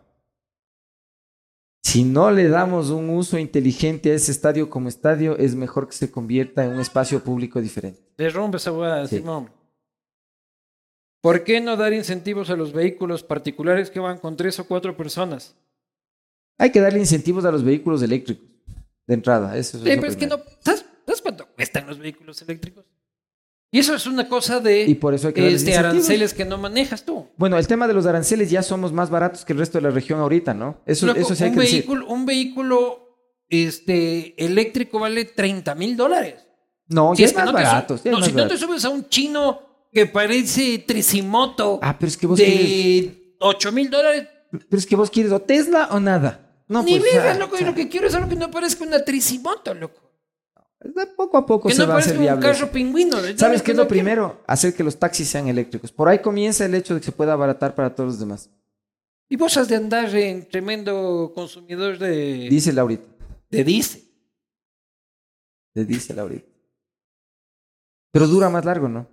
[1.83, 5.93] Si no le damos un uso inteligente a ese estadio como estadio, es mejor que
[5.95, 8.01] se convierta en un espacio público diferente.
[8.17, 9.19] Derrumbe esa hueá, Sí.
[9.19, 9.51] Simón.
[11.23, 14.97] ¿Por qué no dar incentivos a los vehículos particulares que van con tres o cuatro
[14.97, 15.55] personas?
[16.59, 18.45] Hay que darle incentivos a los vehículos eléctricos,
[19.07, 19.57] de entrada.
[19.57, 20.39] Eso es Sí, lo pero es que no.
[20.61, 22.85] ¿sabes, sabes cuánto cuestan los vehículos eléctricos?
[23.71, 26.59] Y eso es una cosa de Y por eso hay que este, aranceles que no
[26.59, 27.29] manejas tú.
[27.37, 29.91] Bueno, el tema de los aranceles ya somos más baratos que el resto de la
[29.91, 30.81] región ahorita, ¿no?
[30.87, 31.79] Eso, Loco, eso sí hay un, que decir.
[31.81, 33.19] vehículo, un vehículo
[33.49, 36.47] este, eléctrico vale 30 mil dólares.
[36.87, 37.99] No, Si ya es más no barato.
[38.05, 38.59] no, más si no te barato.
[38.59, 39.61] subes a un chino
[39.93, 42.59] que parece Tricimoto Ah, pero es que vos quieres...
[42.59, 46.44] de 8 mil dólares, Pero es que vos quieres o Tesla o nada.
[46.75, 47.53] No, Ni pues, verga, loco.
[47.53, 50.01] Yo sea, lo que quiero es algo que no parezca una tricimoto, loco.
[50.81, 53.17] de poco a poco Que se no va a hacer un carro pingüino.
[53.37, 54.43] ¿Sabes qué es lo primero?
[54.49, 55.93] Hacer que los taxis sean eléctricos.
[55.93, 58.51] Por ahí comienza el hecho de que se pueda abaratar para todos los demás.
[59.29, 63.07] Y vos has de andar en tremendo consumidor de, Dice Laurita.
[63.51, 64.03] de diésel.
[65.75, 66.49] Le dice Laurita.
[68.11, 69.09] Pero dura más largo, ¿no?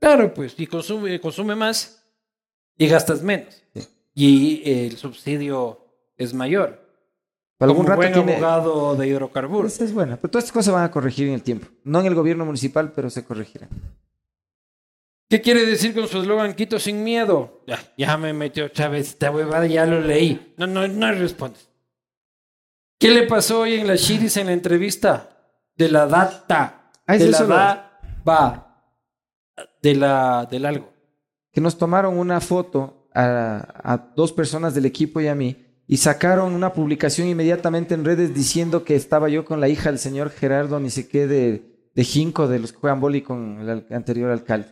[0.00, 2.02] Claro, pues, y consume, consume más
[2.78, 3.62] y gastas menos.
[3.74, 3.88] Sí.
[4.14, 5.84] Y el subsidio
[6.16, 6.83] es mayor.
[7.58, 8.32] Para algún rato buen tiene.
[8.36, 9.72] abogado de hidrocarburos.
[9.74, 10.16] Esa es buena.
[10.16, 11.68] Pero todas estas cosas van a corregir en el tiempo.
[11.84, 13.68] No en el gobierno municipal, pero se corregirán.
[15.28, 17.62] ¿Qué quiere decir con su eslogan Quito sin miedo?
[17.66, 20.54] Ya, ya me metió Chávez, esta huevada ya lo leí.
[20.56, 21.68] No, no, no respondes.
[22.98, 25.30] ¿Qué le pasó hoy en la Chiris en la entrevista?
[25.76, 26.90] De la data.
[27.06, 28.84] Ah, es de la eso lo- da, va.
[29.82, 30.92] De la, del algo.
[31.52, 35.98] Que nos tomaron una foto a, a dos personas del equipo y a mí y
[35.98, 40.30] sacaron una publicación inmediatamente en redes diciendo que estaba yo con la hija del señor
[40.30, 44.68] Gerardo, ni qué, de, de Jinco, de los que juegan boli con el anterior alcalde.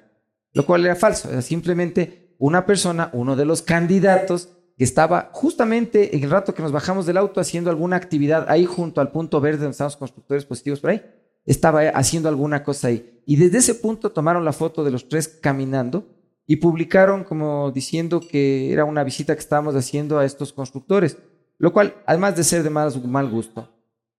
[0.54, 1.30] Lo cual era falso.
[1.30, 6.62] Era simplemente una persona, uno de los candidatos, que estaba justamente en el rato que
[6.62, 10.46] nos bajamos del auto haciendo alguna actividad ahí junto al punto verde donde están constructores
[10.46, 11.02] positivos por ahí.
[11.44, 13.20] Estaba haciendo alguna cosa ahí.
[13.26, 16.06] Y desde ese punto tomaron la foto de los tres caminando
[16.46, 21.16] y publicaron como diciendo que era una visita que estábamos haciendo a estos constructores.
[21.58, 23.68] Lo cual, además de ser de mal, mal gusto,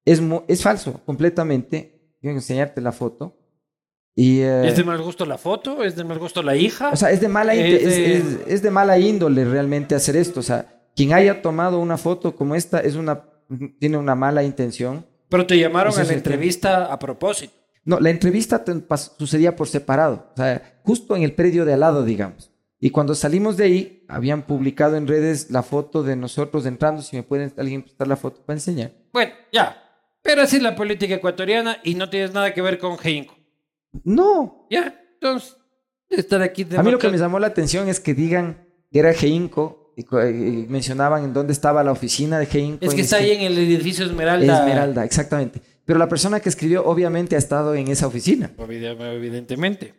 [0.06, 2.16] es, es falso completamente.
[2.22, 3.38] Quiero enseñarte la foto.
[4.16, 5.84] Y, eh, ¿Es de mal gusto la foto?
[5.84, 6.90] ¿Es de mal gusto la hija?
[6.92, 10.40] o sea, es de mala, Es de- es- es de mala índole realmente hacer esto.
[10.40, 13.24] O sea, quien haya tomado una foto como esta es una,
[13.80, 15.06] tiene una mala intención.
[15.30, 17.54] Pero te llamaron a la entrevista a propósito.
[17.86, 18.64] No, la entrevista
[19.18, 22.54] sucedía por separado, o sea, justo en el predio de al lado, digamos.
[22.80, 27.02] Y cuando salimos de ahí, habían publicado en redes la foto de nosotros entrando.
[27.02, 28.92] Si me pueden alguien prestar la foto para enseñar.
[29.14, 29.82] Bueno, ya.
[30.22, 33.38] Pero así es la política ecuatoriana y no tienes nada que ver con Geinco.
[34.04, 35.56] No, Ya, entonces,
[36.10, 39.00] estar aquí de a mí lo que me llamó la atención es que digan que
[39.00, 40.04] era Geinco y,
[40.68, 42.86] mencionaban en dónde estaba la oficina de Geinco.
[42.86, 44.60] Es que está ahí en el edificio Esmeralda.
[44.60, 45.62] Esmeralda, exactamente.
[45.86, 48.52] Pero la persona que escribió obviamente ha estado en esa oficina.
[48.58, 49.94] Evide- Evidentemente.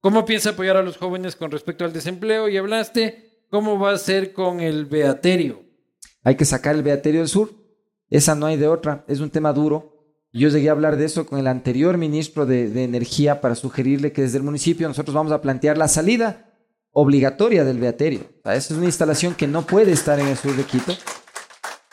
[0.00, 2.48] ¿Cómo piensa apoyar a los jóvenes con respecto al desempleo?
[2.48, 5.64] Y hablaste, ¿cómo va a ser con el beaterio?
[6.22, 7.50] Hay que sacar el Beaterio del Sur.
[8.10, 9.04] Esa no hay de otra.
[9.08, 9.94] Es un tema duro.
[10.32, 14.12] Yo llegué a hablar de eso con el anterior ministro de, de Energía para sugerirle
[14.12, 16.52] que desde el municipio nosotros vamos a plantear la salida
[16.90, 18.20] obligatoria del Beaterio.
[18.40, 20.92] O sea, esa es una instalación que no puede estar en el sur de Quito.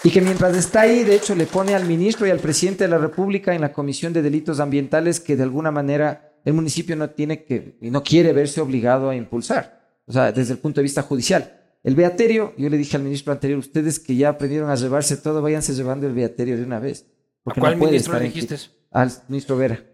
[0.06, 2.90] Y que mientras está ahí, de hecho, le pone al ministro y al presidente de
[2.90, 7.10] la República en la Comisión de Delitos Ambientales que de alguna manera el municipio no
[7.12, 9.82] tiene que y no quiere verse obligado a impulsar.
[10.06, 11.62] O sea, desde el punto de vista judicial.
[11.84, 15.42] El beaterio, yo le dije al ministro anterior, ustedes que ya aprendieron a llevarse todo,
[15.42, 17.06] váyanse llevando el beaterio de una vez.
[17.06, 18.58] ¿A Porque cuál no puede ministro le dijiste?
[18.92, 19.93] Al ministro Vera.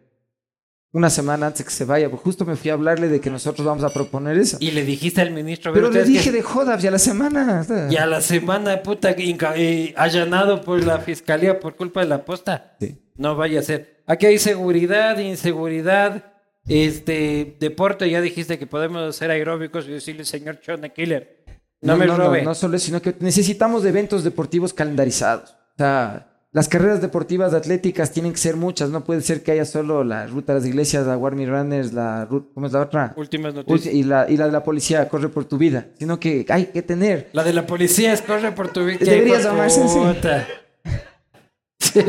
[0.91, 3.65] Una semana antes que se vaya, pues justo me fui a hablarle de que nosotros
[3.65, 4.57] vamos a proponer eso.
[4.59, 5.71] Y le dijiste al ministro...
[5.71, 7.63] Pero le dije que- de jodas ya la semana.
[7.91, 12.75] Y a la semana, puta, eh, allanado por la fiscalía por culpa de la posta.
[12.79, 12.97] Sí.
[13.17, 14.01] No vaya a ser.
[14.07, 16.33] Aquí hay seguridad, inseguridad,
[16.67, 18.09] este, deporte.
[18.09, 21.45] Ya dijiste que podemos hacer aeróbicos y decirle, señor Chone Killer,
[21.81, 22.41] no, me robe.
[22.41, 25.51] No, solo eso, sino que necesitamos de eventos deportivos calendarizados.
[25.51, 28.89] O sea, las carreras deportivas atléticas tienen que ser muchas.
[28.89, 32.27] No puede ser que haya solo la ruta de las iglesias, la Warmy Runners, la
[32.29, 33.13] ¿cómo es la otra?
[33.17, 33.93] Últimas noticias.
[33.93, 35.87] Y la, y la de la policía, corre por tu vida.
[35.99, 37.29] Sino que hay que tener.
[37.33, 38.97] La de la policía es corre por tu vida.
[38.99, 39.81] Debería hijo de llamarse.
[41.79, 42.01] Sí.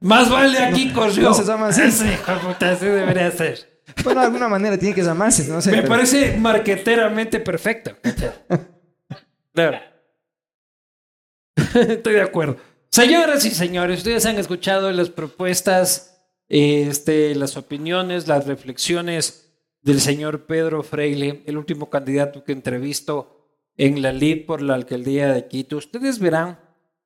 [0.00, 1.22] Más vale aquí corrió.
[1.28, 1.90] no se llama así.
[1.90, 2.10] Sí,
[2.46, 3.58] puta, así debería ser.
[4.04, 5.70] Bueno, de alguna manera tiene que llamarse, no sé.
[5.70, 7.92] Me pero- parece marqueteramente perfecto.
[9.54, 9.78] Claro.
[11.74, 12.56] Estoy de acuerdo.
[12.94, 19.50] Señoras y señores, ustedes han escuchado las propuestas, este, las opiniones, las reflexiones
[19.80, 23.48] del señor Pedro Freile, el último candidato que entrevisto
[23.78, 25.78] en la LID por la alcaldía de Quito.
[25.78, 26.60] Ustedes verán,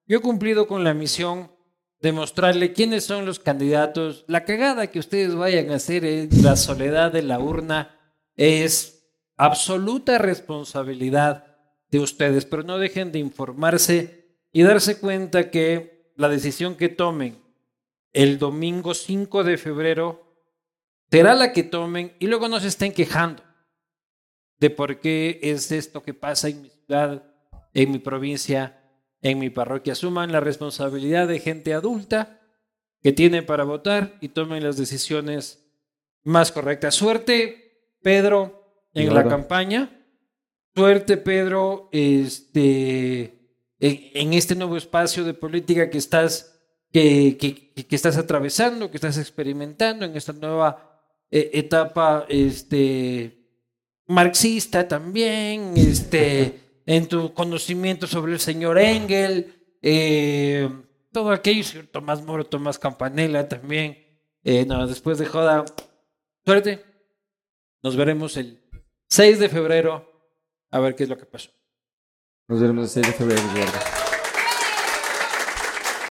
[0.09, 1.53] yo he cumplido con la misión
[2.01, 4.25] de mostrarle quiénes son los candidatos.
[4.27, 7.97] La cagada que ustedes vayan a hacer en la soledad de la urna
[8.35, 11.59] es absoluta responsabilidad
[11.93, 14.26] de ustedes, pero no dejen de informarse
[14.57, 17.37] y darse cuenta que la decisión que tomen
[18.15, 20.35] el domingo 5 de febrero
[21.11, 23.43] será la que tomen y luego no se estén quejando
[24.59, 27.23] de por qué es esto que pasa en mi ciudad,
[27.75, 28.83] en mi provincia,
[29.21, 29.93] en mi parroquia.
[29.93, 32.41] Asuman la responsabilidad de gente adulta
[33.03, 35.69] que tiene para votar y tomen las decisiones
[36.23, 36.95] más correctas.
[36.95, 40.03] Suerte, Pedro, en la campaña.
[40.75, 43.36] Suerte, Pedro, este,
[44.15, 46.59] en, este nuevo espacio de política que estás,
[46.93, 53.47] que, que- que estás atravesando, que estás experimentando, en esta nueva eh, etapa este,
[54.07, 60.69] marxista también, este, en tu conocimiento sobre el señor Engel, eh,
[61.13, 63.99] todo aquello, señor Tomás Moro, Tomás Campanella también.
[64.45, 65.65] Eh, no, después de joda,
[66.45, 66.85] suerte.
[67.83, 68.61] Nos veremos el
[69.09, 70.11] 6 de febrero
[70.71, 71.51] a ver qué es lo que pasó.
[72.49, 74.06] Nos veremos el 6 de febrero, Eduardo.